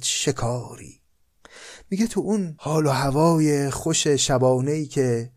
شکاری. 0.01 0.96
میگه 1.89 2.07
تو 2.07 2.19
اون 2.19 2.55
حال 2.57 2.85
و 2.85 2.89
هوای 2.89 3.69
خوش 3.69 4.07
شبانه 4.07 4.71
ای 4.71 4.85
که 4.85 5.31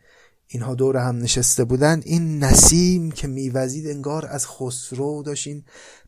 اینها 0.46 0.74
دور 0.74 0.96
هم 0.96 1.18
نشسته 1.18 1.64
بودن 1.64 2.00
این 2.04 2.44
نسیم 2.44 3.10
که 3.10 3.28
میوزید 3.28 3.86
انگار 3.86 4.26
از 4.26 4.46
خسرو 4.46 5.22
داشت 5.22 5.48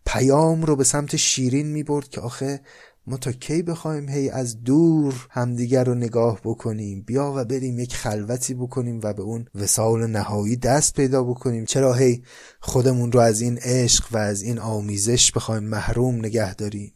پیام 0.06 0.62
رو 0.62 0.76
به 0.76 0.84
سمت 0.84 1.16
شیرین 1.16 1.66
می‌برد 1.66 2.08
که 2.08 2.20
آخه 2.20 2.60
ما 3.06 3.16
تا 3.16 3.32
کی 3.32 3.62
بخوایم 3.62 4.08
هی 4.08 4.30
از 4.30 4.62
دور 4.62 5.26
همدیگر 5.30 5.84
رو 5.84 5.94
نگاه 5.94 6.40
بکنیم؟ 6.44 7.02
بیا 7.06 7.32
و 7.36 7.44
بریم 7.44 7.78
یک 7.78 7.96
خلوتی 7.96 8.54
بکنیم 8.54 9.00
و 9.02 9.12
به 9.12 9.22
اون 9.22 9.46
وسال 9.54 10.06
نهایی 10.06 10.56
دست 10.56 10.94
پیدا 10.94 11.24
بکنیم. 11.24 11.64
چرا 11.64 11.94
هی 11.94 12.22
خودمون 12.60 13.12
رو 13.12 13.20
از 13.20 13.40
این 13.40 13.58
عشق 13.58 14.04
و 14.12 14.16
از 14.16 14.42
این 14.42 14.58
آمیزش 14.58 15.32
بخوایم 15.32 15.64
محروم 15.64 16.14
نگه 16.14 16.54
داریم؟ 16.54 16.92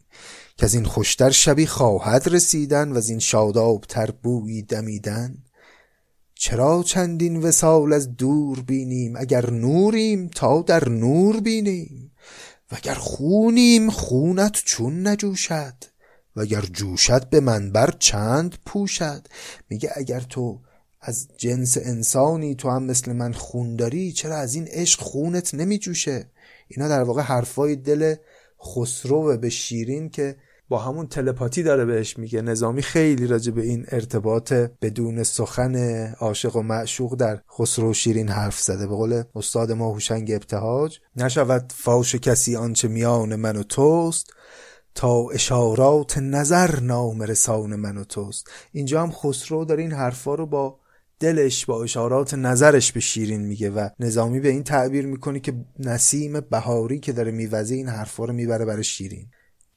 که 0.57 0.65
از 0.65 0.73
این 0.73 0.85
خوشتر 0.85 1.29
شبی 1.29 1.65
خواهد 1.65 2.27
رسیدن 2.27 2.91
و 2.91 2.97
از 2.97 3.09
این 3.09 3.19
شادابتر 3.19 4.11
بویی 4.11 4.61
دمیدن. 4.61 5.37
چرا 6.35 6.83
چندین 6.83 7.37
وسال 7.37 7.93
از 7.93 8.15
دور 8.15 8.61
بینیم؟ 8.61 9.15
اگر 9.15 9.49
نوریم 9.49 10.27
تا 10.27 10.61
در 10.61 10.89
نور 10.89 11.39
بینیم. 11.39 12.11
وگر 12.71 12.93
خونیم 12.93 13.89
خونت 13.89 14.61
چون 14.65 15.07
نجوشد. 15.07 15.83
وگر 16.35 16.61
جوشد 16.61 17.29
به 17.29 17.39
منبر 17.39 17.93
چند 17.99 18.55
پوشد. 18.65 19.27
میگه 19.69 19.91
اگر 19.95 20.19
تو 20.19 20.59
از 21.01 21.27
جنس 21.37 21.77
انسانی 21.77 22.55
تو 22.55 22.69
هم 22.69 22.83
مثل 22.83 23.13
من 23.13 23.33
خون 23.33 23.75
داری 23.75 24.11
چرا 24.11 24.37
از 24.37 24.55
این 24.55 24.67
عشق 24.67 25.01
خونت 25.01 25.53
نمی 25.53 25.77
جوشه 25.77 26.29
اینا 26.67 26.87
در 26.87 27.03
واقع 27.03 27.21
حرفای 27.21 27.75
دل 27.75 28.15
خسرو 28.65 29.37
به 29.37 29.49
شیرین 29.49 30.09
که 30.09 30.35
با 30.69 30.77
همون 30.79 31.07
تلپاتی 31.07 31.63
داره 31.63 31.85
بهش 31.85 32.17
میگه. 32.17 32.41
نظامی 32.41 32.81
خیلی 32.81 33.27
راجع 33.27 33.51
به 33.51 33.61
این 33.61 33.85
ارتباط 33.87 34.53
بدون 34.53 35.23
سخن 35.23 35.75
عاشق 36.19 36.55
و 36.55 36.61
معشوق 36.61 37.15
در 37.15 37.39
خسرو 37.57 37.93
شیرین 37.93 38.29
حرف 38.29 38.59
زده. 38.59 38.87
به 38.87 38.95
قول 38.95 39.23
استاد 39.35 39.71
ما 39.71 39.91
هوشنگ 39.91 40.31
ابتهاج 40.31 40.99
نشود 41.15 41.73
فاش 41.75 42.15
کسی 42.15 42.55
آنچه 42.55 42.87
میان 42.87 43.35
من 43.35 43.55
و 43.55 43.63
توست 43.63 44.33
تا 44.95 45.29
اشارات 45.29 46.17
نظر 46.17 46.79
نام 46.79 47.21
رسان 47.21 47.75
من 47.75 47.97
و 47.97 48.03
توست. 48.03 48.49
اینجا 48.71 49.01
هم 49.01 49.11
خسرو 49.11 49.65
داره 49.65 49.83
این 49.83 49.91
حرفا 49.91 50.35
رو 50.35 50.45
با 50.45 50.79
دلش 51.19 51.65
با 51.65 51.83
اشارات 51.83 52.33
نظرش 52.33 52.91
به 52.91 52.99
شیرین 52.99 53.41
میگه 53.41 53.69
و 53.69 53.89
نظامی 53.99 54.39
به 54.39 54.49
این 54.49 54.63
تعبیر 54.63 55.05
می‌کنه 55.05 55.39
که 55.39 55.53
نسیم 55.79 56.39
بهاری 56.39 56.99
که 56.99 57.11
داره 57.11 57.31
میوزه 57.31 57.75
این 57.75 57.87
حرفا 57.87 58.25
رو 58.25 58.33
می‌بره 58.33 58.65
برای 58.65 58.83
شیرین. 58.83 59.27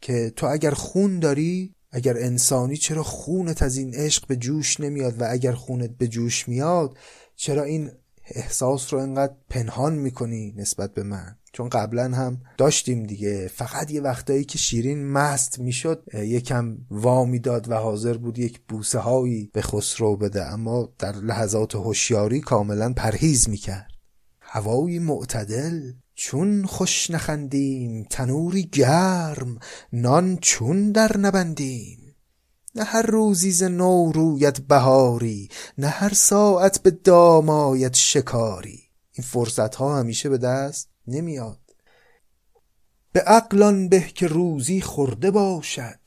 که 0.00 0.32
تو 0.36 0.46
اگر 0.46 0.70
خون 0.70 1.18
داری 1.18 1.74
اگر 1.90 2.16
انسانی 2.18 2.76
چرا 2.76 3.02
خونت 3.02 3.62
از 3.62 3.76
این 3.76 3.94
عشق 3.94 4.26
به 4.26 4.36
جوش 4.36 4.80
نمیاد 4.80 5.20
و 5.20 5.26
اگر 5.30 5.52
خونت 5.52 5.90
به 5.90 6.08
جوش 6.08 6.48
میاد 6.48 6.96
چرا 7.36 7.62
این 7.62 7.90
احساس 8.34 8.92
رو 8.92 9.00
انقدر 9.00 9.34
پنهان 9.48 9.94
می‌کنی 9.94 10.54
نسبت 10.56 10.94
به 10.94 11.02
من؟ 11.02 11.36
چون 11.52 11.68
قبلا 11.68 12.04
هم 12.04 12.40
داشتیم 12.58 13.02
دیگه. 13.02 13.48
فقط 13.54 13.90
یه 13.90 14.00
وقتایی 14.00 14.44
که 14.44 14.58
شیرین 14.58 15.06
مست 15.12 15.58
می‌شد 15.58 16.04
یکم 16.14 16.78
وامی 16.90 17.38
داد 17.38 17.70
و 17.70 17.74
حاضر 17.74 18.16
بود 18.16 18.38
یک 18.38 18.60
بوسه 18.68 18.98
هایی 18.98 19.50
به 19.52 19.62
خسرو 19.62 20.16
بده. 20.16 20.44
اما 20.44 20.92
در 20.98 21.12
لحظات 21.12 21.74
هوشیاری 21.74 22.40
کاملا 22.40 22.92
پرهیز 22.92 23.48
می‌کرد. 23.48 23.86
هوایی 24.40 24.98
معتدل 24.98 25.92
چون 26.22 26.66
خوش 26.66 27.10
نخندیم 27.10 28.06
تنوری 28.10 28.62
گرم 28.62 29.58
نان 29.92 30.36
چون 30.36 30.92
در 30.92 31.16
نبندیم. 31.16 32.16
نه 32.74 32.84
هر 32.84 33.02
روزی 33.02 33.52
ز 33.52 33.62
نو 33.62 34.12
رویت 34.12 34.60
بهاری 34.60 35.48
نه 35.78 35.88
هر 35.88 36.14
ساعت 36.14 36.82
به 36.82 36.90
دام 36.90 37.48
آید 37.48 37.94
شکاری. 37.94 38.82
این 39.12 39.26
فرصت 39.26 39.74
ها 39.74 39.98
همیشه 39.98 40.28
به 40.28 40.38
دست 40.38 40.88
نمیاد. 41.06 41.60
به 43.12 43.20
عقلان 43.20 43.88
به 43.88 44.00
که 44.00 44.26
روزی 44.26 44.80
خورده 44.80 45.30
باشد 45.30 46.00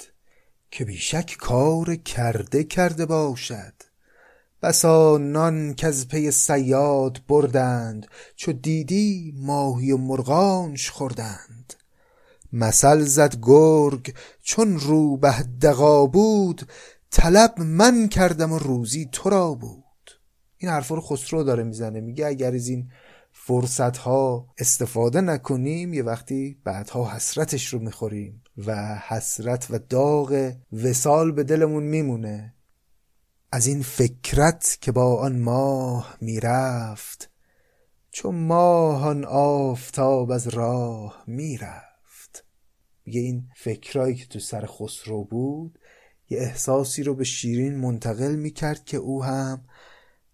که 0.72 0.86
بیشک 0.86 1.36
کار 1.39 1.95
کرده 1.95 2.64
کرده 2.64 3.05
باشد. 3.05 3.82
بسا 4.64 5.18
نان 5.18 5.74
کز 5.74 6.07
پی 6.07 6.32
صیاد 6.32 7.20
بردند 7.28 8.07
چو 8.36 8.53
دیدی 8.53 9.34
ماهی 9.38 9.91
و 9.91 9.97
مرغانش 9.97 10.89
خوردند. 10.89 11.74
مثل 12.53 13.01
زد 13.01 13.38
گرگ 13.41 14.14
چون 14.41 14.80
روبه 14.80 15.36
دغا 15.61 16.05
بود 16.05 16.68
طلب 17.11 17.53
من 17.59 18.07
کردم 18.07 18.51
و 18.51 18.59
روزی 18.59 19.09
تو 19.11 19.30
را 19.30 19.53
بود. 19.53 20.11
این 20.57 20.72
حرفا 20.72 20.95
رو 20.95 21.01
خسرو 21.01 21.43
داره 21.43 21.64
می‌زنه 21.64 22.01
میگه 22.01 22.28
اگر 22.28 22.55
از 22.55 22.68
این 22.68 22.89
فرصت 23.32 23.97
ها 23.97 24.47
استفاده 24.57 25.22
نکنیم 25.22 25.93
یه 25.93 26.03
وقتی 26.03 26.57
بعدها 26.64 27.11
حسرتش 27.11 27.68
رو 27.68 27.80
می‌خوریم 27.80 28.43
و 28.57 28.95
حسرت 29.07 29.68
و 29.70 29.80
داغ 29.89 30.53
وسال 30.84 31.32
به 31.32 31.43
دلمون 31.43 31.84
میمونه. 31.84 32.53
از 33.54 33.68
این 33.68 33.82
فکرت 33.82 34.78
که 34.82 34.91
با 34.91 35.16
آن 35.20 35.39
ماه 35.39 36.18
می‌رفت 36.22 37.30
چون 38.12 38.36
ماه 38.36 39.06
آن 39.06 39.26
آفتاب 39.26 40.32
از 40.32 40.47
راه 40.47 41.24
می‌رفت. 41.28 42.45
میگه 43.06 43.20
این 43.20 43.49
فکرایی 43.56 44.16
که 44.16 44.26
تو 44.26 44.39
سر 44.39 44.66
خسرو 44.66 45.24
بود 45.24 45.80
یه 46.30 46.39
احساسی 46.39 47.04
رو 47.04 47.16
به 47.16 47.24
شیرین 47.24 47.76
منتقل 47.76 48.36
می‌کرد 48.36 48.86
که 48.86 48.97
او 48.97 49.24
هم 49.24 49.66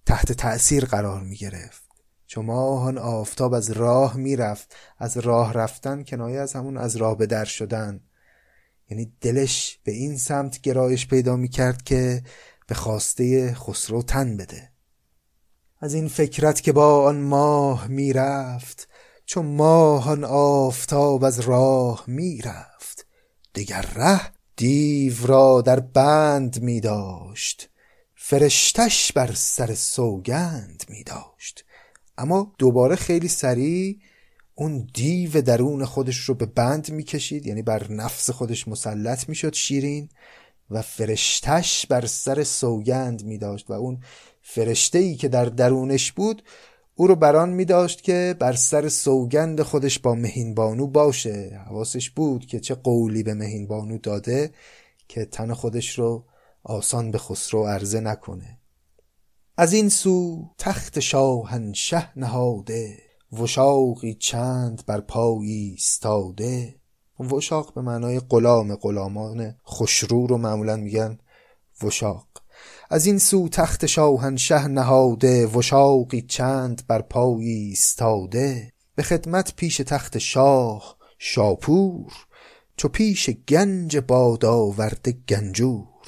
تحت 0.05 0.31
تأثیر 0.31 0.85
قرار 0.85 1.21
می‌گرفت. 1.21 1.83
چون 2.27 2.45
ماه 2.45 2.83
آن 2.83 2.97
آفتاب 2.97 3.53
از 3.53 3.71
راه 3.71 4.17
می‌رفت 4.17 4.75
از 4.97 5.17
راه 5.17 5.53
رفتن 5.53 6.03
کنایه 6.03 6.39
از 6.39 6.53
همون 6.53 6.77
از 6.77 6.95
راه 6.95 7.17
به 7.17 7.25
در 7.25 7.45
شدن. 7.45 8.01
یعنی 8.89 9.13
دلش 9.21 9.79
به 9.83 9.91
این 9.91 10.17
سمت 10.17 10.61
گرایش 10.61 11.07
پیدا 11.07 11.35
می‌کرد 11.35 11.83
که 11.83 12.23
به 12.69 12.75
خواسته 12.75 13.53
خسرو 13.53 14.01
تن 14.01 14.37
بده. 14.37 14.71
از 15.79 15.93
این 15.93 16.07
فکرت 16.07 16.61
که 16.61 16.71
با 16.71 17.03
آن 17.03 17.21
ماه 17.21 17.87
می‌رفت 17.87 18.87
چون 19.25 19.45
ماه 19.45 20.09
آن 20.09 20.23
آفتاب 20.23 21.23
از 21.23 21.39
راه 21.39 22.03
می‌رفت. 22.07 23.07
دگر 23.55 23.81
ره 23.95 24.21
دیو 24.55 25.25
را 25.25 25.61
در 25.61 25.79
بند 25.79 26.61
می 26.61 26.79
داشت 26.79 27.69
فرشتش 28.15 29.11
بر 29.11 29.31
سر 29.33 29.73
سوگند 29.73 30.83
می 30.89 31.03
داشت 31.03 31.65
اما 32.17 32.53
دوباره 32.57 32.95
خیلی 32.95 33.27
سریع 33.27 33.99
اون 34.55 34.87
دیو 34.93 35.41
درون 35.41 35.85
خودش 35.85 36.17
رو 36.17 36.35
به 36.35 36.45
بند 36.45 36.91
می‌کشید 36.91 37.45
یعنی 37.45 37.61
بر 37.61 37.91
نفس 37.91 38.29
خودش 38.29 38.67
مسلط 38.67 39.29
می‌شد 39.29 39.53
شیرین. 39.53 40.09
و 40.71 40.81
فرشتش 40.81 41.85
بر 41.85 42.05
سر 42.05 42.43
سوگند 42.43 43.23
می 43.23 43.37
داشت 43.37 43.69
و 43.69 43.73
اون 43.73 43.99
فرشته 44.41 44.99
ای 44.99 45.15
که 45.15 45.27
در 45.27 45.45
درونش 45.45 46.11
بود 46.11 46.43
او 46.95 47.07
رو 47.07 47.15
بران 47.15 47.49
می 47.49 47.65
داشت 47.65 48.01
که 48.01 48.35
بر 48.39 48.53
سر 48.53 48.89
سوگند 48.89 49.61
خودش 49.61 49.99
با 49.99 50.15
مهینبانو 50.15 50.87
باشه. 50.87 51.61
حواسش 51.67 52.09
بود 52.09 52.45
که 52.45 52.59
چه 52.59 52.75
قولی 52.75 53.23
به 53.23 53.33
مهینبانو 53.33 53.97
داده 53.97 54.51
که 55.07 55.25
تن 55.25 55.53
خودش 55.53 55.99
رو 55.99 56.25
آسان 56.63 57.11
به 57.11 57.17
خسرو 57.17 57.65
عرضه 57.65 57.99
نکنه. 57.99 58.59
از 59.57 59.73
این 59.73 59.89
سو 59.89 60.45
تخت 60.57 60.99
شاهنشه 60.99 62.19
نهاده 62.19 62.97
وشاقی 63.33 64.13
چند 64.13 64.83
بر 64.85 65.01
پایی 65.01 65.75
استاده 65.77 66.78
وشاق 67.19 67.73
به 67.73 67.81
معنای 67.81 68.19
غلام 68.19 68.75
غلامان 68.75 69.55
خوشرو 69.63 70.27
رو 70.27 70.37
معمولا 70.37 70.75
میگن 70.75 71.17
وشاق. 71.83 72.27
از 72.89 73.05
این 73.05 73.17
سو 73.17 73.49
تخت 73.49 73.85
شاهنشه 73.85 74.67
نهاده 74.67 75.47
وشاقی 75.47 76.21
چند 76.21 76.81
بر 76.87 77.01
پایی 77.01 77.49
ایستاده. 77.49 78.73
به 78.95 79.03
خدمت 79.03 79.55
پیش 79.55 79.77
تخت 79.77 80.17
شاه 80.17 80.97
شاپور 81.17 82.13
چو 82.77 82.87
پیش 82.87 83.29
گنج 83.29 83.97
باد 83.97 84.45
آورده 84.45 85.11
گنجور. 85.11 85.98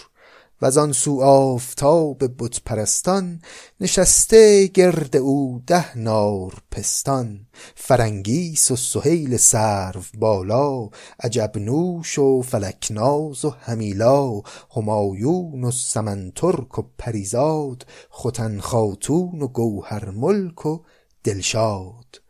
و 0.61 0.79
آن 0.79 0.91
سو 0.91 1.21
آفتاب 1.21 2.23
بت 2.37 2.61
پرستان 2.65 3.41
نشسته 3.79 4.67
گرد 4.67 5.17
او 5.17 5.61
ده 5.67 5.97
نار 5.97 6.53
پستان 6.71 7.47
فرنگیس 7.75 8.71
و 8.71 8.75
سهیل 8.75 9.37
سرو 9.37 10.01
بالا 10.17 10.89
عجب 11.19 11.51
نوش 11.55 12.19
و 12.19 12.41
فلکناز 12.41 13.45
و 13.45 13.49
همیلا 13.49 14.41
همایون 14.75 15.63
و 15.63 15.71
سمنترک 15.71 16.79
و 16.79 16.83
پریزاد 16.97 17.85
ختن 18.13 18.59
خاتون 18.59 19.41
و 19.41 19.47
گوهر 19.47 20.09
ملک 20.09 20.65
و 20.65 20.79
دلشاد. 21.23 22.20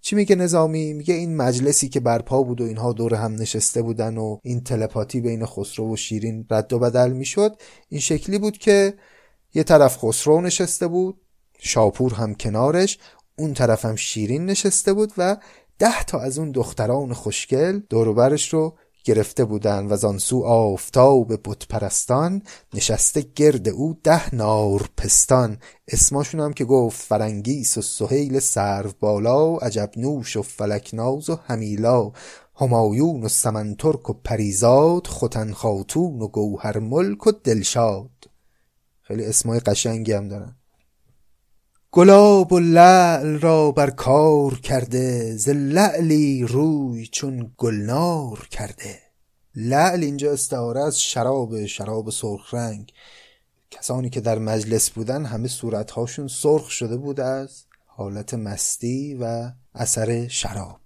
چی 0.00 0.16
میگه 0.16 0.36
نظامی؟ 0.36 0.92
میگه 0.92 1.14
این 1.14 1.36
مجلسی 1.36 1.88
که 1.88 2.00
برپا 2.00 2.42
بود 2.42 2.60
و 2.60 2.64
اینها 2.64 2.92
دور 2.92 3.14
هم 3.14 3.32
نشسته 3.34 3.82
بودن 3.82 4.16
و 4.16 4.38
این 4.42 4.60
تلپاتی 4.60 5.20
بین 5.20 5.46
خسرو 5.46 5.92
و 5.92 5.96
شیرین 5.96 6.46
رد 6.50 6.72
و 6.72 6.78
بدل 6.78 7.12
می‌شد 7.12 7.56
این 7.88 8.00
شکلی 8.00 8.38
بود 8.38 8.58
که 8.58 8.94
یه 9.54 9.62
طرف 9.62 9.98
خسرو 9.98 10.40
نشسته 10.40 10.86
بود 10.86 11.20
شاپور 11.58 12.14
هم 12.14 12.34
کنارش 12.34 12.98
اون 13.38 13.54
طرف 13.54 13.84
هم 13.84 13.96
شیرین 13.96 14.46
نشسته 14.46 14.92
بود 14.92 15.12
و 15.18 15.36
ده 15.78 16.04
تا 16.04 16.20
از 16.20 16.38
اون 16.38 16.50
دختران 16.50 17.12
خوشگل 17.12 17.78
دوروبرش 17.78 18.54
رو 18.54 18.76
گرفته 19.04 19.44
بودن 19.44 19.86
و 19.86 19.96
زانسو 19.96 20.42
آفتاب 20.44 21.32
بت 21.32 21.68
پرستان 21.68 22.42
نشسته 22.74 23.26
گرد 23.34 23.68
او 23.68 23.98
ده 24.02 24.34
نار 24.34 24.90
پستان. 24.96 25.58
اسماشون 25.88 26.40
هم 26.40 26.52
که 26.52 26.64
گفت 26.64 27.02
فرنگیس 27.02 27.78
و 27.78 27.82
سهیل 27.82 28.38
سرو 28.38 28.90
بالا 29.00 29.56
عجب 29.56 29.90
نوش 29.96 30.36
و 30.36 30.42
فلکناز 30.42 31.30
و 31.30 31.38
همیلا. 31.46 32.12
همایون 32.56 33.22
و 33.22 33.28
سمنترک 33.28 34.10
و 34.10 34.12
پریزاد 34.12 35.06
ختن 35.06 35.52
خاتون 35.52 36.22
و 36.22 36.28
گوهر 36.28 36.78
ملک 36.78 37.26
و 37.26 37.32
دلشاد. 37.32 38.10
خیلی 39.00 39.24
اسمای 39.24 39.60
قشنگی 39.60 40.12
هم 40.12 40.28
دارن. 40.28 40.59
گلاب 41.92 42.52
و 42.52 42.58
لعل 42.58 43.38
را 43.38 43.70
بر 43.70 43.90
کار 43.90 44.54
کرده 44.54 45.36
ز 45.36 45.48
لعلی 45.48 46.44
روی 46.44 47.06
چون 47.06 47.52
گلنار 47.56 48.48
کرده. 48.50 48.98
لعل 49.54 50.02
اینجا 50.02 50.32
استعاره 50.32 50.80
از 50.80 51.00
شراب 51.02 51.66
شراب 51.66 52.10
سرخ 52.10 52.54
رنگ. 52.54 52.92
کسانی 53.70 54.10
که 54.10 54.20
در 54.20 54.38
مجلس 54.38 54.90
بودن 54.90 55.24
همه 55.24 55.48
صورتهاشون 55.48 56.28
سرخ 56.28 56.70
شده 56.70 56.96
بود 56.96 57.20
از 57.20 57.64
حالت 57.86 58.34
مستی 58.34 59.18
و 59.20 59.52
اثر 59.74 60.28
شراب. 60.28 60.80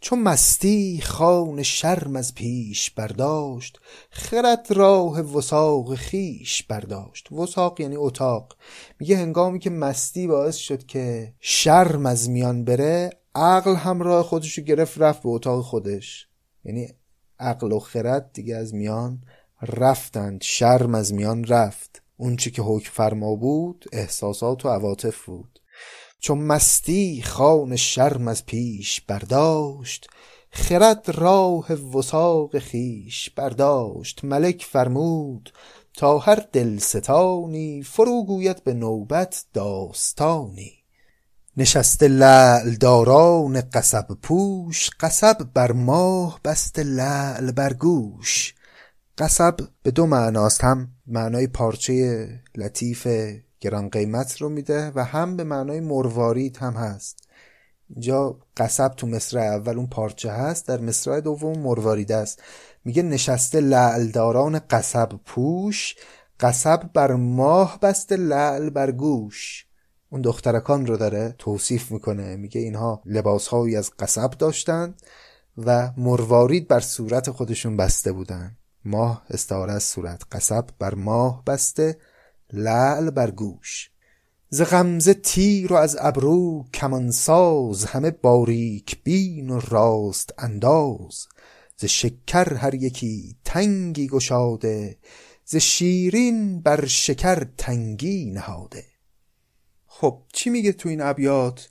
چون 0.00 0.18
مستی 0.18 1.00
خان 1.04 1.62
شرم 1.62 2.16
از 2.16 2.34
پیش 2.34 2.90
برداشت 2.90 3.78
خرد 4.10 4.66
راه 4.70 5.20
وساق 5.20 5.94
خیش 5.94 6.62
برداشت. 6.62 7.32
وساق 7.32 7.80
یعنی 7.80 7.96
اتاق. 7.96 8.56
میگه 9.00 9.16
هنگامی 9.16 9.58
که 9.58 9.70
مستی 9.70 10.26
باعث 10.26 10.56
شد 10.56 10.86
که 10.86 11.34
شرم 11.40 12.06
از 12.06 12.30
میان 12.30 12.64
بره 12.64 13.10
عقل 13.34 13.74
هم 13.74 14.02
راه 14.02 14.22
خودشو 14.24 14.62
گرفت 14.62 14.98
رفت 14.98 15.22
به 15.22 15.28
اتاق 15.28 15.64
خودش. 15.64 16.28
یعنی 16.64 16.88
عقل 17.38 17.72
و 17.72 17.78
خرد 17.78 18.32
دیگه 18.32 18.56
از 18.56 18.74
میان 18.74 19.22
رفتند. 19.62 20.42
شرم 20.42 20.94
از 20.94 21.14
میان 21.14 21.44
رفت. 21.44 22.02
اون 22.16 22.36
چی 22.36 22.50
که 22.50 22.62
حکم 22.62 22.90
فرما 22.92 23.34
بود 23.34 23.84
احساسات 23.92 24.66
و 24.66 24.68
عواطف 24.68 25.24
بود. 25.24 25.58
چون 26.20 26.38
مستی 26.38 27.22
خان 27.22 27.76
شرم 27.76 28.28
از 28.28 28.46
پیش 28.46 29.00
برداشت 29.00 30.08
خرد 30.50 31.10
راه 31.14 31.72
وساق 31.72 32.58
خیش 32.58 33.30
برداشت. 33.30 34.24
ملک 34.24 34.66
فرمود 34.70 35.52
تا 35.94 36.18
هر 36.18 36.46
دلستانی 36.52 37.82
فرو 37.82 38.24
گوید 38.24 38.64
به 38.64 38.74
نوبت 38.74 39.44
داستانی. 39.52 40.72
نشسته 41.56 42.08
لعل 42.08 42.74
داران 42.74 43.60
قصب 43.60 44.06
پوش 44.22 44.90
قصب 45.00 45.46
بر 45.54 45.72
ماه 45.72 46.40
بست 46.44 46.78
لعل 46.78 47.52
بر 47.52 47.72
گوش. 47.72 48.54
قصب 49.18 49.56
به 49.82 49.90
دو 49.90 50.06
معناست 50.06 50.64
هم 50.64 50.88
معنای 51.06 51.46
پارچه 51.46 52.28
لطیف 52.56 53.06
گران 53.60 53.88
قیمت 53.88 54.36
رو 54.36 54.48
میده 54.48 54.92
و 54.94 55.04
هم 55.04 55.36
به 55.36 55.44
معنای 55.44 55.80
مروارید 55.80 56.56
هم 56.56 56.72
هست. 56.72 57.28
اینجا 57.90 58.38
قصب 58.56 58.88
تو 58.88 59.06
مصرع 59.06 59.42
اول 59.42 59.76
اون 59.76 59.86
پارچه 59.86 60.30
هست 60.30 60.68
در 60.68 60.80
مصرع 60.80 61.20
دوم 61.20 61.58
مروارید 61.58 62.12
است. 62.12 62.42
میگه 62.84 63.02
نشسته 63.02 63.60
لعلداران 63.60 64.58
قصب 64.58 65.08
پوش 65.24 65.96
قصب 66.40 66.92
بر 66.94 67.12
ماه 67.12 67.78
بسته 67.82 68.16
لعل 68.16 68.70
بر 68.70 68.90
گوش. 68.90 69.66
اون 70.10 70.20
دخترکان 70.20 70.86
رو 70.86 70.96
داره 70.96 71.34
توصیف 71.38 71.90
می‌کنه. 71.90 72.36
میگه 72.36 72.60
اینها 72.60 73.02
لباسهایی 73.04 73.76
از 73.76 73.90
قصب 73.98 74.30
داشتند 74.30 75.02
و 75.56 75.92
مروارید 75.96 76.68
بر 76.68 76.80
صورت 76.80 77.30
خودشون 77.30 77.76
بسته 77.76 78.12
بودن. 78.12 78.56
ماه 78.84 79.22
استعاره 79.30 79.72
از 79.72 79.82
صورت 79.82 80.22
قصب 80.32 80.64
بر 80.78 80.94
ماه 80.94 81.44
بسته. 81.44 81.98
لعل 82.52 83.10
بر 83.10 83.30
گوش. 83.30 83.90
ز 84.50 84.62
غمزه 84.62 85.14
تیر 85.14 85.72
و 85.72 85.76
از 85.76 85.96
ابرو 86.00 86.64
کمانساز 86.74 87.84
همه 87.84 88.10
باریک 88.10 89.02
بین 89.02 89.50
و 89.50 89.60
راست 89.60 90.34
انداز. 90.38 91.26
ز 91.76 91.84
شکر 91.84 92.54
هر 92.54 92.74
یکی 92.74 93.36
تنگی 93.44 94.08
گشاده 94.08 94.98
ز 95.44 95.56
شیرین 95.56 96.60
بر 96.60 96.86
شکر 96.86 97.46
تنگی 97.58 98.30
نهاده. 98.30 98.84
خب 99.86 100.22
چی 100.32 100.50
میگه 100.50 100.72
تو 100.72 100.88
این 100.88 101.00
ابیات؟ 101.00 101.70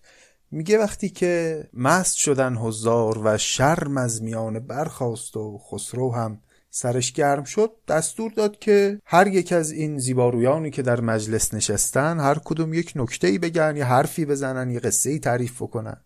میگه 0.52 0.78
وقتی 0.78 1.10
که 1.10 1.64
مست 1.74 2.16
شدن 2.16 2.58
هزار 2.58 3.22
و 3.24 3.38
شرم 3.38 3.98
از 3.98 4.22
میان 4.22 4.60
برخاست 4.60 5.38
و 5.38 5.58
خسرو 5.58 6.16
هم 6.16 6.42
سرش 6.70 7.12
گرم 7.12 7.44
شد 7.44 7.72
دستور 7.88 8.32
داد 8.32 8.60
که 8.60 9.00
هر 9.06 9.28
یک 9.28 9.54
از 9.54 9.72
این 9.72 9.98
زیبارویانی 9.98 10.72
که 10.72 10.82
در 10.82 11.02
مجلس 11.02 11.54
نشستن 11.54 12.20
هر 12.20 12.40
کدوم 12.46 12.74
یک 12.74 12.94
نکته 12.96 13.28
ای 13.28 13.38
بگن 13.38 13.76
یا 13.78 13.86
حرفی 13.86 14.26
بزنن 14.26 14.70
یه 14.70 14.80
قصه 14.80 15.10
ای 15.10 15.20
تعریف 15.20 15.62
بکنن. 15.62 16.02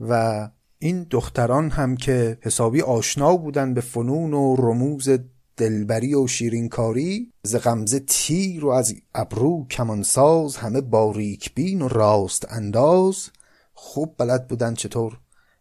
و 0.00 0.48
این 0.78 1.06
دختران 1.10 1.70
هم 1.70 1.96
که 1.96 2.38
حسابی 2.40 2.82
آشنا 2.82 3.36
بودن 3.36 3.74
به 3.74 3.80
فنون 3.80 4.34
و 4.34 4.56
رموز 4.58 5.08
دلبری 5.56 6.14
و 6.14 6.26
شیرینکاری 6.26 7.32
ز 7.42 7.56
غمزه 7.56 8.00
تیر 8.00 8.64
و 8.64 8.68
از 8.68 8.94
ابرو 9.14 9.66
کمانساز 9.70 10.56
همه 10.56 10.80
باریک 10.80 11.54
بین 11.54 11.82
و 11.82 11.88
راست 11.88 12.52
انداز 12.52 13.30
خوب 13.74 14.14
بلد 14.18 14.48
بودن 14.48 14.74
چطور؟ 14.74 15.18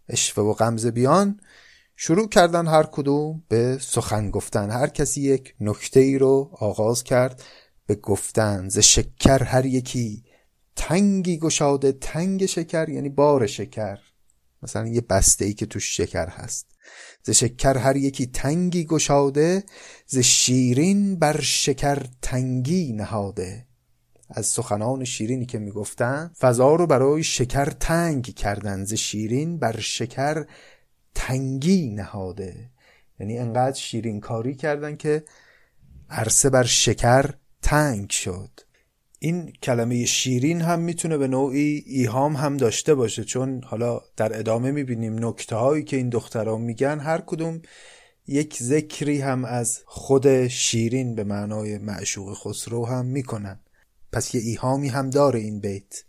اشوه 0.10 0.43
و 0.43 0.53
غمزه 0.53 0.91
بیان 0.91 1.39
شروع 2.00 2.30
کردن 2.30 2.68
هر 2.68 2.84
کدوم 2.84 3.43
به 3.48 3.78
سخن 3.82 4.32
گفتن. 4.32 4.72
هر 4.72 4.88
کسی 4.88 5.22
یک 5.22 5.56
نکته 5.60 6.00
ای 6.00 6.18
رو 6.18 6.50
آغاز 6.60 7.04
کرد 7.04 7.43
به 7.86 7.95
گفتن. 7.95 8.70
ز 8.70 8.80
شکر 8.80 9.43
هر 9.43 9.66
یکی 9.66 10.24
تنگی 10.76 11.38
گشاده. 11.38 11.91
تنگ 11.91 12.45
شکر 12.45 12.89
یعنی 12.89 13.10
بار 13.10 13.48
شکر. 13.48 14.00
مثلا 14.64 14.88
یه 14.88 15.02
بسته 15.02 15.45
ای 15.45 15.54
که 15.54 15.66
توش 15.66 15.98
شکر 15.98 16.28
هست. 16.28 16.68
ز 17.24 17.30
شکر 17.30 17.78
هر 17.78 17.95
یکی 17.95 18.28
تنگی 18.28 18.86
گشاده. 18.86 19.64
ز 20.08 20.18
شیرین 20.18 21.20
بر 21.20 21.41
شکر 21.41 22.06
تنگی 22.22 22.93
نهاده. 22.93 23.68
از 24.30 24.45
سخنان 24.45 25.04
شیرینی 25.04 25.45
که 25.45 25.60
می‌گفتن 25.60 26.32
فضا 26.39 26.76
رو 26.76 26.88
برای 26.88 27.24
شکر 27.24 27.66
تنگ 27.66 28.36
کردن. 28.36 28.86
ز 28.86 28.93
شیرین 28.93 29.60
بر 29.60 29.80
شکر 29.80 30.45
تنگی 31.18 31.89
نهاده. 31.89 32.70
یعنی 33.20 33.38
انقدر 33.38 33.78
شیرین 33.78 34.20
کاری 34.20 34.55
کردن 34.55 34.95
که 34.95 35.24
عرصه 36.09 36.49
بر 36.49 36.63
شکر 36.63 37.34
تنگ 37.61 38.09
شد. 38.09 38.49
این 39.20 39.51
کلمه 39.63 40.05
شیرین 40.05 40.61
هم 40.61 40.80
می‌تونه 40.80 41.18
به 41.18 41.28
نوعی 41.28 41.84
ایهام 41.86 42.36
هم 42.36 42.57
داشته 42.57 42.95
باشه 42.95 43.24
چون 43.24 43.61
حالا 43.63 44.01
در 44.18 44.39
ادامه 44.39 44.72
می‌بینیم 44.72 45.26
نکته 45.26 45.55
هایی 45.55 45.84
که 45.84 45.97
این 45.97 46.09
دختران 46.09 46.61
میگن 46.61 46.99
هر 46.99 47.22
کدوم 47.22 47.61
یک 48.28 48.57
ذکری 48.63 49.22
هم 49.22 49.45
از 49.45 49.82
خود 49.86 50.47
شیرین 50.47 51.15
به 51.15 51.24
معنای 51.24 51.78
معشوق 51.78 52.34
خسرو 52.34 52.86
هم 52.86 53.05
می‌کنن. 53.05 53.59
پس 54.11 54.36
یه 54.36 54.41
ایهامی 54.41 54.88
هم 54.88 55.09
داره 55.09 55.39
این 55.39 55.59
بیت. 55.59 56.03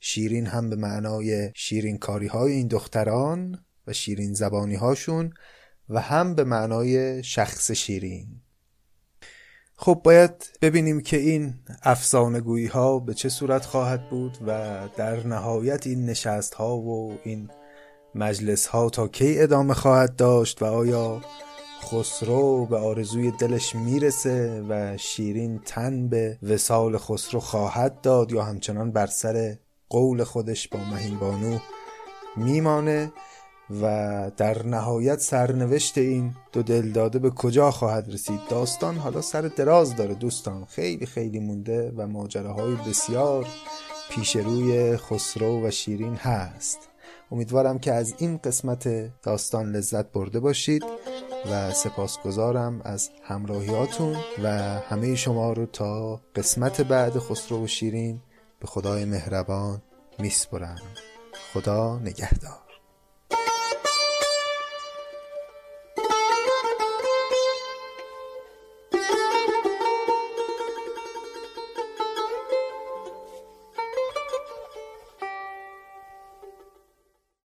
شیرین 0.00 0.46
هم 0.46 0.70
به 0.70 0.76
معنای 0.76 1.50
شیرین 1.54 1.98
کاری 1.98 2.26
های 2.26 2.52
این 2.52 2.68
دختران 2.68 3.64
و 3.86 3.92
شیرین 3.92 4.34
زبانی 4.34 4.74
هاشون 4.74 5.34
و 5.88 6.00
هم 6.00 6.34
به 6.34 6.44
معنای 6.44 7.24
شخص 7.24 7.70
شیرین. 7.70 8.26
خب 9.76 10.00
باید 10.04 10.50
ببینیم 10.62 11.00
که 11.00 11.16
این 11.16 11.54
افسانه 11.82 12.68
ها 12.68 12.98
به 12.98 13.14
چه 13.14 13.28
صورت 13.28 13.64
خواهد 13.64 14.10
بود 14.10 14.38
و 14.46 14.80
در 14.96 15.26
نهایت 15.26 15.86
این 15.86 16.06
نشست 16.06 16.54
ها 16.54 16.76
و 16.76 17.18
این 17.24 17.50
مجلس 18.14 18.66
ها 18.66 18.90
تا 18.90 19.08
کی 19.08 19.40
ادامه 19.40 19.74
خواهد 19.74 20.16
داشت 20.16 20.62
و 20.62 20.64
آیا 20.64 21.20
خسرو 21.82 22.66
به 22.66 22.76
آرزوی 22.76 23.30
دلش 23.30 23.74
می‌رسه 23.74 24.64
و 24.68 24.96
شیرین 24.96 25.58
تن 25.58 26.08
به 26.08 26.38
وسال 26.42 26.98
خسرو 26.98 27.40
خواهد 27.40 28.00
داد 28.00 28.32
یا 28.32 28.42
همچنان 28.42 28.92
بر 28.92 29.06
سر 29.06 29.56
قول 29.88 30.24
خودش 30.24 30.68
با 30.68 30.78
مهین 30.78 31.18
بانو 31.18 31.58
میمانه؟ 32.36 33.12
و 33.82 34.30
در 34.36 34.66
نهایت 34.66 35.20
سرنوشت 35.20 35.98
این 35.98 36.34
دو 36.52 36.62
دلداده 36.62 37.18
به 37.18 37.30
کجا 37.30 37.70
خواهد 37.70 38.12
رسید؟ 38.12 38.40
داستان 38.48 38.96
حالا 38.96 39.20
سر 39.20 39.42
دراز 39.42 39.96
داره 39.96 40.14
دوستان. 40.14 40.64
خیلی 40.64 41.06
خیلی 41.06 41.40
مونده 41.40 41.92
و 41.96 42.06
ماجراهای 42.06 42.74
بسیار 42.74 43.46
پیش 44.10 44.36
روی 44.36 44.96
خسرو 44.96 45.66
و 45.66 45.70
شیرین 45.70 46.14
هست. 46.14 46.78
امیدوارم 47.32 47.78
که 47.78 47.92
از 47.92 48.14
این 48.18 48.36
قسمت 48.36 49.12
داستان 49.22 49.76
لذت 49.76 50.12
برده 50.12 50.40
باشید 50.40 50.84
و 51.50 51.72
سپاسگزارم 51.72 52.80
از 52.84 53.10
همراهیاتون 53.22 54.16
و 54.42 54.48
همه 54.88 55.14
شما 55.14 55.52
رو 55.52 55.66
تا 55.66 56.20
قسمت 56.34 56.80
بعد 56.80 57.18
خسرو 57.18 57.64
و 57.64 57.66
شیرین 57.66 58.20
به 58.60 58.66
خدای 58.66 59.04
مهربان 59.04 59.82
میسپرم. 60.18 60.82
خدا 61.52 61.98
نگهدار. 61.98 62.61